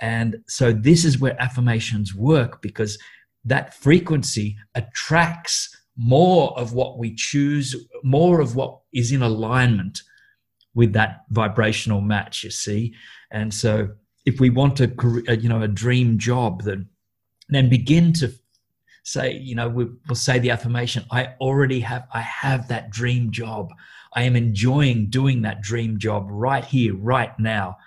And 0.00 0.38
so 0.48 0.72
this 0.72 1.04
is 1.04 1.20
where 1.20 1.40
affirmations 1.40 2.14
work 2.14 2.60
because 2.60 2.98
that 3.44 3.74
frequency 3.74 4.56
attracts 4.74 5.74
more 5.96 6.58
of 6.58 6.72
what 6.72 6.98
we 6.98 7.14
choose, 7.14 7.76
more 8.02 8.40
of 8.40 8.56
what 8.56 8.80
is 8.92 9.12
in 9.12 9.22
alignment 9.22 10.02
with 10.78 10.92
that 10.92 11.24
vibrational 11.30 12.00
match, 12.00 12.44
you 12.44 12.52
see. 12.52 12.94
And 13.32 13.52
so 13.52 13.88
if 14.24 14.38
we 14.38 14.48
want 14.48 14.78
a, 14.78 14.86
you 15.36 15.48
know, 15.48 15.60
a 15.60 15.66
dream 15.66 16.18
job, 16.18 16.62
then, 16.62 16.88
then 17.48 17.68
begin 17.68 18.12
to 18.12 18.32
say, 19.02 19.32
you 19.32 19.56
know, 19.56 19.68
we, 19.68 19.86
will 20.08 20.14
say 20.14 20.38
the 20.38 20.52
affirmation, 20.52 21.04
I 21.10 21.34
already 21.40 21.80
have, 21.80 22.06
I 22.14 22.20
have 22.20 22.68
that 22.68 22.90
dream 22.90 23.32
job. 23.32 23.72
I 24.14 24.22
am 24.22 24.36
enjoying 24.36 25.10
doing 25.10 25.42
that 25.42 25.62
dream 25.62 25.98
job 25.98 26.28
right 26.30 26.64
here, 26.64 26.94
right 26.94 27.36
now. 27.40 27.78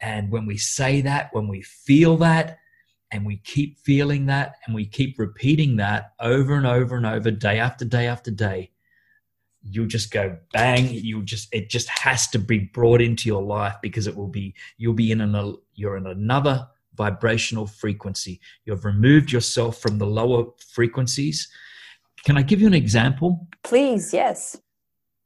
And 0.00 0.28
when 0.28 0.44
we 0.44 0.56
say 0.56 1.00
that, 1.02 1.28
when 1.32 1.46
we 1.46 1.62
feel 1.62 2.16
that, 2.16 2.58
and 3.12 3.24
we 3.24 3.36
keep 3.44 3.78
feeling 3.78 4.26
that, 4.26 4.56
and 4.66 4.74
we 4.74 4.86
keep 4.86 5.20
repeating 5.20 5.76
that 5.76 6.14
over 6.18 6.56
and 6.56 6.66
over 6.66 6.96
and 6.96 7.06
over, 7.06 7.30
day 7.30 7.60
after 7.60 7.84
day 7.84 8.08
after 8.08 8.32
day, 8.32 8.72
you'll 9.62 9.86
just 9.86 10.10
go 10.10 10.36
bang. 10.52 10.88
You 10.90 11.22
just 11.22 11.48
it 11.52 11.70
just 11.70 11.88
has 11.88 12.28
to 12.28 12.38
be 12.38 12.58
brought 12.58 13.00
into 13.00 13.28
your 13.28 13.42
life 13.42 13.76
because 13.82 14.06
it 14.06 14.16
will 14.16 14.28
be 14.28 14.54
you'll 14.76 14.94
be 14.94 15.10
in 15.10 15.20
an 15.20 15.56
you're 15.74 15.96
in 15.96 16.06
another 16.06 16.68
vibrational 16.94 17.66
frequency. 17.66 18.40
You've 18.64 18.84
removed 18.84 19.32
yourself 19.32 19.80
from 19.80 19.98
the 19.98 20.06
lower 20.06 20.46
frequencies. 20.72 21.48
Can 22.24 22.36
i 22.36 22.42
give 22.42 22.60
you 22.60 22.66
an 22.66 22.74
example? 22.74 23.48
Please 23.62 24.12
yes. 24.12 24.56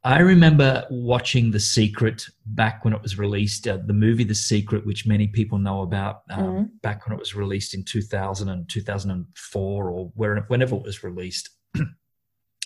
I 0.04 0.18
remember 0.18 0.84
watching 0.90 1.52
the 1.52 1.60
secret 1.60 2.26
back 2.44 2.84
when 2.84 2.92
it 2.92 3.00
was 3.00 3.18
released 3.18 3.68
uh, 3.68 3.78
the 3.86 3.92
movie 3.92 4.24
the 4.24 4.34
secret 4.34 4.84
which 4.84 5.06
many 5.06 5.28
people 5.28 5.58
know 5.58 5.82
about 5.82 6.22
um, 6.30 6.42
mm-hmm. 6.42 6.62
back 6.82 7.06
when 7.06 7.16
it 7.16 7.20
was 7.20 7.36
released 7.36 7.72
in 7.72 7.84
2000 7.84 8.48
and 8.48 8.68
2004 8.68 9.90
or 9.90 10.12
where, 10.14 10.44
whenever 10.48 10.74
it 10.74 10.82
was 10.82 11.02
released. 11.04 11.50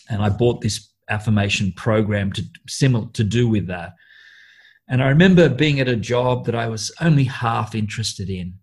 And 0.08 0.22
i 0.22 0.28
bought 0.28 0.60
this 0.60 0.88
affirmation 1.08 1.72
program 1.72 2.32
to 2.32 2.42
similar 2.68 3.06
to 3.12 3.24
do 3.24 3.48
with 3.48 3.66
that. 3.66 3.94
And 4.88 5.02
I 5.02 5.08
remember 5.08 5.48
being 5.48 5.80
at 5.80 5.88
a 5.88 5.96
job 5.96 6.44
that 6.46 6.54
I 6.54 6.68
was 6.68 6.92
only 7.00 7.24
half 7.24 7.74
interested 7.74 8.30
in, 8.30 8.54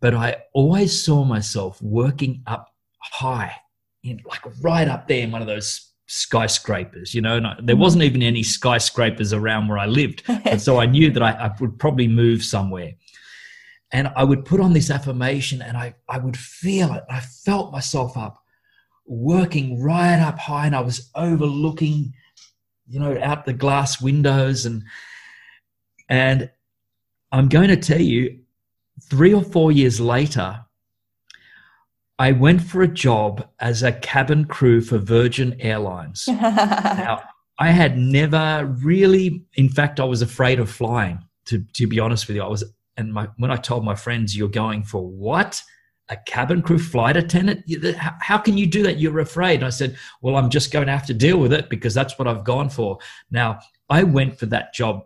but 0.00 0.14
I 0.14 0.42
always 0.52 1.04
saw 1.04 1.24
myself 1.24 1.80
working 1.80 2.42
up 2.46 2.68
high, 3.00 3.56
in 4.02 4.20
like 4.26 4.42
right 4.60 4.88
up 4.88 5.08
there 5.08 5.22
in 5.22 5.30
one 5.30 5.42
of 5.42 5.46
those 5.46 5.92
skyscrapers. 6.06 7.14
You 7.14 7.22
know, 7.22 7.40
there 7.40 7.50
mm-hmm. 7.50 7.80
wasn't 7.80 8.04
even 8.04 8.22
any 8.22 8.42
skyscrapers 8.42 9.32
around 9.32 9.68
where 9.68 9.78
I 9.78 9.86
lived, 9.86 10.22
and 10.28 10.60
so 10.60 10.78
I 10.80 10.86
knew 10.86 11.10
that 11.10 11.22
I, 11.22 11.30
I 11.30 11.50
would 11.60 11.78
probably 11.78 12.08
move 12.08 12.42
somewhere. 12.42 12.92
And 13.92 14.12
I 14.16 14.24
would 14.24 14.44
put 14.44 14.58
on 14.58 14.72
this 14.72 14.90
affirmation 14.90 15.62
and 15.62 15.76
I, 15.76 15.94
I 16.08 16.18
would 16.18 16.36
feel 16.36 16.92
it. 16.94 17.04
I 17.08 17.20
felt 17.20 17.70
myself 17.70 18.16
up 18.16 18.43
working 19.06 19.82
right 19.82 20.20
up 20.20 20.38
high 20.38 20.66
and 20.66 20.76
I 20.76 20.80
was 20.80 21.10
overlooking, 21.14 22.14
you 22.86 23.00
know, 23.00 23.18
out 23.22 23.44
the 23.44 23.52
glass 23.52 24.00
windows 24.00 24.66
and 24.66 24.82
and 26.08 26.50
I'm 27.32 27.48
going 27.48 27.68
to 27.68 27.76
tell 27.76 28.00
you, 28.00 28.38
three 29.10 29.34
or 29.34 29.42
four 29.42 29.72
years 29.72 30.00
later, 30.00 30.64
I 32.18 32.32
went 32.32 32.62
for 32.62 32.82
a 32.82 32.88
job 32.88 33.48
as 33.58 33.82
a 33.82 33.92
cabin 33.92 34.44
crew 34.44 34.80
for 34.80 34.98
Virgin 34.98 35.56
Airlines. 35.60 36.26
now, 36.28 37.22
I 37.58 37.70
had 37.70 37.98
never 37.98 38.66
really, 38.82 39.44
in 39.54 39.68
fact, 39.68 39.98
I 39.98 40.04
was 40.04 40.22
afraid 40.22 40.60
of 40.60 40.70
flying. 40.70 41.18
To 41.46 41.62
to 41.74 41.86
be 41.86 42.00
honest 42.00 42.26
with 42.26 42.36
you, 42.36 42.42
I 42.42 42.48
was, 42.48 42.64
and 42.96 43.12
my 43.12 43.28
when 43.36 43.50
I 43.50 43.56
told 43.56 43.84
my 43.84 43.94
friends, 43.94 44.34
"You're 44.36 44.48
going 44.48 44.82
for 44.82 45.06
what?" 45.06 45.60
A 46.10 46.16
cabin 46.26 46.60
crew 46.60 46.78
flight 46.78 47.16
attendant? 47.16 47.64
How 47.96 48.36
can 48.36 48.58
you 48.58 48.66
do 48.66 48.82
that? 48.82 48.98
You're 48.98 49.20
afraid. 49.20 49.56
And 49.56 49.64
I 49.64 49.70
said, 49.70 49.96
Well, 50.20 50.36
I'm 50.36 50.50
just 50.50 50.70
going 50.70 50.86
to 50.86 50.92
have 50.92 51.06
to 51.06 51.14
deal 51.14 51.38
with 51.38 51.52
it 51.52 51.70
because 51.70 51.94
that's 51.94 52.18
what 52.18 52.28
I've 52.28 52.44
gone 52.44 52.68
for. 52.68 52.98
Now, 53.30 53.60
I 53.88 54.02
went 54.02 54.38
for 54.38 54.46
that 54.46 54.74
job 54.74 55.04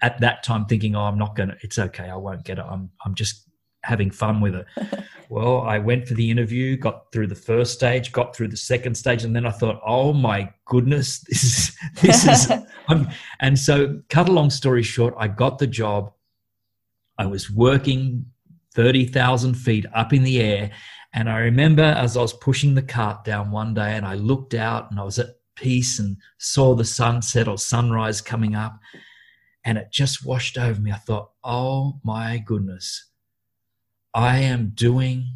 at 0.00 0.20
that 0.20 0.42
time 0.42 0.64
thinking, 0.64 0.96
Oh, 0.96 1.02
I'm 1.02 1.18
not 1.18 1.36
going 1.36 1.50
to, 1.50 1.56
it's 1.62 1.78
okay. 1.78 2.08
I 2.08 2.16
won't 2.16 2.44
get 2.44 2.58
it. 2.58 2.64
I'm, 2.66 2.90
I'm 3.04 3.14
just 3.14 3.44
having 3.84 4.10
fun 4.10 4.40
with 4.40 4.54
it. 4.54 4.66
well, 5.28 5.60
I 5.60 5.78
went 5.78 6.08
for 6.08 6.14
the 6.14 6.30
interview, 6.30 6.76
got 6.76 7.12
through 7.12 7.28
the 7.28 7.34
first 7.34 7.74
stage, 7.74 8.12
got 8.12 8.34
through 8.34 8.48
the 8.48 8.56
second 8.56 8.96
stage, 8.96 9.24
and 9.24 9.36
then 9.36 9.46
I 9.46 9.50
thought, 9.50 9.80
oh 9.86 10.12
my 10.12 10.52
goodness, 10.64 11.20
this 11.28 11.44
is 11.44 11.76
this 12.00 12.26
is. 12.26 12.52
and 13.40 13.58
so, 13.58 14.00
cut 14.08 14.28
a 14.28 14.32
long 14.32 14.50
story 14.50 14.82
short, 14.82 15.14
I 15.18 15.28
got 15.28 15.58
the 15.58 15.66
job. 15.66 16.12
I 17.16 17.26
was 17.26 17.50
working 17.50 18.26
thirty 18.74 19.06
thousand 19.06 19.54
feet 19.54 19.86
up 19.94 20.12
in 20.12 20.22
the 20.22 20.40
air, 20.40 20.70
and 21.12 21.30
I 21.30 21.38
remember 21.38 21.82
as 21.82 22.16
I 22.16 22.20
was 22.20 22.32
pushing 22.32 22.74
the 22.74 22.82
cart 22.82 23.24
down 23.24 23.50
one 23.50 23.74
day, 23.74 23.92
and 23.94 24.06
I 24.06 24.14
looked 24.14 24.54
out, 24.54 24.90
and 24.90 25.00
I 25.00 25.04
was 25.04 25.18
at 25.18 25.36
peace 25.56 25.98
and 25.98 26.16
saw 26.38 26.74
the 26.74 26.84
sunset 26.84 27.48
or 27.48 27.58
sunrise 27.58 28.20
coming 28.20 28.54
up, 28.54 28.78
and 29.64 29.78
it 29.78 29.92
just 29.92 30.26
washed 30.26 30.58
over 30.58 30.80
me. 30.80 30.92
I 30.92 30.96
thought, 30.96 31.30
oh 31.42 32.00
my 32.04 32.38
goodness 32.38 33.06
I 34.14 34.38
am 34.38 34.70
doing 34.76 35.26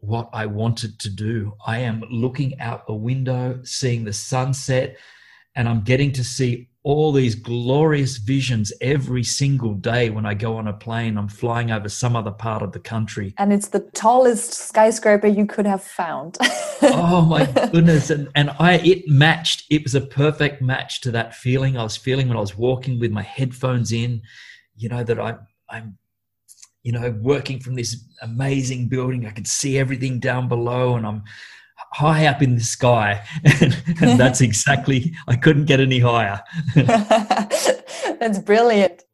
what 0.00 0.28
I 0.34 0.44
wanted 0.44 0.98
to 1.00 1.10
do. 1.10 1.54
I 1.66 1.78
am 1.78 2.04
looking 2.10 2.60
out 2.60 2.86
the 2.86 2.92
window, 2.92 3.60
seeing 3.64 4.04
the 4.04 4.12
sunset, 4.12 4.98
and 5.56 5.66
I'm 5.66 5.80
getting 5.80 6.12
to 6.12 6.22
see 6.22 6.67
all 6.84 7.12
these 7.12 7.34
glorious 7.34 8.18
visions 8.18 8.72
every 8.80 9.24
single 9.24 9.74
day 9.74 10.10
when 10.10 10.24
I 10.24 10.34
go 10.34 10.56
on 10.56 10.68
a 10.68 10.72
plane. 10.72 11.18
I'm 11.18 11.28
flying 11.28 11.70
over 11.70 11.88
some 11.88 12.14
other 12.14 12.30
part 12.30 12.62
of 12.62 12.72
the 12.72 12.78
country. 12.78 13.34
And 13.36 13.52
it's 13.52 13.68
the 13.68 13.80
tallest 13.94 14.54
skyscraper 14.54 15.26
you 15.26 15.44
could 15.44 15.66
have 15.66 15.82
found. 15.82 16.38
oh 16.82 17.26
my 17.28 17.46
goodness. 17.72 18.10
And 18.10 18.28
and 18.34 18.50
I 18.58 18.74
it 18.78 19.08
matched, 19.08 19.64
it 19.70 19.82
was 19.82 19.94
a 19.94 20.00
perfect 20.00 20.62
match 20.62 21.00
to 21.02 21.10
that 21.10 21.34
feeling 21.34 21.76
I 21.76 21.82
was 21.82 21.96
feeling 21.96 22.28
when 22.28 22.36
I 22.36 22.40
was 22.40 22.56
walking 22.56 23.00
with 23.00 23.10
my 23.10 23.22
headphones 23.22 23.92
in, 23.92 24.22
you 24.76 24.88
know, 24.88 25.02
that 25.02 25.18
I 25.18 25.36
I'm 25.68 25.98
you 26.84 26.92
know, 26.92 27.10
working 27.20 27.60
from 27.60 27.74
this 27.74 28.02
amazing 28.22 28.88
building. 28.88 29.26
I 29.26 29.30
can 29.30 29.44
see 29.44 29.78
everything 29.78 30.20
down 30.20 30.48
below 30.48 30.96
and 30.96 31.06
I'm 31.06 31.22
high 31.92 32.26
up 32.26 32.42
in 32.42 32.54
the 32.54 32.62
sky. 32.62 33.24
and, 33.44 33.82
and 34.00 34.20
that's 34.20 34.40
exactly, 34.48 35.14
I 35.26 35.36
couldn't 35.36 35.66
get 35.66 35.80
any 35.80 35.98
higher. 35.98 36.42
that's 36.74 38.38
brilliant. 38.38 39.04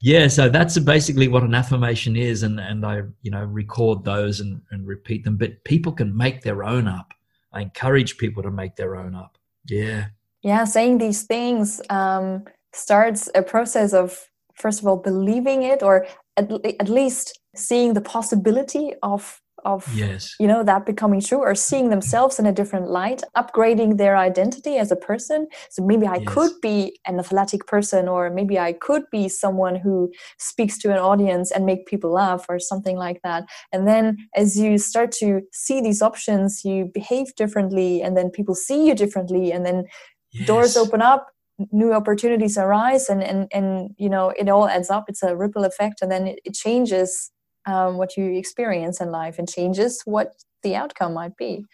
Yeah, 0.00 0.28
so 0.28 0.48
that's 0.48 0.78
basically 0.78 1.26
what 1.28 1.42
an 1.42 1.54
affirmation 1.54 2.16
is, 2.16 2.42
and 2.42 2.60
and 2.60 2.84
I 2.84 3.02
you 3.22 3.30
know 3.30 3.44
record 3.44 4.04
those 4.04 4.40
and, 4.40 4.60
and 4.70 4.86
repeat 4.86 5.24
them. 5.24 5.36
But 5.38 5.64
people 5.64 5.92
can 5.92 6.14
make 6.14 6.42
their 6.42 6.64
own 6.64 6.86
up. 6.86 7.14
I 7.52 7.62
encourage 7.62 8.18
people 8.18 8.42
to 8.42 8.50
make 8.50 8.76
their 8.76 8.96
own 8.96 9.14
up. 9.14 9.38
Yeah. 9.64 10.06
Yeah, 10.42 10.64
saying 10.64 10.98
these 10.98 11.22
things 11.22 11.80
um, 11.90 12.44
starts 12.72 13.30
a 13.34 13.42
process 13.42 13.94
of 13.94 14.28
first 14.54 14.80
of 14.80 14.86
all 14.86 14.96
believing 14.96 15.62
it 15.62 15.82
or 15.82 16.06
at, 16.36 16.50
at 16.80 16.88
least 16.88 17.38
seeing 17.54 17.94
the 17.94 18.00
possibility 18.00 18.92
of 19.02 19.40
of 19.66 19.84
yes. 19.94 20.34
you 20.38 20.46
know 20.46 20.62
that 20.62 20.86
becoming 20.86 21.20
true 21.20 21.38
or 21.38 21.54
seeing 21.54 21.90
themselves 21.90 22.38
in 22.38 22.46
a 22.46 22.52
different 22.52 22.88
light 22.88 23.22
upgrading 23.36 23.98
their 23.98 24.16
identity 24.16 24.76
as 24.76 24.90
a 24.92 24.96
person 24.96 25.46
so 25.70 25.84
maybe 25.84 26.06
i 26.06 26.16
yes. 26.16 26.32
could 26.32 26.52
be 26.62 26.98
an 27.06 27.18
athletic 27.18 27.66
person 27.66 28.08
or 28.08 28.30
maybe 28.30 28.58
i 28.58 28.72
could 28.72 29.04
be 29.10 29.28
someone 29.28 29.76
who 29.76 30.10
speaks 30.38 30.78
to 30.78 30.90
an 30.90 30.98
audience 30.98 31.50
and 31.50 31.66
make 31.66 31.86
people 31.86 32.10
laugh 32.12 32.46
or 32.48 32.58
something 32.58 32.96
like 32.96 33.20
that 33.22 33.44
and 33.72 33.86
then 33.86 34.16
as 34.34 34.58
you 34.58 34.78
start 34.78 35.10
to 35.10 35.40
see 35.52 35.80
these 35.80 36.00
options 36.00 36.64
you 36.64 36.90
behave 36.94 37.34
differently 37.34 38.00
and 38.02 38.16
then 38.16 38.30
people 38.30 38.54
see 38.54 38.86
you 38.86 38.94
differently 38.94 39.50
and 39.50 39.66
then 39.66 39.84
yes. 40.32 40.46
doors 40.46 40.76
open 40.76 41.02
up 41.02 41.26
new 41.72 41.92
opportunities 41.92 42.58
arise 42.58 43.08
and 43.08 43.22
and 43.22 43.48
and 43.52 43.94
you 43.96 44.10
know 44.10 44.30
it 44.38 44.48
all 44.48 44.68
adds 44.68 44.90
up 44.90 45.04
it's 45.08 45.22
a 45.22 45.34
ripple 45.34 45.64
effect 45.64 46.02
and 46.02 46.10
then 46.10 46.26
it, 46.26 46.38
it 46.44 46.54
changes 46.54 47.30
um, 47.66 47.96
what 47.96 48.16
you 48.16 48.32
experience 48.36 49.00
in 49.00 49.10
life 49.10 49.38
and 49.38 49.48
changes 49.48 50.02
what 50.04 50.34
the 50.62 50.74
outcome 50.74 51.14
might 51.14 51.36
be. 51.36 51.64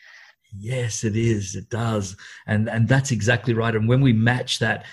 Yes 0.58 1.04
it 1.04 1.16
is. 1.16 1.54
It 1.54 1.70
does. 1.70 2.16
And 2.46 2.68
and 2.68 2.88
that's 2.88 3.10
exactly 3.10 3.54
right. 3.54 3.74
And 3.74 3.88
when 3.88 4.00
we 4.00 4.12
match 4.12 4.58
that 4.58 4.84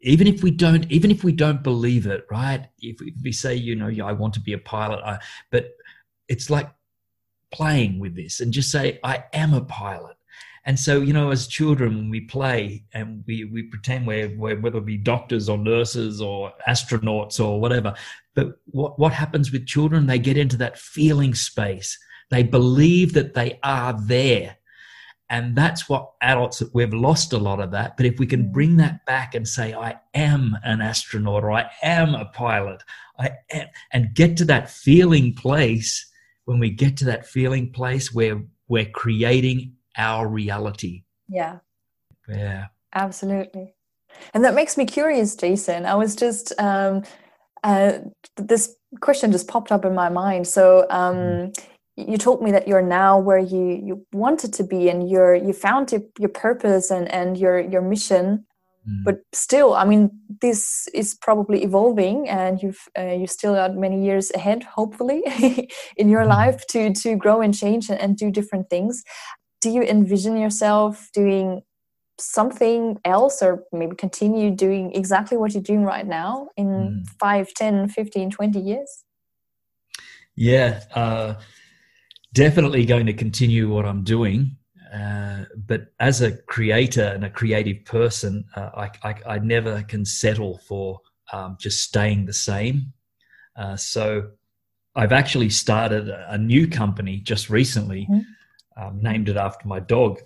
even 0.00 0.26
if 0.26 0.42
we 0.42 0.50
don't 0.50 0.90
even 0.90 1.10
if 1.10 1.24
we 1.24 1.32
don't 1.32 1.62
believe 1.62 2.06
it 2.06 2.26
right? 2.30 2.66
If 2.80 2.98
we, 3.22 3.32
say 3.32 3.54
you 3.54 3.74
know 3.74 3.90
i 4.04 4.12
want 4.12 4.34
to 4.34 4.40
be 4.40 4.52
a 4.52 4.58
pilot 4.58 5.00
I, 5.04 5.18
but 5.50 5.70
it's 6.28 6.50
like 6.50 6.70
playing 7.52 7.98
with 7.98 8.14
this 8.14 8.40
and 8.40 8.52
just 8.52 8.70
say 8.70 8.98
i 9.02 9.24
am 9.32 9.54
a 9.54 9.62
pilot 9.62 10.16
and 10.66 10.78
so, 10.78 11.00
you 11.00 11.12
know, 11.12 11.30
as 11.30 11.46
children, 11.46 11.96
when 11.96 12.10
we 12.10 12.22
play 12.22 12.84
and 12.94 13.22
we, 13.26 13.44
we 13.44 13.64
pretend 13.64 14.06
we're, 14.06 14.34
we're, 14.36 14.58
whether 14.58 14.78
it 14.78 14.86
be 14.86 14.96
doctors 14.96 15.48
or 15.48 15.58
nurses 15.58 16.20
or 16.20 16.52
astronauts 16.66 17.38
or 17.38 17.60
whatever, 17.60 17.94
but 18.34 18.58
what, 18.66 18.98
what 18.98 19.12
happens 19.12 19.52
with 19.52 19.66
children? 19.66 20.06
They 20.06 20.18
get 20.18 20.38
into 20.38 20.56
that 20.58 20.78
feeling 20.78 21.34
space. 21.34 21.98
They 22.30 22.42
believe 22.42 23.12
that 23.12 23.34
they 23.34 23.58
are 23.62 23.94
there. 24.06 24.56
And 25.30 25.56
that's 25.56 25.88
what 25.88 26.12
adults, 26.22 26.62
we've 26.72 26.94
lost 26.94 27.32
a 27.32 27.38
lot 27.38 27.60
of 27.60 27.70
that. 27.72 27.96
But 27.96 28.06
if 28.06 28.18
we 28.18 28.26
can 28.26 28.44
mm. 28.44 28.52
bring 28.52 28.76
that 28.76 29.04
back 29.06 29.34
and 29.34 29.46
say, 29.46 29.74
I 29.74 29.96
am 30.14 30.56
an 30.62 30.80
astronaut 30.80 31.44
or 31.44 31.52
I 31.52 31.70
am 31.82 32.14
a 32.14 32.26
pilot, 32.26 32.82
I 33.18 33.30
am, 33.50 33.66
and 33.92 34.14
get 34.14 34.36
to 34.38 34.44
that 34.46 34.70
feeling 34.70 35.34
place, 35.34 36.10
when 36.44 36.58
we 36.58 36.70
get 36.70 36.96
to 36.98 37.04
that 37.06 37.26
feeling 37.26 37.72
place 37.72 38.12
where 38.12 38.42
we're 38.68 38.84
creating 38.84 39.72
our 39.96 40.28
reality. 40.28 41.04
Yeah. 41.28 41.58
Yeah. 42.28 42.66
Absolutely. 42.94 43.74
And 44.32 44.44
that 44.44 44.54
makes 44.54 44.76
me 44.76 44.84
curious, 44.86 45.34
Jason. 45.34 45.86
I 45.86 45.94
was 45.94 46.14
just, 46.14 46.52
um, 46.58 47.02
uh, 47.62 47.98
this 48.36 48.76
question 49.00 49.32
just 49.32 49.48
popped 49.48 49.72
up 49.72 49.84
in 49.84 49.94
my 49.94 50.08
mind. 50.08 50.46
So, 50.46 50.86
um, 50.90 51.16
mm. 51.16 51.64
you 51.96 52.16
told 52.16 52.42
me 52.42 52.52
that 52.52 52.68
you're 52.68 52.82
now 52.82 53.18
where 53.18 53.38
you, 53.38 53.80
you 53.84 54.06
wanted 54.12 54.52
to 54.54 54.64
be 54.64 54.88
and 54.88 55.08
you're, 55.08 55.34
you 55.34 55.52
found 55.52 55.90
your, 55.90 56.02
your 56.18 56.28
purpose 56.28 56.90
and, 56.90 57.10
and 57.10 57.36
your, 57.36 57.58
your 57.58 57.82
mission. 57.82 58.46
Mm. 58.88 59.04
But 59.04 59.20
still, 59.32 59.74
I 59.74 59.84
mean, 59.84 60.10
this 60.40 60.86
is 60.94 61.14
probably 61.14 61.62
evolving, 61.64 62.28
and 62.28 62.62
you've 62.62 62.86
uh, 62.98 63.14
you 63.14 63.26
still 63.26 63.54
got 63.54 63.74
many 63.76 64.04
years 64.04 64.30
ahead, 64.34 64.62
hopefully, 64.62 65.22
in 65.96 66.10
your 66.10 66.24
mm. 66.24 66.28
life 66.28 66.66
to 66.66 66.92
to 66.92 67.16
grow 67.16 67.40
and 67.40 67.56
change 67.56 67.88
and, 67.88 67.98
and 67.98 68.18
do 68.18 68.30
different 68.30 68.68
things 68.68 69.02
do 69.64 69.70
you 69.70 69.82
envision 69.82 70.36
yourself 70.36 71.08
doing 71.14 71.62
something 72.20 72.98
else 73.02 73.40
or 73.40 73.64
maybe 73.72 73.96
continue 73.96 74.50
doing 74.50 74.92
exactly 74.94 75.38
what 75.38 75.54
you're 75.54 75.62
doing 75.62 75.84
right 75.84 76.06
now 76.06 76.48
in 76.58 76.66
mm. 76.68 77.08
5 77.18 77.54
10 77.54 77.88
15 77.88 78.30
20 78.30 78.60
years? 78.60 79.04
Yeah 80.36 80.82
uh, 80.94 81.36
definitely 82.34 82.84
going 82.84 83.06
to 83.06 83.14
continue 83.14 83.72
what 83.72 83.86
i'm 83.86 84.04
doing. 84.04 84.56
Uh, 84.94 85.44
but 85.56 85.86
as 85.98 86.20
a 86.20 86.36
creator 86.54 87.06
and 87.14 87.24
a 87.24 87.30
creative 87.30 87.86
person 87.86 88.44
uh, 88.54 88.70
I, 88.76 88.90
I, 89.02 89.14
I, 89.34 89.38
never 89.38 89.82
can 89.82 90.04
settle 90.04 90.58
for 90.58 91.00
um, 91.32 91.56
just 91.58 91.82
staying 91.82 92.26
the 92.26 92.34
same. 92.34 92.92
Uh, 93.56 93.76
so 93.76 94.28
i've 94.94 95.12
actually 95.20 95.48
started 95.48 96.10
a 96.10 96.36
new 96.36 96.68
company 96.68 97.16
just 97.32 97.48
recently 97.48 98.02
mm-hmm 98.10 98.33
um, 98.76 99.00
named 99.00 99.28
it 99.28 99.36
after 99.36 99.66
my 99.68 99.80
dog. 99.80 100.20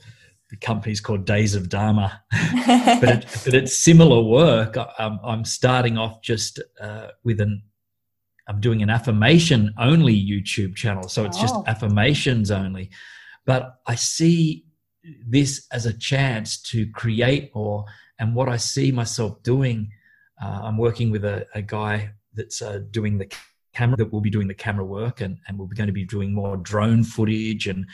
The 0.50 0.56
company's 0.56 1.00
called 1.00 1.26
Days 1.26 1.54
of 1.54 1.68
Dharma, 1.68 2.22
but, 2.66 3.04
it, 3.04 3.26
but 3.44 3.54
it's 3.54 3.76
similar 3.76 4.22
work. 4.22 4.76
I'm, 4.98 5.20
I'm 5.22 5.44
starting 5.44 5.98
off 5.98 6.22
just 6.22 6.58
uh, 6.80 7.08
with 7.22 7.40
an 7.40 7.62
I'm 8.48 8.60
doing 8.60 8.82
an 8.82 8.88
affirmation 8.88 9.74
only 9.76 10.14
YouTube 10.14 10.74
channel, 10.74 11.06
so 11.06 11.26
it's 11.26 11.36
oh. 11.36 11.42
just 11.42 11.54
affirmations 11.66 12.50
only. 12.50 12.88
But 13.44 13.80
I 13.86 13.94
see 13.94 14.64
this 15.26 15.66
as 15.70 15.84
a 15.84 15.92
chance 15.92 16.62
to 16.62 16.86
create 16.92 17.54
more, 17.54 17.84
and 18.18 18.34
what 18.34 18.48
I 18.48 18.56
see 18.56 18.90
myself 18.90 19.42
doing. 19.42 19.90
Uh, 20.40 20.60
I'm 20.62 20.78
working 20.78 21.10
with 21.10 21.24
a, 21.24 21.46
a 21.54 21.60
guy 21.60 22.12
that's 22.32 22.62
uh, 22.62 22.80
doing 22.90 23.18
the 23.18 23.28
camera 23.74 23.96
that 23.96 24.12
will 24.12 24.20
be 24.20 24.30
doing 24.30 24.48
the 24.48 24.54
camera 24.54 24.84
work 24.84 25.20
and, 25.20 25.38
and 25.46 25.58
we're 25.58 25.66
going 25.66 25.86
to 25.86 25.92
be 25.92 26.04
doing 26.04 26.32
more 26.32 26.56
drone 26.56 27.04
footage 27.04 27.66
and 27.66 27.86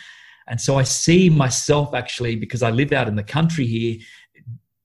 and 0.46 0.60
so 0.60 0.76
I 0.76 0.82
see 0.82 1.30
myself 1.30 1.94
actually 1.94 2.36
because 2.36 2.62
I 2.62 2.70
live 2.70 2.92
out 2.92 3.08
in 3.08 3.16
the 3.16 3.22
country 3.22 3.66
here 3.66 3.98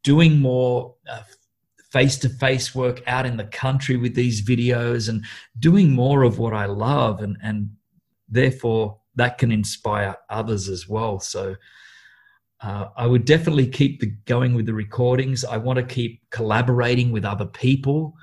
doing 0.03 0.39
more 0.39 0.95
face 1.91 2.18
to 2.20 2.30
face 2.30 2.76
work 2.76 3.01
out 3.07 3.26
in 3.26 3.38
the 3.38 3.45
country 3.45 3.97
with 3.97 4.16
these 4.16 4.41
videos 4.41 5.10
and 5.10 5.26
doing 5.57 5.91
more 5.91 6.24
of 6.24 6.39
what 6.39 6.53
I 6.53 6.66
love 6.66 7.22
and 7.22 7.38
and 7.43 7.70
therefore 8.28 8.99
that 9.16 9.38
can 9.38 9.51
inspire 9.51 10.16
others 10.30 10.70
as 10.70 10.88
well 10.88 11.20
so 11.20 11.55
uh, 12.62 12.89
I 12.97 13.07
would 13.07 13.26
definitely 13.26 13.68
keep 13.68 14.01
the, 14.01 14.07
going 14.26 14.53
with 14.53 14.66
the 14.66 14.74
recordings. 14.74 15.45
I 15.45 15.57
want 15.57 15.78
to 15.78 15.84
keep 15.84 16.30
collaborating 16.30 17.12
with 17.12 17.24
other 17.24 17.45
people, 17.45 18.16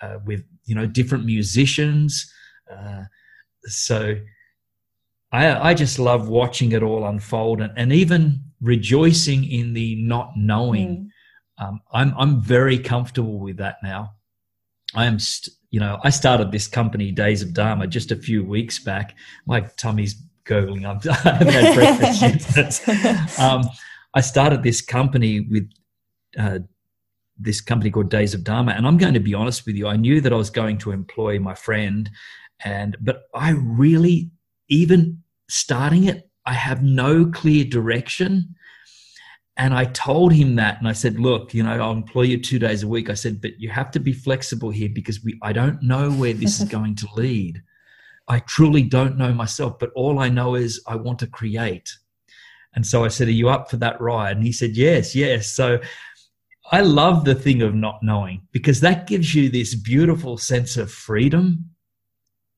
uh, 0.00 0.18
with 0.24 0.44
you 0.66 0.74
know 0.74 0.86
different 0.86 1.24
musicians. 1.24 2.32
Uh, 2.70 3.04
so 3.64 4.16
I, 5.36 5.70
I 5.70 5.74
just 5.74 5.98
love 5.98 6.28
watching 6.28 6.72
it 6.72 6.82
all 6.82 7.04
unfold 7.04 7.60
and, 7.60 7.72
and 7.76 7.92
even 7.92 8.42
rejoicing 8.62 9.44
in 9.44 9.74
the 9.74 9.94
not 9.96 10.32
knowing. 10.34 11.10
Mm. 11.60 11.64
Um, 11.64 11.80
I'm 11.92 12.14
I'm 12.16 12.40
very 12.40 12.78
comfortable 12.78 13.38
with 13.38 13.58
that 13.58 13.76
now. 13.82 14.14
I 14.94 15.04
am, 15.04 15.18
st- 15.18 15.54
you 15.70 15.80
know, 15.80 15.98
I 16.02 16.10
started 16.10 16.52
this 16.52 16.66
company, 16.68 17.10
Days 17.12 17.42
of 17.42 17.52
Dharma, 17.52 17.86
just 17.86 18.12
a 18.12 18.16
few 18.16 18.44
weeks 18.44 18.78
back. 18.78 19.14
My 19.46 19.60
tummy's 19.76 20.14
gurgling. 20.44 20.86
I'm, 20.86 21.00
I 21.10 21.14
haven't 21.14 21.48
had 21.48 21.74
breakfast 21.74 22.86
yet. 22.86 23.38
um, 23.38 23.62
I 24.14 24.22
started 24.22 24.62
this 24.62 24.80
company 24.80 25.40
with 25.40 25.70
uh, 26.38 26.60
this 27.38 27.60
company 27.60 27.90
called 27.90 28.08
Days 28.08 28.32
of 28.32 28.42
Dharma, 28.42 28.72
and 28.72 28.86
I'm 28.86 28.96
going 28.96 29.14
to 29.14 29.20
be 29.20 29.34
honest 29.34 29.66
with 29.66 29.76
you. 29.76 29.86
I 29.86 29.96
knew 29.96 30.22
that 30.22 30.32
I 30.32 30.36
was 30.36 30.48
going 30.48 30.78
to 30.78 30.92
employ 30.92 31.38
my 31.38 31.54
friend, 31.54 32.08
and 32.64 32.96
but 33.00 33.24
I 33.34 33.50
really, 33.50 34.30
even 34.68 35.22
starting 35.48 36.04
it, 36.04 36.30
I 36.44 36.52
have 36.52 36.82
no 36.82 37.26
clear 37.26 37.64
direction. 37.64 38.54
And 39.56 39.72
I 39.72 39.86
told 39.86 40.32
him 40.32 40.56
that, 40.56 40.78
and 40.78 40.86
I 40.86 40.92
said, 40.92 41.18
"Look, 41.18 41.54
you 41.54 41.62
know, 41.62 41.72
I'll 41.72 41.92
employ 41.92 42.22
you 42.22 42.40
two 42.40 42.58
days 42.58 42.82
a 42.82 42.88
week." 42.88 43.08
I 43.08 43.14
said, 43.14 43.40
"But 43.40 43.58
you 43.58 43.70
have 43.70 43.90
to 43.92 44.00
be 44.00 44.12
flexible 44.12 44.70
here 44.70 44.90
because 44.92 45.24
we, 45.24 45.38
I 45.42 45.54
don't 45.54 45.82
know 45.82 46.10
where 46.10 46.34
this 46.34 46.60
is 46.60 46.68
going 46.76 46.94
to 46.96 47.08
lead." 47.16 47.62
I 48.28 48.40
truly 48.40 48.82
don't 48.82 49.16
know 49.16 49.32
myself, 49.32 49.78
but 49.78 49.92
all 49.94 50.18
I 50.18 50.28
know 50.28 50.56
is 50.56 50.82
I 50.86 50.96
want 50.96 51.20
to 51.20 51.26
create. 51.26 51.96
And 52.74 52.86
so 52.86 53.04
I 53.04 53.08
said, 53.08 53.28
Are 53.28 53.32
you 53.32 53.48
up 53.48 53.70
for 53.70 53.76
that 53.78 54.00
ride? 54.00 54.36
And 54.36 54.44
he 54.44 54.52
said, 54.52 54.76
Yes, 54.76 55.14
yes. 55.14 55.46
So 55.52 55.80
I 56.72 56.80
love 56.80 57.24
the 57.24 57.34
thing 57.34 57.62
of 57.62 57.74
not 57.74 58.02
knowing 58.02 58.42
because 58.52 58.80
that 58.80 59.06
gives 59.06 59.34
you 59.34 59.48
this 59.48 59.74
beautiful 59.74 60.36
sense 60.36 60.76
of 60.76 60.90
freedom 60.90 61.70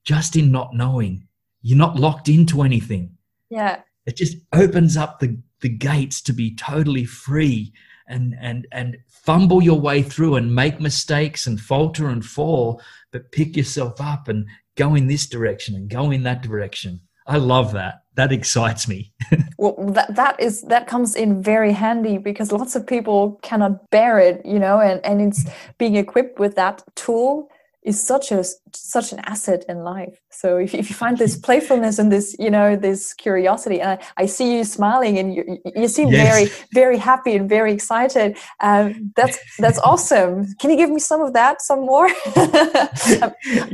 just 0.05 0.37
in 0.37 0.51
not 0.51 0.75
knowing. 0.75 1.28
You're 1.63 1.79
not 1.79 1.97
locked 1.97 2.29
into 2.29 2.63
anything. 2.63 3.17
Yeah. 3.51 3.81
It 4.07 4.17
just 4.17 4.37
opens 4.53 4.97
up 4.97 5.21
the, 5.21 5.39
the 5.61 5.69
gates 5.69 6.21
to 6.23 6.33
be 6.33 6.55
totally 6.55 7.05
free 7.05 7.73
and 8.09 8.35
and 8.41 8.67
and 8.73 8.97
fumble 9.07 9.63
your 9.63 9.79
way 9.79 10.03
through 10.03 10.37
and 10.37 10.55
make 10.55 10.81
mistakes 10.81 11.47
and 11.47 11.61
falter 11.61 12.09
and 12.09 12.25
fall, 12.25 12.81
but 13.13 13.31
pick 13.33 13.57
yourself 13.57 14.01
up 14.01 14.29
and 14.29 14.47
go 14.77 14.95
in 14.95 15.07
this 15.07 15.27
direction 15.27 15.75
and 15.75 15.91
go 15.91 16.11
in 16.11 16.23
that 16.23 16.43
direction. 16.43 17.01
I 17.27 17.37
love 17.37 17.73
that. 17.73 18.05
That 18.15 18.33
excites 18.33 18.89
me. 18.89 19.13
well, 19.59 19.75
that 19.93 20.17
that 20.17 20.41
is 20.41 20.63
that 20.63 20.87
comes 20.87 21.15
in 21.15 21.43
very 21.43 21.73
handy 21.73 22.17
because 22.17 22.51
lots 22.51 22.75
of 22.75 22.87
people 22.87 23.39
cannot 23.43 23.91
bear 23.91 24.19
it, 24.19 24.45
you 24.47 24.59
know, 24.59 24.81
and 24.81 25.05
and 25.05 25.21
it's 25.21 25.45
being 25.77 25.97
equipped 25.97 26.39
with 26.39 26.57
that 26.57 26.83
tool 26.97 27.51
is 27.89 27.97
such 28.13 28.31
a 28.31 28.45
such 28.75 29.13
an 29.13 29.21
asset 29.21 29.65
in 29.69 29.79
life. 29.95 30.17
So 30.31 30.59
if, 30.59 30.75
if 30.75 30.91
you 30.91 30.95
find 30.95 31.17
this 31.17 31.37
playfulness 31.37 31.99
and 31.99 32.13
this 32.13 32.37
you 32.39 32.51
know 32.51 32.77
this 32.77 33.15
curiosity 33.15 33.81
and 33.81 33.91
i, 33.95 34.23
I 34.23 34.27
see 34.27 34.49
you 34.57 34.65
smiling 34.65 35.19
and 35.19 35.35
you, 35.35 35.43
you 35.75 35.89
seem 35.89 36.09
yes. 36.09 36.27
very 36.29 36.45
very 36.81 36.99
happy 36.99 37.33
and 37.37 37.49
very 37.49 37.73
excited 37.73 38.37
um, 38.61 39.13
that's 39.17 39.39
that's 39.59 39.81
awesome. 39.81 40.33
Can 40.61 40.71
you 40.71 40.77
give 40.77 40.91
me 40.91 41.01
some 41.01 41.23
of 41.23 41.33
that 41.33 41.63
some 41.63 41.81
more? 41.93 42.09
I'm, 42.37 42.53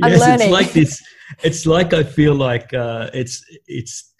I'm 0.03 0.11
yes, 0.11 0.21
learning. 0.21 0.47
it's 0.47 0.59
like 0.59 0.71
this 0.73 1.03
it's 1.43 1.65
like 1.65 1.91
i 1.93 2.03
feel 2.03 2.35
like 2.35 2.73
uh, 2.73 3.09
it's 3.13 3.43
it's 3.67 4.13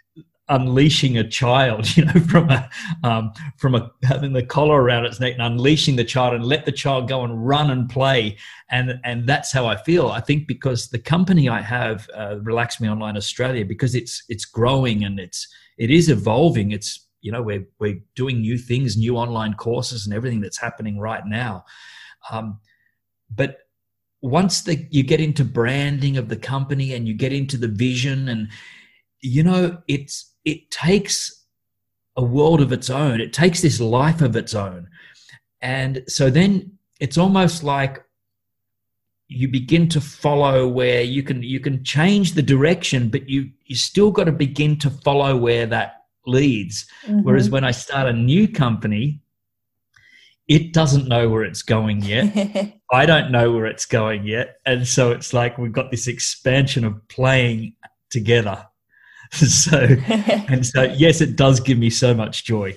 unleashing 0.48 1.18
a 1.18 1.28
child, 1.28 1.96
you 1.98 2.06
know, 2.06 2.20
from 2.30 2.50
a 2.50 2.70
um, 3.04 3.32
from 3.58 3.76
a 3.76 3.92
having 4.04 4.34
the 4.34 4.46
collar 4.46 4.82
around 4.82 5.06
its 5.06 5.20
neck 5.20 5.34
and 5.34 5.42
unleashing 5.42 5.96
the 5.96 6.04
child 6.04 6.34
and 6.34 6.46
let 6.46 6.66
the 6.66 6.72
child 6.72 7.08
go 7.08 7.24
and 7.24 7.48
run 7.48 7.70
and 7.70 7.90
play, 7.90 8.38
and 8.70 9.00
and 9.04 9.28
that's 9.28 9.52
how 9.52 9.66
I 9.66 9.76
feel. 9.76 10.08
I 10.08 10.22
think 10.22 10.48
because 10.48 10.90
the 10.90 11.00
company 11.00 11.50
I 11.50 11.62
have, 11.62 12.10
uh, 12.16 12.40
Relax 12.42 12.80
Me 12.80 12.90
Online 12.90 13.18
Australia, 13.18 13.66
because 13.66 13.96
it's 13.96 14.24
it's 14.30 14.46
growing 14.46 15.04
and 15.04 15.20
it's 15.20 15.48
it 15.78 15.92
is 15.92 16.10
evolving. 16.10 16.72
It's 16.72 17.08
you 17.22 17.32
know 17.32 17.42
we're 17.42 17.68
we're 17.80 18.00
doing 18.16 18.42
new 18.42 18.58
things, 18.58 18.98
new 18.98 19.18
online 19.18 19.56
courses, 19.56 20.06
and 20.06 20.16
everything 20.16 20.42
that's 20.42 20.60
happening 20.60 21.00
right 21.00 21.26
now. 21.26 21.66
Um, 22.32 22.60
but 23.30 23.60
once 24.22 24.62
the, 24.64 24.88
you 24.90 25.04
get 25.04 25.22
into 25.22 25.46
branding 25.46 26.18
of 26.18 26.30
the 26.30 26.36
company 26.36 26.94
and 26.94 27.08
you 27.08 27.14
get 27.14 27.32
into 27.32 27.58
the 27.58 27.68
vision 27.68 28.28
and 28.28 28.48
you 29.22 29.44
know 29.44 29.78
it's 29.88 30.35
it 30.46 30.72
takes 30.72 31.46
a 32.16 32.24
world 32.24 32.62
of 32.62 32.72
its 32.72 32.90
own. 32.90 33.20
It 33.20 33.34
takes 33.34 33.62
this 33.62 33.82
life 33.82 34.22
of 34.22 34.36
its 34.36 34.56
own. 34.56 34.88
And 35.62 36.04
so 36.08 36.30
then 36.30 36.78
it's 37.00 37.18
almost 37.18 37.64
like 37.64 38.04
you 39.28 39.48
begin 39.48 39.90
to 39.90 40.00
follow 40.00 40.68
where 40.68 41.02
you 41.02 41.24
can 41.24 41.42
you 41.42 41.60
can 41.60 41.84
change 41.84 42.34
the 42.34 42.44
direction, 42.44 43.10
but 43.10 43.28
you 43.28 43.50
you 43.66 43.76
still 43.76 44.12
got 44.12 44.26
to 44.26 44.32
begin 44.32 44.78
to 44.80 44.90
follow 44.90 45.36
where 45.36 45.66
that 45.66 46.04
leads. 46.26 46.86
Mm-hmm. 47.06 47.22
Whereas 47.24 47.50
when 47.50 47.64
I 47.64 47.72
start 47.72 48.08
a 48.08 48.14
new 48.14 48.48
company, 48.48 49.22
it 50.48 50.74
doesn't 50.74 51.08
know 51.08 51.28
where 51.28 51.44
it's 51.44 51.64
going 51.64 52.04
yet. 52.04 52.76
I 52.92 53.06
don't 53.06 53.32
know 53.32 53.52
where 53.52 53.66
it's 53.66 53.86
going 53.86 54.26
yet. 54.26 54.58
And 54.66 54.88
so 54.88 55.12
it's 55.12 55.34
like 55.34 55.58
we've 55.58 55.72
got 55.72 55.90
this 55.90 56.08
expansion 56.08 56.86
of 56.86 57.08
playing 57.08 57.74
together. 58.12 58.66
so 59.32 59.78
and 60.50 60.66
so 60.66 60.84
yes 60.84 61.22
it 61.22 61.36
does 61.36 61.60
give 61.60 61.78
me 61.78 61.90
so 61.90 62.14
much 62.14 62.46
joy. 62.46 62.76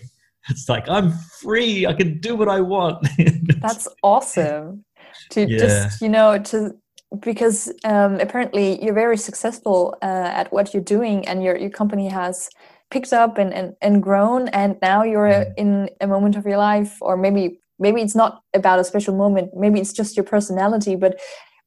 It's 0.49 0.68
like 0.68 0.88
i'm 0.88 1.12
free. 1.42 1.86
I 1.86 1.92
can 1.92 2.18
do 2.18 2.36
what 2.36 2.49
i 2.49 2.61
want. 2.61 3.07
That's 3.61 3.88
awesome. 4.03 4.84
To 5.30 5.46
yeah. 5.46 5.59
just 5.59 6.01
you 6.01 6.09
know 6.09 6.38
to 6.38 6.74
because 7.20 7.72
um, 7.84 8.20
apparently 8.20 8.82
you're 8.84 8.94
very 8.94 9.16
successful 9.16 9.96
uh, 10.03 10.30
at 10.40 10.53
what 10.53 10.74
you're 10.74 10.82
doing 10.82 11.26
and 11.26 11.42
your, 11.42 11.57
your 11.57 11.70
company 11.70 12.07
has 12.09 12.51
picked 12.90 13.14
up 13.14 13.38
and, 13.38 13.53
and, 13.55 13.74
and 13.80 14.03
grown 14.03 14.49
and 14.49 14.76
now 14.82 15.03
you're 15.03 15.28
mm. 15.28 15.55
in 15.57 15.88
a 16.03 16.07
moment 16.07 16.36
of 16.36 16.44
your 16.44 16.59
life 16.59 16.99
or 17.01 17.16
maybe 17.16 17.61
maybe 17.78 18.03
it's 18.03 18.14
not 18.14 18.42
about 18.55 18.78
a 18.78 18.84
special 18.84 19.16
moment. 19.16 19.51
Maybe 19.57 19.80
it's 19.80 19.92
just 19.92 20.16
your 20.16 20.24
personality 20.24 20.96
but 20.96 21.18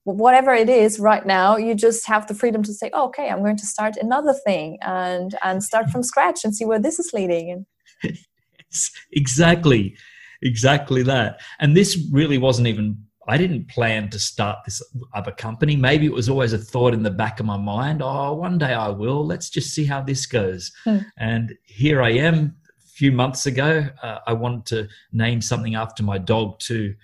whatever 0.04 0.54
it 0.54 0.70
is 0.70 1.00
right 1.00 1.26
now 1.26 1.58
you 1.58 1.76
just 1.76 2.08
have 2.08 2.26
the 2.28 2.34
freedom 2.34 2.64
to 2.64 2.74
say 2.74 2.90
oh, 2.94 3.06
okay 3.06 3.30
i'm 3.30 3.40
going 3.40 3.58
to 3.58 3.66
start 3.66 3.96
another 3.98 4.34
thing 4.34 4.78
and 4.82 5.36
and 5.44 5.64
start 5.64 5.90
from 5.90 6.04
scratch 6.04 6.44
and 6.44 6.56
see 6.56 6.66
where 6.66 6.80
this 6.80 7.00
is 7.00 7.12
leading. 7.14 7.66
Yes, 8.72 8.90
exactly. 9.12 9.96
Exactly 10.42 11.04
that. 11.04 11.42
And 11.60 11.76
this 11.76 12.08
really 12.12 12.38
wasn't 12.38 12.68
even 12.68 12.98
i 13.28 13.38
didn't 13.38 13.68
plan 13.68 14.10
to 14.10 14.18
start 14.18 14.58
this 14.66 14.82
other 15.14 15.32
company. 15.32 15.76
Maybe 15.76 16.08
it 16.08 16.14
was 16.14 16.30
always 16.30 16.54
a 16.54 16.58
thought 16.58 16.96
in 16.96 17.04
the 17.04 17.12
back 17.12 17.40
of 17.40 17.46
my 17.46 17.58
mind 17.58 18.02
oh 18.04 18.34
one 18.34 18.58
day 18.58 18.74
i 18.74 18.90
will. 18.90 19.26
Let's 19.26 19.50
just 19.50 19.74
see 19.74 19.86
how 19.86 20.02
this 20.02 20.26
goes. 20.26 20.72
Hmm. 20.84 21.00
and 21.18 21.54
here 21.66 22.02
i 22.02 22.10
am 22.12 22.56
a 22.84 22.90
few 22.90 23.12
months 23.12 23.46
ago 23.46 23.88
uh, 24.02 24.20
i 24.26 24.34
wanted 24.34 24.66
to 24.68 24.88
name 25.12 25.42
something 25.42 25.76
after 25.76 26.02
my 26.02 26.18
dog 26.18 26.60
too 26.60 26.96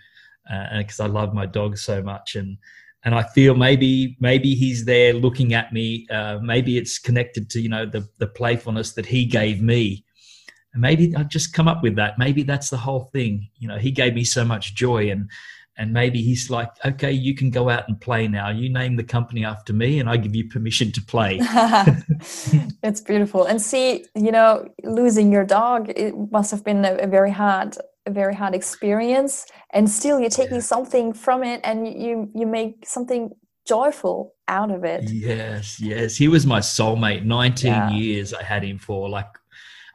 because 0.77 0.99
uh, 0.99 1.03
I 1.03 1.07
love 1.07 1.33
my 1.33 1.45
dog 1.45 1.77
so 1.77 2.01
much, 2.01 2.35
and 2.35 2.57
and 3.03 3.15
I 3.15 3.23
feel 3.23 3.55
maybe 3.55 4.17
maybe 4.19 4.55
he's 4.55 4.85
there 4.85 5.13
looking 5.13 5.53
at 5.53 5.71
me. 5.71 6.07
Uh, 6.09 6.39
maybe 6.41 6.77
it's 6.77 6.99
connected 6.99 7.49
to 7.51 7.61
you 7.61 7.69
know 7.69 7.85
the 7.85 8.07
the 8.17 8.27
playfulness 8.27 8.93
that 8.93 9.05
he 9.05 9.25
gave 9.25 9.61
me. 9.61 10.03
And 10.73 10.81
maybe 10.81 11.15
I've 11.15 11.29
just 11.29 11.53
come 11.53 11.67
up 11.67 11.81
with 11.81 11.95
that. 11.95 12.17
Maybe 12.17 12.43
that's 12.43 12.69
the 12.69 12.77
whole 12.77 13.09
thing. 13.13 13.49
You 13.57 13.67
know, 13.67 13.77
he 13.77 13.91
gave 13.91 14.13
me 14.13 14.23
so 14.23 14.43
much 14.43 14.75
joy, 14.75 15.09
and 15.09 15.29
and 15.77 15.93
maybe 15.93 16.21
he's 16.23 16.49
like, 16.49 16.69
okay, 16.83 17.11
you 17.11 17.35
can 17.35 17.51
go 17.51 17.69
out 17.69 17.87
and 17.87 18.01
play 18.01 18.27
now. 18.27 18.49
You 18.49 18.67
name 18.67 18.95
the 18.95 19.03
company 19.03 19.45
after 19.45 19.73
me, 19.73 19.99
and 19.99 20.09
I 20.09 20.17
give 20.17 20.35
you 20.35 20.49
permission 20.49 20.91
to 20.93 21.01
play. 21.01 21.37
it's 22.83 23.01
beautiful. 23.01 23.45
And 23.45 23.61
see, 23.61 24.05
you 24.15 24.31
know, 24.31 24.67
losing 24.83 25.31
your 25.31 25.45
dog, 25.45 25.89
it 25.95 26.15
must 26.31 26.49
have 26.49 26.63
been 26.63 26.83
a, 26.83 26.95
a 26.95 27.07
very 27.07 27.31
hard 27.31 27.77
a 28.07 28.11
very 28.11 28.33
hard 28.33 28.55
experience 28.55 29.45
and 29.71 29.89
still 29.89 30.19
you're 30.19 30.29
taking 30.29 30.55
yeah. 30.55 30.61
something 30.61 31.13
from 31.13 31.43
it 31.43 31.61
and 31.63 31.87
you 31.87 32.29
you 32.33 32.47
make 32.47 32.85
something 32.85 33.31
joyful 33.65 34.33
out 34.47 34.71
of 34.71 34.83
it 34.83 35.09
yes 35.09 35.79
yes 35.79 36.15
he 36.15 36.27
was 36.27 36.45
my 36.45 36.59
soulmate 36.59 37.25
19 37.25 37.71
yeah. 37.71 37.91
years 37.91 38.33
i 38.33 38.41
had 38.41 38.63
him 38.63 38.77
for 38.77 39.09
like 39.09 39.27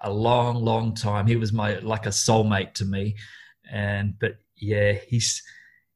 a 0.03 0.11
long 0.11 0.63
long 0.63 0.95
time 0.95 1.27
he 1.27 1.37
was 1.37 1.53
my 1.53 1.79
like 1.79 2.07
a 2.07 2.11
soulmate 2.11 2.75
to 2.75 2.85
me 2.85 3.15
and 3.71 4.15
but 4.21 4.37
yeah 4.57 4.93
he's 4.93 5.43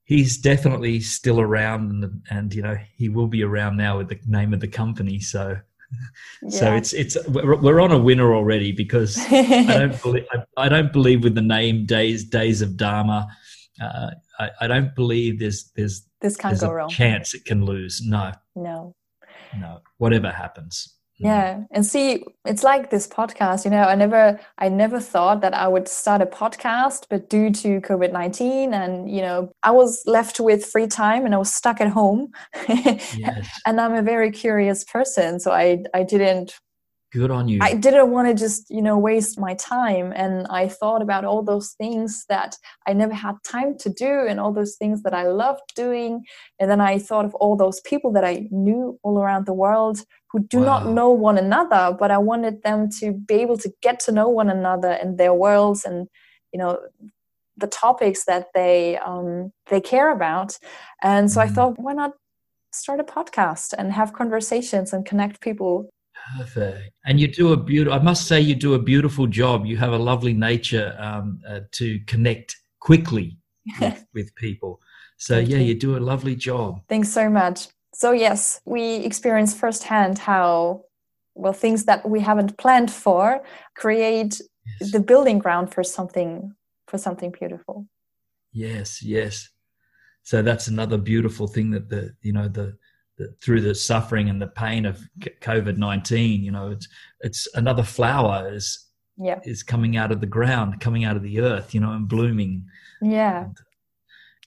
he's 0.06 0.38
definitely 0.38 1.00
still 1.00 1.40
around, 1.40 1.90
and, 1.90 2.22
and 2.30 2.54
you 2.54 2.62
know 2.62 2.78
he 2.96 3.10
will 3.10 3.26
be 3.26 3.42
around 3.42 3.76
now 3.76 3.98
with 3.98 4.08
the 4.08 4.18
name 4.26 4.54
of 4.54 4.60
the 4.60 4.68
company. 4.68 5.20
So, 5.20 5.58
yeah. 6.42 6.48
so 6.50 6.74
it's 6.74 6.92
it's 6.92 7.16
we're, 7.28 7.56
we're 7.56 7.80
on 7.80 7.92
a 7.92 7.98
winner 7.98 8.34
already 8.34 8.72
because 8.72 9.18
I 9.30 9.64
don't 9.78 10.02
believe 10.02 10.24
I, 10.32 10.64
I, 10.64 10.68
don't 10.68 10.92
believe 10.92 11.22
with 11.22 11.34
the 11.34 11.42
name 11.42 11.86
Days 11.86 12.24
Days 12.24 12.62
of 12.62 12.76
Dharma. 12.76 13.28
Uh, 13.80 14.10
I, 14.38 14.50
I, 14.62 14.66
don't 14.66 14.94
believe 14.94 15.38
there's 15.38 15.70
there's 15.76 16.06
this 16.20 16.36
can't 16.36 16.52
there's 16.52 16.62
go 16.62 16.70
a 16.70 16.74
wrong. 16.74 16.88
chance 16.88 17.34
it 17.34 17.44
can 17.44 17.64
lose. 17.64 18.02
No, 18.02 18.32
no, 18.54 18.94
no. 19.58 19.80
Whatever 19.98 20.30
happens 20.30 20.95
yeah. 21.18 21.54
Mm-hmm. 21.54 21.62
And 21.70 21.86
see 21.86 22.24
it's 22.44 22.62
like 22.62 22.90
this 22.90 23.06
podcast 23.08 23.64
you 23.64 23.70
know 23.70 23.82
i 23.82 23.94
never 23.94 24.38
i 24.58 24.68
never 24.68 25.00
thought 25.00 25.40
that 25.40 25.54
i 25.54 25.66
would 25.66 25.88
start 25.88 26.20
a 26.20 26.26
podcast 26.26 27.06
but 27.08 27.30
due 27.30 27.50
to 27.50 27.80
covid-19 27.80 28.72
and 28.72 29.10
you 29.10 29.22
know 29.22 29.50
i 29.62 29.70
was 29.70 30.02
left 30.06 30.40
with 30.40 30.64
free 30.64 30.86
time 30.86 31.24
and 31.24 31.34
i 31.34 31.38
was 31.38 31.52
stuck 31.52 31.80
at 31.80 31.88
home. 31.88 32.28
Yes. 32.68 33.48
and 33.66 33.80
i'm 33.80 33.94
a 33.94 34.02
very 34.02 34.30
curious 34.30 34.84
person 34.84 35.40
so 35.40 35.52
i 35.52 35.82
i 35.94 36.02
didn't 36.02 36.54
good 37.12 37.30
on 37.30 37.48
you. 37.48 37.58
I 37.62 37.74
didn't 37.74 38.10
want 38.10 38.28
to 38.28 38.34
just 38.34 38.68
you 38.68 38.82
know 38.82 38.98
waste 38.98 39.38
my 39.38 39.54
time. 39.54 40.12
And 40.14 40.46
i 40.48 40.68
thought 40.68 41.02
about 41.02 41.24
all 41.24 41.42
those 41.42 41.74
things 41.78 42.24
that 42.28 42.56
i 42.86 42.92
never 42.92 43.14
had 43.14 43.36
time 43.44 43.76
to 43.78 43.88
do 43.88 44.26
and 44.28 44.38
all 44.38 44.52
those 44.52 44.76
things 44.76 45.02
that 45.02 45.14
i 45.14 45.26
loved 45.26 45.74
doing. 45.74 46.24
And 46.60 46.70
then 46.70 46.80
i 46.80 46.98
thought 46.98 47.24
of 47.24 47.34
all 47.36 47.56
those 47.56 47.80
people 47.80 48.12
that 48.12 48.24
i 48.24 48.46
knew 48.50 48.98
all 49.02 49.18
around 49.18 49.46
the 49.46 49.54
world 49.54 50.00
who 50.36 50.44
do 50.44 50.58
wow. 50.58 50.64
not 50.64 50.92
know 50.92 51.10
one 51.10 51.38
another 51.38 51.96
but 51.98 52.10
i 52.10 52.18
wanted 52.18 52.62
them 52.62 52.88
to 52.90 53.12
be 53.12 53.34
able 53.34 53.56
to 53.56 53.72
get 53.82 53.98
to 53.98 54.12
know 54.12 54.28
one 54.28 54.50
another 54.50 54.90
and 54.90 55.16
their 55.16 55.32
worlds 55.32 55.84
and 55.84 56.08
you 56.52 56.58
know 56.58 56.78
the 57.56 57.66
topics 57.66 58.24
that 58.26 58.48
they 58.54 58.98
um, 58.98 59.52
they 59.70 59.80
care 59.80 60.12
about. 60.12 60.58
And 61.02 61.30
so 61.30 61.40
mm. 61.40 61.44
i 61.44 61.48
thought 61.48 61.78
why 61.78 61.92
not 61.94 62.12
start 62.72 63.00
a 63.00 63.04
podcast 63.04 63.72
and 63.76 63.92
have 63.92 64.12
conversations 64.12 64.92
and 64.92 65.06
connect 65.06 65.40
people? 65.40 65.88
Perfect. 66.38 66.90
And 67.04 67.20
you 67.20 67.28
do 67.28 67.52
a 67.52 67.56
beautiful 67.56 67.98
i 67.98 68.02
must 68.02 68.26
say 68.26 68.40
you 68.40 68.54
do 68.54 68.74
a 68.74 68.78
beautiful 68.78 69.26
job. 69.26 69.66
You 69.66 69.76
have 69.76 69.92
a 69.92 69.98
lovely 69.98 70.34
nature 70.34 70.96
um, 70.98 71.40
uh, 71.48 71.60
to 71.72 71.98
connect 72.06 72.56
quickly 72.80 73.38
with, 73.80 74.04
with 74.14 74.34
people. 74.34 74.80
So 75.18 75.36
Thank 75.36 75.48
yeah 75.50 75.58
you. 75.58 75.64
you 75.68 75.74
do 75.74 75.96
a 75.96 76.02
lovely 76.12 76.36
job. 76.36 76.80
Thanks 76.88 77.10
so 77.10 77.30
much 77.30 77.68
so 77.96 78.12
yes 78.12 78.60
we 78.64 78.96
experience 78.96 79.54
firsthand 79.54 80.18
how 80.18 80.82
well 81.34 81.52
things 81.52 81.84
that 81.84 82.08
we 82.08 82.20
haven't 82.20 82.56
planned 82.58 82.90
for 82.90 83.42
create 83.74 84.40
yes. 84.80 84.92
the 84.92 85.00
building 85.00 85.38
ground 85.38 85.72
for 85.72 85.82
something 85.82 86.54
for 86.86 86.98
something 86.98 87.30
beautiful. 87.30 87.86
Yes 88.52 89.02
yes. 89.02 89.50
So 90.22 90.42
that's 90.42 90.66
another 90.68 90.98
beautiful 90.98 91.46
thing 91.46 91.70
that 91.70 91.88
the 91.88 92.14
you 92.22 92.32
know 92.32 92.48
the, 92.48 92.76
the 93.16 93.34
through 93.42 93.60
the 93.60 93.74
suffering 93.74 94.28
and 94.28 94.40
the 94.40 94.48
pain 94.48 94.84
of 94.84 95.00
covid-19 95.40 96.42
you 96.42 96.50
know 96.50 96.70
it's 96.70 96.88
it's 97.20 97.48
another 97.54 97.82
flower 97.82 98.52
is 98.52 98.86
yeah. 99.16 99.40
is 99.44 99.62
coming 99.62 99.96
out 99.96 100.12
of 100.12 100.20
the 100.20 100.26
ground 100.26 100.80
coming 100.80 101.04
out 101.04 101.16
of 101.16 101.22
the 101.22 101.40
earth 101.40 101.74
you 101.74 101.80
know 101.80 101.92
and 101.92 102.08
blooming. 102.08 102.66
Yeah. 103.00 103.44
And, 103.44 103.56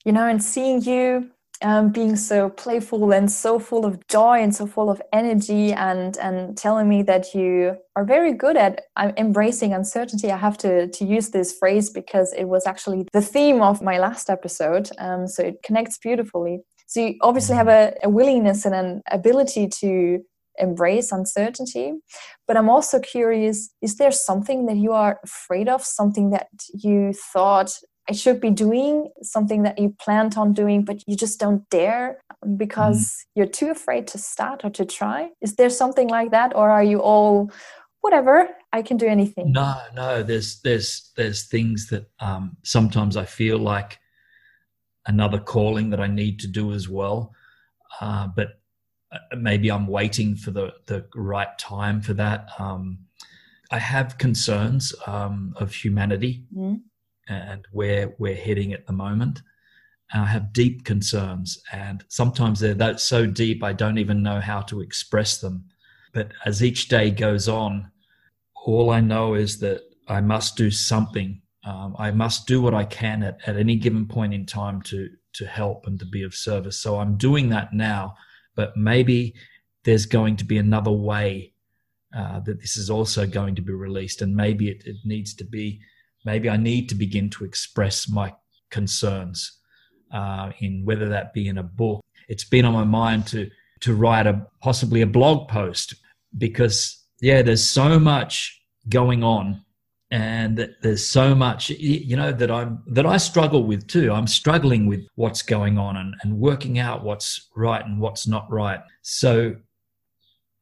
you 0.06 0.12
know 0.12 0.28
and 0.28 0.44
seeing 0.44 0.82
you 0.82 1.32
um, 1.62 1.92
being 1.92 2.16
so 2.16 2.50
playful 2.50 3.12
and 3.12 3.32
so 3.32 3.60
full 3.60 3.86
of 3.86 4.06
joy 4.08 4.40
and 4.42 4.56
so 4.56 4.66
full 4.66 4.90
of 4.90 5.02
energy 5.12 5.74
and 5.74 6.18
and 6.18 6.58
telling 6.58 6.88
me 6.88 7.04
that 7.04 7.34
you 7.34 7.76
are 7.96 8.06
very 8.06 8.34
good 8.34 8.58
at 8.58 8.86
uh, 8.96 9.12
embracing 9.18 9.74
uncertainty. 9.74 10.32
I 10.32 10.38
have 10.38 10.58
to 10.60 10.88
to 10.88 11.06
use 11.06 11.30
this 11.30 11.58
phrase 11.58 11.90
because 11.90 12.34
it 12.34 12.46
was 12.46 12.66
actually 12.66 13.08
the 13.14 13.22
theme 13.22 13.62
of 13.62 13.82
my 13.82 14.00
last 14.00 14.30
episode 14.30 14.90
um, 15.00 15.28
so 15.28 15.44
it 15.44 15.64
connects 15.64 15.98
beautifully. 15.98 16.62
So 16.88 17.02
you 17.02 17.16
obviously 17.22 17.56
have 17.56 17.68
a, 17.68 17.94
a 18.04 18.10
willingness 18.10 18.66
and 18.66 18.74
an 18.74 19.02
ability 19.12 19.68
to 19.82 20.20
embrace 20.58 21.14
uncertainty 21.14 21.94
but 22.46 22.58
i'm 22.58 22.70
also 22.70 23.00
curious 23.00 23.70
is 23.82 23.96
there 23.96 24.12
something 24.12 24.66
that 24.66 24.76
you 24.76 24.92
are 24.92 25.20
afraid 25.24 25.70
of? 25.70 25.84
Something 25.84 26.32
that 26.32 26.48
you 26.74 27.14
thought 27.14 27.72
I 28.10 28.14
should 28.14 28.42
be 28.42 28.50
doing 28.50 29.10
something 29.22 29.64
that 29.64 29.78
you 29.78 29.96
planned 30.00 30.36
on 30.36 30.54
doing, 30.54 30.84
but 30.84 31.04
you 31.08 31.16
just 31.16 31.40
don't 31.40 31.70
dare 31.70 32.18
because 32.58 32.98
mm. 32.98 33.26
you're 33.36 33.46
too 33.46 33.70
afraid 33.70 34.08
to 34.08 34.18
start 34.18 34.66
or 34.66 34.72
to 34.72 34.86
try? 34.86 35.30
Is 35.42 35.56
there 35.56 35.70
something 35.70 36.08
like 36.08 36.32
that, 36.32 36.56
or 36.56 36.70
are 36.70 36.84
you 36.84 37.02
all 37.02 37.52
whatever? 38.02 38.50
I 38.74 38.82
can 38.82 38.98
do 38.98 39.06
anything. 39.06 39.52
No, 39.52 39.78
no. 39.94 40.24
There's 40.24 40.60
there's 40.62 41.12
there's 41.16 41.48
things 41.48 41.90
that 41.90 42.10
um, 42.20 42.58
sometimes 42.64 43.16
I 43.16 43.26
feel 43.26 43.60
like 43.60 44.00
another 45.06 45.40
calling 45.40 45.92
that 45.92 46.00
I 46.00 46.08
need 46.08 46.40
to 46.40 46.48
do 46.48 46.74
as 46.74 46.90
well, 46.90 47.34
uh, 48.02 48.28
but 48.36 48.60
uh, 49.12 49.36
maybe 49.38 49.70
I'm 49.70 49.88
waiting 49.88 50.36
for 50.36 50.50
the 50.50 50.74
the 50.88 51.06
right 51.14 51.56
time 51.60 52.02
for 52.02 52.14
that. 52.16 52.50
Um, 52.58 53.00
I 53.72 53.78
have 53.78 54.18
concerns 54.18 54.96
um, 55.06 55.54
of 55.58 55.76
humanity. 55.76 56.46
Mm 56.56 56.82
and 57.30 57.66
where 57.72 58.14
we're 58.18 58.36
heading 58.36 58.74
at 58.74 58.86
the 58.88 58.94
moment. 58.94 59.42
I 60.12 60.26
have 60.26 60.54
deep 60.54 60.86
concerns, 60.86 61.62
and 61.72 62.04
sometimes 62.08 62.60
they're 62.60 62.74
that 62.74 63.00
so 63.00 63.28
deep 63.28 63.64
I 63.64 63.74
don't 63.74 64.00
even 64.00 64.24
know 64.24 64.40
how 64.40 64.62
to 64.62 64.82
express 64.82 65.38
them. 65.38 65.66
But 66.14 66.32
as 66.46 66.64
each 66.64 66.88
day 66.88 67.12
goes 67.12 67.48
on, 67.48 67.92
all 68.66 68.90
I 68.90 69.02
know 69.02 69.36
is 69.36 69.60
that 69.60 69.82
I 70.08 70.22
must 70.22 70.58
do 70.58 70.72
something. 70.72 71.42
Um, 71.64 71.96
I 72.00 72.10
must 72.10 72.48
do 72.48 72.60
what 72.62 72.74
I 72.74 72.86
can 72.86 73.22
at, 73.22 73.38
at 73.46 73.58
any 73.58 73.76
given 73.76 74.08
point 74.08 74.34
in 74.34 74.46
time 74.46 74.82
to 74.84 75.10
to 75.34 75.46
help 75.46 75.86
and 75.86 76.00
to 76.00 76.06
be 76.06 76.24
of 76.24 76.34
service. 76.34 76.82
So 76.82 77.00
I'm 77.00 77.16
doing 77.16 77.50
that 77.50 77.72
now, 77.72 78.16
but 78.56 78.76
maybe 78.76 79.36
there's 79.84 80.08
going 80.08 80.38
to 80.38 80.46
be 80.46 80.58
another 80.58 80.92
way 80.92 81.54
uh, 82.18 82.40
that 82.40 82.60
this 82.60 82.78
is 82.78 82.90
also 82.90 83.28
going 83.28 83.54
to 83.56 83.62
be 83.62 83.74
released, 83.74 84.24
and 84.24 84.36
maybe 84.36 84.70
it, 84.70 84.82
it 84.86 84.96
needs 85.06 85.36
to 85.36 85.46
be 85.46 85.80
maybe 86.26 86.50
I 86.50 86.58
need 86.58 86.90
to 86.90 86.96
begin 86.96 87.30
to 87.32 87.46
express 87.46 88.10
my 88.10 88.34
concerns 88.70 89.60
uh, 90.14 90.52
in 90.60 90.86
whether 90.86 91.10
that 91.10 91.34
be 91.34 91.48
in 91.48 91.58
a 91.58 91.64
book. 91.64 92.02
It's 92.28 92.44
been 92.44 92.66
on 92.66 92.74
my 92.74 92.84
mind 92.84 93.28
to 93.28 93.50
to 93.82 93.96
write 93.96 94.28
a 94.28 94.46
possibly 94.62 95.02
a 95.02 95.08
blog 95.08 95.48
post 95.48 95.96
because 96.38 97.04
yeah, 97.22 97.42
there's 97.42 97.64
so 97.64 98.00
much 98.00 98.62
going 98.90 99.24
on 99.24 99.64
and 100.12 100.74
there's 100.82 101.06
so 101.06 101.36
much 101.36 101.70
you 101.70 102.16
know 102.16 102.32
that 102.32 102.50
i'm 102.50 102.82
that 102.88 103.06
i 103.06 103.18
struggle 103.18 103.64
with 103.64 103.88
too. 103.88 104.12
I'm 104.12 104.28
struggling 104.28 104.88
with 104.88 105.06
what's 105.16 105.44
going 105.44 105.78
on 105.78 105.98
and, 105.98 106.16
and 106.24 106.40
working 106.40 106.80
out 106.80 107.04
what's 107.04 107.50
right 107.56 107.86
and 107.86 108.00
what's 108.00 108.28
not 108.28 108.50
right. 108.52 108.80
So 109.02 109.56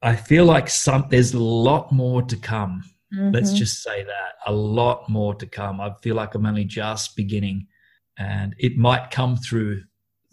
i 0.01 0.15
feel 0.15 0.45
like 0.45 0.69
some 0.69 1.05
there's 1.09 1.33
a 1.33 1.39
lot 1.39 1.91
more 1.91 2.21
to 2.23 2.35
come 2.35 2.83
Mm-hmm. 3.13 3.31
Let's 3.31 3.53
just 3.53 3.81
say 3.81 4.03
that 4.03 4.33
a 4.45 4.51
lot 4.51 5.09
more 5.09 5.33
to 5.35 5.45
come. 5.45 5.79
I 5.79 5.93
feel 6.01 6.15
like 6.15 6.35
I'm 6.35 6.45
only 6.45 6.65
just 6.65 7.15
beginning, 7.15 7.67
and 8.17 8.53
it 8.57 8.77
might 8.77 9.11
come 9.11 9.37
through 9.37 9.83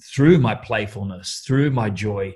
through 0.02 0.38
my 0.38 0.54
playfulness, 0.54 1.42
through 1.46 1.70
my 1.70 1.88
joy. 1.90 2.34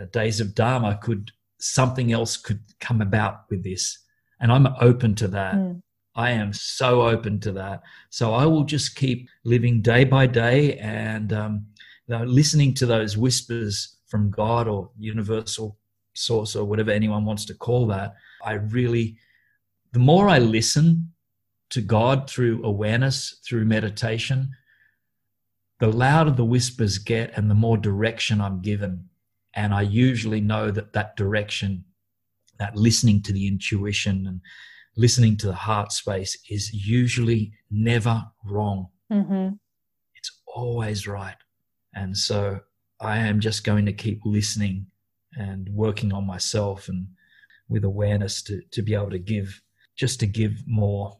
Uh, 0.00 0.04
Days 0.12 0.40
of 0.40 0.54
Dharma 0.54 0.98
could 1.02 1.32
something 1.58 2.12
else 2.12 2.36
could 2.36 2.60
come 2.78 3.00
about 3.00 3.42
with 3.50 3.64
this, 3.64 3.98
and 4.40 4.52
I'm 4.52 4.68
open 4.80 5.14
to 5.16 5.28
that. 5.28 5.54
Mm. 5.54 5.82
I 6.14 6.30
am 6.30 6.52
so 6.52 7.02
open 7.02 7.40
to 7.40 7.52
that. 7.52 7.82
So 8.10 8.34
I 8.34 8.44
will 8.46 8.64
just 8.64 8.96
keep 8.96 9.28
living 9.44 9.80
day 9.80 10.04
by 10.04 10.26
day 10.26 10.76
and 10.78 11.32
um, 11.32 11.66
you 12.06 12.18
know, 12.18 12.24
listening 12.24 12.74
to 12.74 12.86
those 12.86 13.16
whispers 13.16 13.96
from 14.06 14.30
God 14.30 14.66
or 14.66 14.90
universal 14.98 15.78
source 16.14 16.56
or 16.56 16.64
whatever 16.64 16.90
anyone 16.90 17.24
wants 17.24 17.44
to 17.46 17.54
call 17.54 17.86
that. 17.88 18.14
I 18.44 18.54
really 18.54 19.16
the 19.92 19.98
more 19.98 20.28
I 20.28 20.38
listen 20.38 21.12
to 21.70 21.80
God 21.80 22.28
through 22.28 22.64
awareness, 22.64 23.40
through 23.46 23.64
meditation, 23.64 24.50
the 25.78 25.88
louder 25.88 26.30
the 26.30 26.44
whispers 26.44 26.98
get 26.98 27.32
and 27.36 27.50
the 27.50 27.54
more 27.54 27.78
direction 27.78 28.40
I'm 28.40 28.60
given. 28.60 29.08
And 29.54 29.72
I 29.72 29.82
usually 29.82 30.40
know 30.40 30.70
that 30.70 30.92
that 30.92 31.16
direction, 31.16 31.84
that 32.58 32.76
listening 32.76 33.22
to 33.22 33.32
the 33.32 33.48
intuition 33.48 34.26
and 34.26 34.40
listening 34.96 35.36
to 35.38 35.46
the 35.46 35.54
heart 35.54 35.92
space 35.92 36.38
is 36.48 36.72
usually 36.72 37.52
never 37.70 38.24
wrong. 38.44 38.88
Mm-hmm. 39.10 39.54
It's 40.14 40.40
always 40.46 41.06
right. 41.06 41.36
And 41.94 42.16
so 42.16 42.60
I 43.00 43.18
am 43.18 43.40
just 43.40 43.64
going 43.64 43.86
to 43.86 43.92
keep 43.92 44.20
listening 44.24 44.86
and 45.34 45.68
working 45.70 46.12
on 46.12 46.26
myself 46.26 46.88
and 46.88 47.06
with 47.68 47.84
awareness 47.84 48.42
to, 48.42 48.60
to 48.72 48.82
be 48.82 48.94
able 48.94 49.10
to 49.10 49.18
give 49.18 49.62
just 50.00 50.18
to 50.20 50.26
give 50.26 50.66
more. 50.66 51.18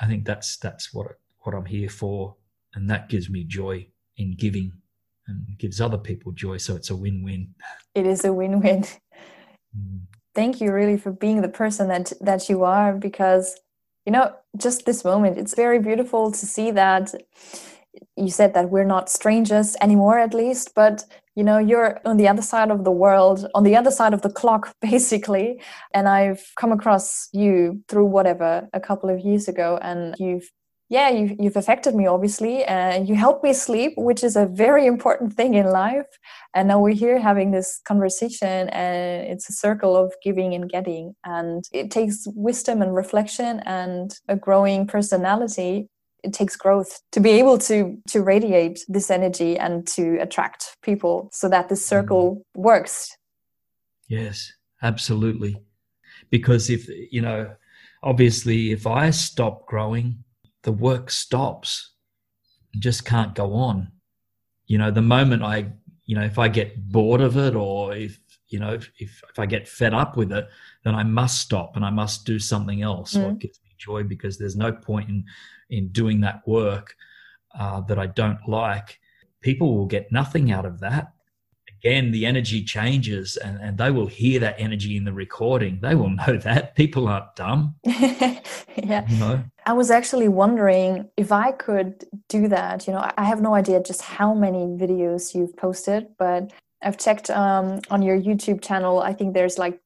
I 0.00 0.06
think 0.06 0.24
that's 0.24 0.56
that's 0.56 0.94
what 0.94 1.08
what 1.40 1.54
I'm 1.54 1.66
here 1.66 1.90
for, 1.90 2.36
and 2.74 2.88
that 2.88 3.08
gives 3.08 3.28
me 3.28 3.42
joy 3.44 3.88
in 4.16 4.36
giving, 4.36 4.72
and 5.26 5.58
gives 5.58 5.80
other 5.80 5.98
people 5.98 6.30
joy. 6.32 6.58
So 6.58 6.76
it's 6.76 6.90
a 6.90 6.96
win-win. 6.96 7.54
It 7.94 8.06
is 8.06 8.24
a 8.24 8.32
win-win. 8.32 8.84
Mm. 9.76 10.00
Thank 10.32 10.60
you, 10.60 10.72
really, 10.72 10.96
for 10.96 11.10
being 11.10 11.42
the 11.42 11.48
person 11.48 11.88
that 11.88 12.12
that 12.20 12.48
you 12.48 12.62
are, 12.62 12.92
because 12.94 13.60
you 14.06 14.12
know, 14.12 14.34
just 14.56 14.86
this 14.86 15.04
moment, 15.04 15.36
it's 15.36 15.54
very 15.54 15.80
beautiful 15.80 16.30
to 16.30 16.46
see 16.46 16.70
that 16.70 17.12
you 18.16 18.30
said 18.30 18.54
that 18.54 18.70
we're 18.70 18.92
not 18.96 19.10
strangers 19.10 19.76
anymore, 19.80 20.18
at 20.18 20.34
least, 20.34 20.74
but 20.74 21.04
you 21.36 21.44
know, 21.44 21.58
you're 21.58 22.00
on 22.04 22.16
the 22.16 22.28
other 22.28 22.42
side 22.42 22.70
of 22.70 22.84
the 22.84 22.90
world, 22.90 23.46
on 23.54 23.62
the 23.64 23.76
other 23.76 23.90
side 23.90 24.14
of 24.14 24.22
the 24.22 24.30
clock, 24.30 24.74
basically. 24.80 25.60
And 25.94 26.08
I've 26.08 26.44
come 26.56 26.72
across 26.72 27.28
you 27.32 27.82
through 27.88 28.06
whatever 28.06 28.68
a 28.72 28.80
couple 28.80 29.10
of 29.10 29.20
years 29.20 29.48
ago, 29.48 29.78
and 29.82 30.14
you've 30.18 30.50
yeah, 30.90 31.08
you, 31.08 31.36
you've 31.38 31.56
affected 31.56 31.94
me, 31.94 32.08
obviously, 32.08 32.64
and 32.64 33.08
you 33.08 33.14
helped 33.14 33.44
me 33.44 33.52
sleep, 33.52 33.92
which 33.96 34.24
is 34.24 34.34
a 34.34 34.46
very 34.46 34.86
important 34.86 35.32
thing 35.34 35.54
in 35.54 35.66
life. 35.66 36.08
And 36.52 36.66
now 36.66 36.80
we're 36.80 36.96
here 36.96 37.20
having 37.20 37.52
this 37.52 37.80
conversation, 37.86 38.68
and 38.70 39.28
it's 39.28 39.48
a 39.48 39.52
circle 39.52 39.96
of 39.96 40.12
giving 40.24 40.52
and 40.52 40.68
getting. 40.68 41.14
And 41.24 41.62
it 41.72 41.92
takes 41.92 42.26
wisdom 42.34 42.82
and 42.82 42.92
reflection 42.92 43.60
and 43.60 44.12
a 44.26 44.34
growing 44.34 44.84
personality. 44.88 45.86
It 46.22 46.32
takes 46.32 46.56
growth 46.56 47.00
to 47.12 47.20
be 47.20 47.30
able 47.30 47.58
to 47.58 47.98
to 48.08 48.22
radiate 48.22 48.84
this 48.88 49.10
energy 49.10 49.58
and 49.58 49.86
to 49.88 50.18
attract 50.18 50.76
people 50.82 51.28
so 51.32 51.48
that 51.48 51.68
this 51.68 51.84
circle 51.86 52.36
mm-hmm. 52.36 52.62
works. 52.62 53.16
Yes, 54.08 54.52
absolutely. 54.82 55.56
Because 56.30 56.70
if 56.70 56.88
you 57.10 57.22
know, 57.22 57.54
obviously, 58.02 58.72
if 58.72 58.86
I 58.86 59.10
stop 59.10 59.66
growing, 59.66 60.24
the 60.62 60.72
work 60.72 61.10
stops. 61.10 61.92
just 62.78 63.04
can't 63.04 63.34
go 63.34 63.54
on. 63.54 63.90
You 64.66 64.78
know, 64.78 64.90
the 64.90 65.02
moment 65.02 65.42
I, 65.42 65.72
you 66.06 66.14
know, 66.14 66.22
if 66.22 66.38
I 66.38 66.48
get 66.48 66.90
bored 66.90 67.20
of 67.20 67.36
it 67.36 67.54
or 67.54 67.94
if, 67.94 68.18
you 68.48 68.60
know, 68.60 68.74
if, 68.74 68.90
if, 68.98 69.22
if 69.28 69.38
I 69.38 69.46
get 69.46 69.66
fed 69.66 69.94
up 69.94 70.16
with 70.16 70.32
it, 70.32 70.48
then 70.84 70.94
I 70.94 71.02
must 71.02 71.40
stop 71.40 71.76
and 71.76 71.84
I 71.84 71.90
must 71.90 72.24
do 72.24 72.38
something 72.38 72.82
else. 72.82 73.14
Mm. 73.14 73.24
What 73.24 73.38
gives 73.38 73.58
me 73.64 73.69
joy 73.80 74.04
because 74.04 74.38
there's 74.38 74.56
no 74.56 74.72
point 74.72 75.08
in, 75.08 75.24
in 75.70 75.88
doing 75.88 76.20
that 76.20 76.46
work 76.46 76.94
uh, 77.58 77.80
that 77.82 77.98
I 77.98 78.06
don't 78.06 78.46
like. 78.46 79.00
People 79.40 79.76
will 79.76 79.86
get 79.86 80.12
nothing 80.12 80.52
out 80.52 80.66
of 80.66 80.80
that 80.80 81.12
again, 81.82 82.10
the 82.10 82.26
energy 82.26 82.62
changes 82.62 83.36
and, 83.36 83.58
and 83.60 83.78
they 83.78 83.90
will 83.90 84.06
hear 84.06 84.38
that 84.40 84.56
energy 84.58 84.96
in 84.96 85.04
the 85.04 85.12
recording. 85.12 85.78
They 85.80 85.94
will 85.94 86.10
know 86.26 86.36
that. 86.38 86.74
People 86.74 87.08
aren't 87.08 87.34
dumb. 87.36 87.74
yeah. 87.84 89.08
You 89.08 89.16
know? 89.16 89.44
I 89.66 89.72
was 89.72 89.90
actually 89.90 90.28
wondering 90.28 91.08
if 91.16 91.32
I 91.32 91.52
could 91.52 92.04
do 92.28 92.48
that. 92.48 92.86
You 92.86 92.92
know, 92.92 93.10
I 93.16 93.24
have 93.24 93.40
no 93.40 93.54
idea 93.54 93.82
just 93.82 94.02
how 94.02 94.34
many 94.34 94.66
videos 94.66 95.34
you've 95.34 95.56
posted, 95.56 96.08
but 96.18 96.52
I've 96.82 96.98
checked 96.98 97.30
um, 97.30 97.80
on 97.90 98.02
your 98.02 98.18
YouTube 98.18 98.62
channel. 98.62 99.00
I 99.00 99.12
think 99.12 99.34
there's 99.34 99.58
like 99.58 99.80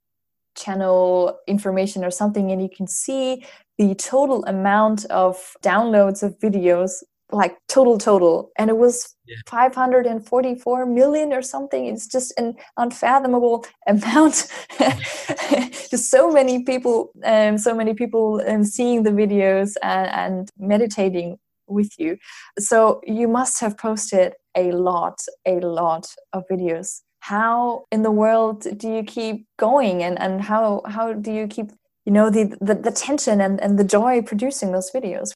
channel 0.56 1.38
information 1.48 2.04
or 2.04 2.10
something, 2.10 2.52
and 2.52 2.62
you 2.62 2.68
can 2.68 2.86
see 2.86 3.44
the 3.78 3.94
total 3.94 4.44
amount 4.44 5.04
of 5.06 5.56
downloads 5.62 6.22
of 6.22 6.38
videos 6.38 7.02
like 7.32 7.56
total 7.68 7.98
total. 7.98 8.50
And 8.58 8.70
it 8.70 8.76
was 8.76 9.16
yeah. 9.26 9.36
544 9.46 10.86
million 10.86 11.32
or 11.32 11.42
something. 11.42 11.86
It's 11.86 12.06
just 12.06 12.32
an 12.38 12.54
unfathomable 12.76 13.66
amount. 13.86 14.48
Just 14.78 16.10
so 16.10 16.30
many 16.30 16.62
people 16.62 17.10
um, 17.24 17.58
so 17.58 17.74
many 17.74 17.94
people 17.94 18.42
um, 18.46 18.64
seeing 18.64 19.02
the 19.02 19.10
videos 19.10 19.74
and, 19.82 20.08
and 20.10 20.50
meditating 20.58 21.38
with 21.66 21.90
you. 21.98 22.18
So 22.58 23.00
you 23.04 23.26
must 23.26 23.60
have 23.60 23.76
posted 23.78 24.34
a 24.54 24.72
lot 24.72 25.20
a 25.46 25.60
lot 25.60 26.06
of 26.32 26.44
videos. 26.50 27.00
How 27.20 27.86
in 27.90 28.02
the 28.02 28.10
world 28.10 28.66
do 28.76 28.92
you 28.92 29.02
keep 29.02 29.46
going? 29.58 30.02
And, 30.02 30.20
and 30.20 30.42
how 30.42 30.82
how 30.86 31.14
do 31.14 31.32
you 31.32 31.46
keep 31.46 31.70
you 32.04 32.12
know 32.12 32.30
the, 32.30 32.56
the, 32.60 32.74
the 32.74 32.90
tension 32.90 33.40
and, 33.40 33.60
and 33.60 33.78
the 33.78 33.84
joy 33.84 34.22
producing 34.22 34.72
those 34.72 34.90
videos. 34.90 35.32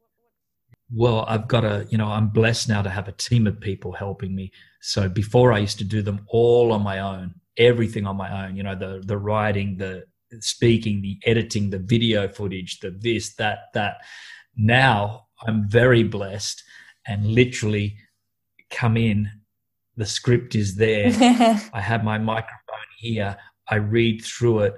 Well 0.95 1.25
i've 1.29 1.49
got 1.49 1.64
a 1.64 1.87
you 1.91 1.99
know 1.99 2.07
i'm 2.07 2.29
blessed 2.29 2.69
now 2.69 2.83
to 2.83 2.91
have 2.91 3.09
a 3.09 3.12
team 3.12 3.47
of 3.47 3.61
people 3.61 3.93
helping 3.93 4.35
me. 4.35 4.53
So 4.81 5.09
before 5.09 5.53
i 5.53 5.59
used 5.59 5.79
to 5.79 5.85
do 5.85 6.03
them 6.03 6.25
all 6.29 6.73
on 6.73 6.83
my 6.83 7.01
own 7.01 7.35
everything 7.57 8.07
on 8.07 8.16
my 8.16 8.45
own 8.45 8.57
you 8.57 8.62
know 8.62 8.75
the 8.75 9.03
the 9.05 9.19
writing 9.19 9.77
the 9.77 10.05
speaking 10.41 11.03
the 11.03 11.19
editing 11.25 11.71
the 11.71 11.79
video 11.79 12.29
footage 12.29 12.81
the 12.81 12.91
this 12.91 13.35
that 13.37 13.59
that. 13.75 13.97
Now 14.57 15.27
i'm 15.47 15.69
very 15.69 16.03
blessed 16.03 16.62
and 17.07 17.27
literally 17.27 17.97
come 18.71 18.97
in 18.97 19.31
the 19.99 20.07
script 20.07 20.55
is 20.55 20.77
there. 20.77 21.09
I 21.73 21.81
have 21.81 22.05
my 22.05 22.19
microphone 22.19 22.89
here. 22.99 23.37
I 23.69 23.75
read 23.75 24.25
through 24.25 24.61
it 24.61 24.75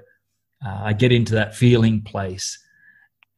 uh, 0.64 0.80
i 0.82 0.92
get 0.92 1.12
into 1.12 1.34
that 1.34 1.54
feeling 1.54 2.00
place 2.02 2.58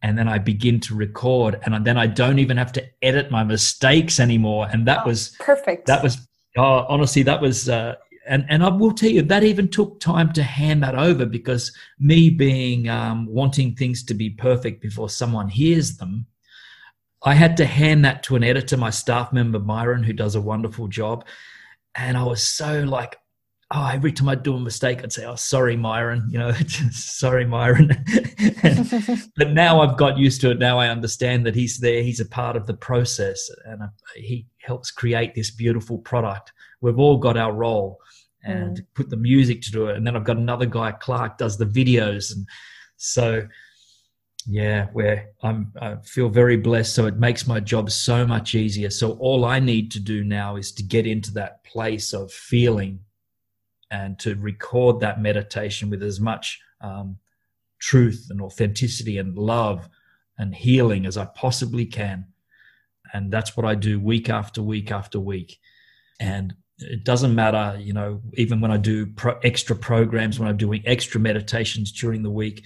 and 0.03 0.19
then 0.19 0.29
I 0.29 0.39
begin 0.39 0.81
to 0.81 0.97
record, 0.97 1.61
and 1.63 1.85
then 1.87 1.97
I 1.97 2.09
don't 2.09 2.41
even 2.41 2.57
have 2.57 2.73
to 2.73 2.85
edit 3.03 3.31
my 3.31 3.45
mistakes 3.45 4.19
anymore. 4.19 4.67
And 4.71 4.87
that 4.89 5.03
oh, 5.05 5.09
was 5.09 5.37
perfect. 5.39 5.87
That 5.87 6.03
was 6.03 6.27
oh, 6.57 6.85
honestly, 6.89 7.23
that 7.23 7.41
was. 7.41 7.69
Uh, 7.69 7.95
and, 8.27 8.45
and 8.49 8.63
I 8.63 8.69
will 8.69 8.93
tell 8.93 9.11
you 9.11 9.23
that 9.23 9.43
even 9.43 9.69
took 9.69 9.99
time 9.99 10.33
to 10.35 10.43
hand 10.43 10.83
that 10.83 10.95
over 10.95 11.27
because 11.27 11.73
me 11.99 12.31
being 12.31 12.89
um, 12.89 13.27
wanting 13.27 13.75
things 13.75 14.05
to 14.05 14.15
be 14.15 14.31
perfect 14.31 14.81
before 14.81 15.09
someone 15.09 15.49
hears 15.49 15.97
them, 15.97 16.27
I 17.25 17.35
had 17.35 17.57
to 17.57 17.67
hand 17.67 18.05
that 18.05 18.23
to 18.25 18.37
an 18.37 18.45
editor, 18.45 18.77
my 18.77 18.91
staff 18.91 19.33
member 19.33 19.59
Myron, 19.59 20.05
who 20.05 20.13
does 20.13 20.37
a 20.37 20.41
wonderful 20.41 20.87
job. 20.87 21.25
And 21.97 22.17
I 22.17 22.23
was 22.23 22.43
so 22.43 22.83
like, 22.85 23.17
oh, 23.75 23.91
every 23.93 24.13
time 24.13 24.29
I'd 24.29 24.43
do 24.43 24.55
a 24.55 24.61
mistake, 24.61 25.03
I'd 25.03 25.13
say, 25.13 25.25
oh, 25.25 25.35
sorry, 25.35 25.77
Myron, 25.77 26.29
you 26.31 26.39
know, 26.39 26.53
sorry, 26.91 27.47
Myron. 27.47 27.89
but 29.37 29.51
now 29.51 29.81
I've 29.81 29.97
got 29.97 30.19
used 30.19 30.41
to 30.43 30.51
it. 30.51 30.59
Now 30.59 30.79
I 30.79 30.89
understand 30.89 31.47
that 31.47 31.55
he's 31.55 31.79
there. 31.79 32.03
He's 32.03 32.21
a 32.21 32.27
part 32.27 32.57
of 32.57 32.67
the 32.67 32.75
process 32.75 33.51
and 33.65 33.83
he 34.15 34.47
helps 34.61 34.91
create 34.91 35.35
this 35.35 35.51
beautiful 35.51 35.99
product. 35.99 36.53
We've 36.81 36.99
all 36.99 37.17
got 37.17 37.37
our 37.37 37.53
role 37.53 37.99
and 38.45 38.79
mm. 38.79 38.87
put 38.95 39.09
the 39.09 39.17
music 39.17 39.63
to 39.63 39.71
do 39.71 39.87
it. 39.87 39.97
And 39.97 40.07
then 40.07 40.17
I've 40.17 40.25
got 40.25 40.37
another 40.37 40.67
guy, 40.67 40.93
Clark, 40.93 41.39
does 41.39 41.57
the 41.57 41.65
videos. 41.65 42.35
And 42.35 42.47
so, 42.97 43.47
yeah, 44.47 44.87
where 44.93 45.31
I'm, 45.43 45.73
I 45.81 45.97
feel 46.05 46.29
very 46.29 46.59
blessed. 46.59 46.95
So 46.95 47.07
it 47.07 47.17
makes 47.17 47.47
my 47.47 47.61
job 47.61 47.91
so 47.91 48.27
much 48.27 48.55
easier. 48.55 48.91
So 48.91 49.13
all 49.13 49.47
I 49.47 49.61
need 49.61 49.91
to 49.93 50.01
do 50.01 50.25
now 50.25 50.57
is 50.57 50.73
to 50.73 50.83
get 50.83 51.07
into 51.07 51.33
that 51.35 51.65
place 51.65 52.13
of 52.13 52.31
feeling 52.31 52.99
and 53.93 54.19
to 54.19 54.35
record 54.37 55.01
that 55.01 55.21
meditation 55.21 55.91
with 55.91 56.03
as 56.03 56.19
much 56.19 56.59
um, 56.81 57.19
truth 57.79 58.29
and 58.31 58.41
authenticity 58.41 59.19
and 59.19 59.37
love 59.37 59.89
and 60.39 60.55
healing 60.55 61.05
as 61.05 61.19
I 61.19 61.27
possibly 61.27 61.85
can. 61.85 62.27
And 63.13 63.31
that's 63.31 63.55
what 63.55 63.67
I 63.67 63.75
do 63.75 64.01
week 64.01 64.31
after 64.31 64.63
week 64.63 64.91
after 64.91 65.21
week. 65.21 65.59
And 66.19 66.55
it 66.79 67.05
doesn't 67.05 67.35
matter, 67.35 67.79
you 67.79 67.93
know, 67.93 68.23
even 68.35 68.63
when 68.63 68.71
I 68.71 68.79
do 68.79 69.07
pro- 69.07 69.39
extra 69.45 69.77
programs, 69.77 70.41
when 70.41 70.49
I'm 70.49 70.57
doing 70.57 70.83
extra 70.87 71.21
meditations 71.21 71.93
during 71.93 72.23
the 72.23 72.31
week, 72.31 72.65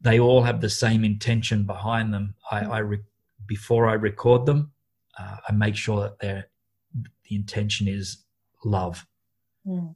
they 0.00 0.18
all 0.18 0.42
have 0.42 0.62
the 0.62 0.70
same 0.70 1.04
intention 1.04 1.64
behind 1.64 2.14
them. 2.14 2.34
I, 2.50 2.60
I 2.60 2.78
re- 2.78 3.04
before 3.46 3.86
I 3.86 3.94
record 3.94 4.46
them, 4.46 4.72
uh, 5.18 5.36
I 5.46 5.52
make 5.52 5.76
sure 5.76 6.10
that 6.22 6.48
the 7.28 7.36
intention 7.36 7.86
is 7.86 8.24
love. 8.64 9.06
Mm 9.66 9.94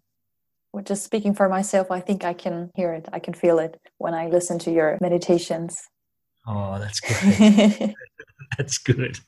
just 0.81 1.05
speaking 1.05 1.35
for 1.35 1.49
myself, 1.49 1.91
I 1.91 2.01
think 2.01 2.25
I 2.25 2.33
can 2.33 2.71
hear 2.75 2.93
it. 2.95 3.09
I 3.13 3.19
can 3.19 3.35
feel 3.35 3.59
it 3.59 3.79
when 3.99 4.15
I 4.15 4.29
listen 4.29 4.59
to 4.61 4.73
your 4.73 4.99
meditations. 5.01 5.83
Oh, 6.47 6.79
that's 6.79 7.01
good. 7.39 7.95
that's 8.59 8.79
good. 8.79 9.19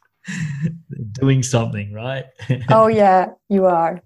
Doing 1.13 1.43
something, 1.43 1.93
right? 1.93 2.25
oh, 2.71 2.87
yeah, 2.87 3.27
you 3.49 3.67
are. 3.67 4.01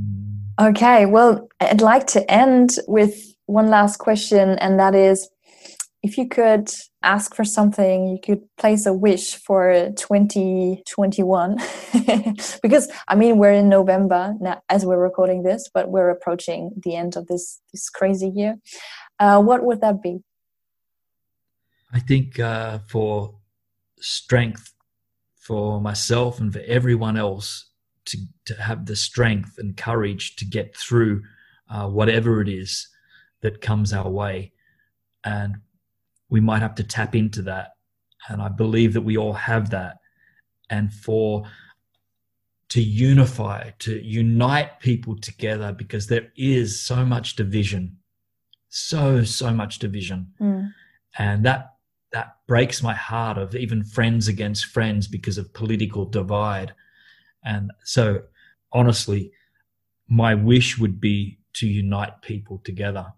Mm. 0.00 0.38
Okay, 0.60 1.06
well, 1.06 1.48
I'd 1.60 1.80
like 1.80 2.06
to 2.08 2.30
end 2.30 2.76
with 2.86 3.34
one 3.46 3.68
last 3.68 3.98
question, 3.98 4.58
and 4.58 4.78
that 4.78 4.94
is 4.94 5.28
if 6.02 6.16
you 6.16 6.28
could 6.28 6.70
ask 7.02 7.34
for 7.34 7.44
something, 7.44 8.08
you 8.08 8.18
could 8.22 8.42
place 8.56 8.86
a 8.86 8.92
wish 8.92 9.34
for 9.34 9.90
2021. 9.96 11.56
because, 12.62 12.90
I 13.06 13.14
mean, 13.14 13.36
we're 13.36 13.52
in 13.52 13.68
November 13.68 14.34
now, 14.40 14.62
as 14.70 14.86
we're 14.86 14.98
recording 14.98 15.42
this, 15.42 15.68
but 15.72 15.90
we're 15.90 16.08
approaching 16.08 16.72
the 16.82 16.96
end 16.96 17.16
of 17.16 17.26
this, 17.26 17.60
this 17.72 17.90
crazy 17.90 18.28
year. 18.28 18.56
Uh, 19.18 19.42
what 19.42 19.62
would 19.62 19.82
that 19.82 20.02
be? 20.02 20.20
I 21.92 22.00
think 22.00 22.38
uh, 22.38 22.78
for 22.88 23.34
strength 24.00 24.72
for 25.38 25.80
myself 25.80 26.40
and 26.40 26.52
for 26.52 26.62
everyone 26.66 27.16
else 27.18 27.66
to, 28.06 28.18
to 28.46 28.54
have 28.54 28.86
the 28.86 28.96
strength 28.96 29.56
and 29.58 29.76
courage 29.76 30.36
to 30.36 30.46
get 30.46 30.74
through 30.74 31.22
uh, 31.68 31.88
whatever 31.88 32.40
it 32.40 32.48
is 32.48 32.88
that 33.42 33.60
comes 33.60 33.92
our 33.92 34.08
way. 34.08 34.52
And 35.24 35.56
we 36.30 36.40
might 36.40 36.62
have 36.62 36.74
to 36.76 36.84
tap 36.84 37.14
into 37.14 37.42
that. 37.42 37.72
And 38.28 38.40
I 38.40 38.48
believe 38.48 38.92
that 38.94 39.02
we 39.02 39.16
all 39.16 39.32
have 39.32 39.70
that. 39.70 39.98
And 40.68 40.92
for 40.92 41.44
to 42.68 42.80
unify, 42.80 43.70
to 43.80 44.00
unite 44.00 44.78
people 44.78 45.16
together, 45.16 45.72
because 45.72 46.06
there 46.06 46.28
is 46.36 46.80
so 46.80 47.04
much 47.04 47.34
division, 47.34 47.98
so, 48.68 49.24
so 49.24 49.52
much 49.52 49.80
division. 49.80 50.32
Mm. 50.40 50.72
And 51.18 51.44
that 51.44 51.74
that 52.12 52.36
breaks 52.46 52.82
my 52.82 52.94
heart 52.94 53.38
of 53.38 53.54
even 53.54 53.84
friends 53.84 54.28
against 54.28 54.66
friends 54.66 55.06
because 55.06 55.38
of 55.38 55.52
political 55.54 56.04
divide. 56.04 56.74
And 57.44 57.70
so, 57.84 58.22
honestly, 58.72 59.32
my 60.08 60.34
wish 60.34 60.76
would 60.78 61.00
be 61.00 61.38
to 61.54 61.68
unite 61.68 62.20
people 62.22 62.58
together, 62.64 63.12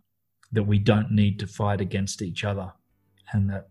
that 0.52 0.64
we 0.64 0.78
don't 0.78 1.10
need 1.10 1.38
to 1.40 1.46
fight 1.46 1.80
against 1.80 2.20
each 2.22 2.44
other, 2.44 2.72
and 3.32 3.48
that 3.50 3.68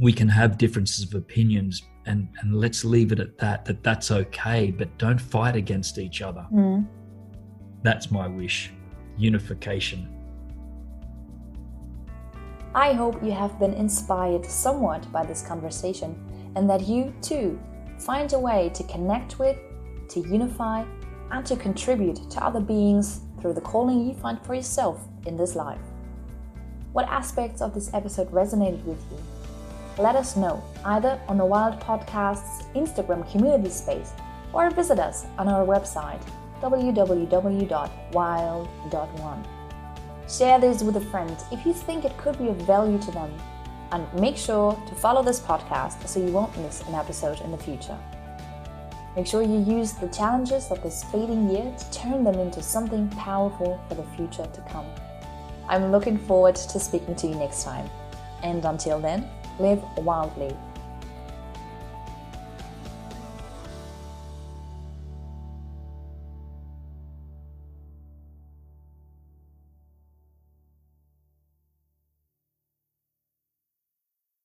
we 0.00 0.12
can 0.12 0.28
have 0.28 0.58
differences 0.58 1.04
of 1.04 1.14
opinions 1.14 1.82
and, 2.06 2.28
and 2.40 2.54
let's 2.54 2.84
leave 2.84 3.12
it 3.12 3.20
at 3.20 3.38
that, 3.38 3.64
that 3.64 3.82
that's 3.82 4.10
okay, 4.10 4.70
but 4.70 4.96
don't 4.98 5.20
fight 5.20 5.54
against 5.54 5.98
each 5.98 6.22
other. 6.22 6.46
Mm. 6.52 6.86
That's 7.82 8.10
my 8.10 8.26
wish 8.26 8.72
unification. 9.16 10.08
I 12.74 12.94
hope 12.94 13.22
you 13.22 13.32
have 13.32 13.58
been 13.58 13.74
inspired 13.74 14.46
somewhat 14.46 15.10
by 15.12 15.26
this 15.26 15.42
conversation 15.42 16.16
and 16.56 16.68
that 16.70 16.88
you 16.88 17.14
too 17.20 17.60
find 17.98 18.32
a 18.32 18.38
way 18.38 18.70
to 18.74 18.82
connect 18.84 19.38
with, 19.38 19.58
to 20.08 20.20
unify, 20.20 20.84
and 21.30 21.46
to 21.46 21.56
contribute 21.56 22.30
to 22.30 22.44
other 22.44 22.60
beings 22.60 23.20
through 23.40 23.52
the 23.52 23.60
calling 23.60 24.06
you 24.06 24.14
find 24.14 24.44
for 24.44 24.54
yourself 24.54 25.06
in 25.26 25.36
this 25.36 25.54
life. 25.54 25.80
What 26.92 27.08
aspects 27.08 27.62
of 27.62 27.72
this 27.72 27.92
episode 27.94 28.30
resonated 28.30 28.84
with 28.84 29.02
you? 29.10 29.16
Let 29.96 30.14
us 30.14 30.36
know 30.36 30.62
either 30.84 31.18
on 31.26 31.38
the 31.38 31.46
Wild 31.46 31.80
Podcast's 31.80 32.66
Instagram 32.74 33.30
community 33.32 33.70
space 33.70 34.12
or 34.52 34.68
visit 34.70 34.98
us 34.98 35.24
on 35.38 35.48
our 35.48 35.64
website 35.64 36.20
www.wild.one. 36.60 37.08
Share 40.28 40.60
this 40.60 40.82
with 40.82 40.96
a 40.96 41.00
friend 41.00 41.34
if 41.50 41.64
you 41.64 41.72
think 41.72 42.04
it 42.04 42.14
could 42.18 42.36
be 42.38 42.48
of 42.48 42.56
value 42.56 42.98
to 42.98 43.10
them, 43.10 43.32
and 43.90 44.06
make 44.20 44.36
sure 44.36 44.78
to 44.86 44.94
follow 44.94 45.22
this 45.22 45.40
podcast 45.40 46.06
so 46.06 46.20
you 46.20 46.30
won't 46.30 46.54
miss 46.58 46.82
an 46.82 46.94
episode 46.94 47.40
in 47.40 47.50
the 47.50 47.58
future. 47.58 47.98
Make 49.16 49.26
sure 49.26 49.42
you 49.42 49.60
use 49.60 49.92
the 49.94 50.08
challenges 50.08 50.70
of 50.70 50.82
this 50.82 51.04
fading 51.04 51.48
year 51.50 51.74
to 51.76 51.90
turn 51.90 52.22
them 52.22 52.38
into 52.38 52.62
something 52.62 53.08
powerful 53.10 53.80
for 53.88 53.94
the 53.94 54.04
future 54.16 54.46
to 54.46 54.60
come. 54.70 54.86
I'm 55.72 55.90
looking 55.90 56.18
forward 56.18 56.54
to 56.56 56.78
speaking 56.78 57.14
to 57.14 57.26
you 57.26 57.34
next 57.34 57.64
time. 57.64 57.88
And 58.42 58.62
until 58.62 59.00
then, 59.00 59.26
live 59.58 59.82
wildly 59.96 60.54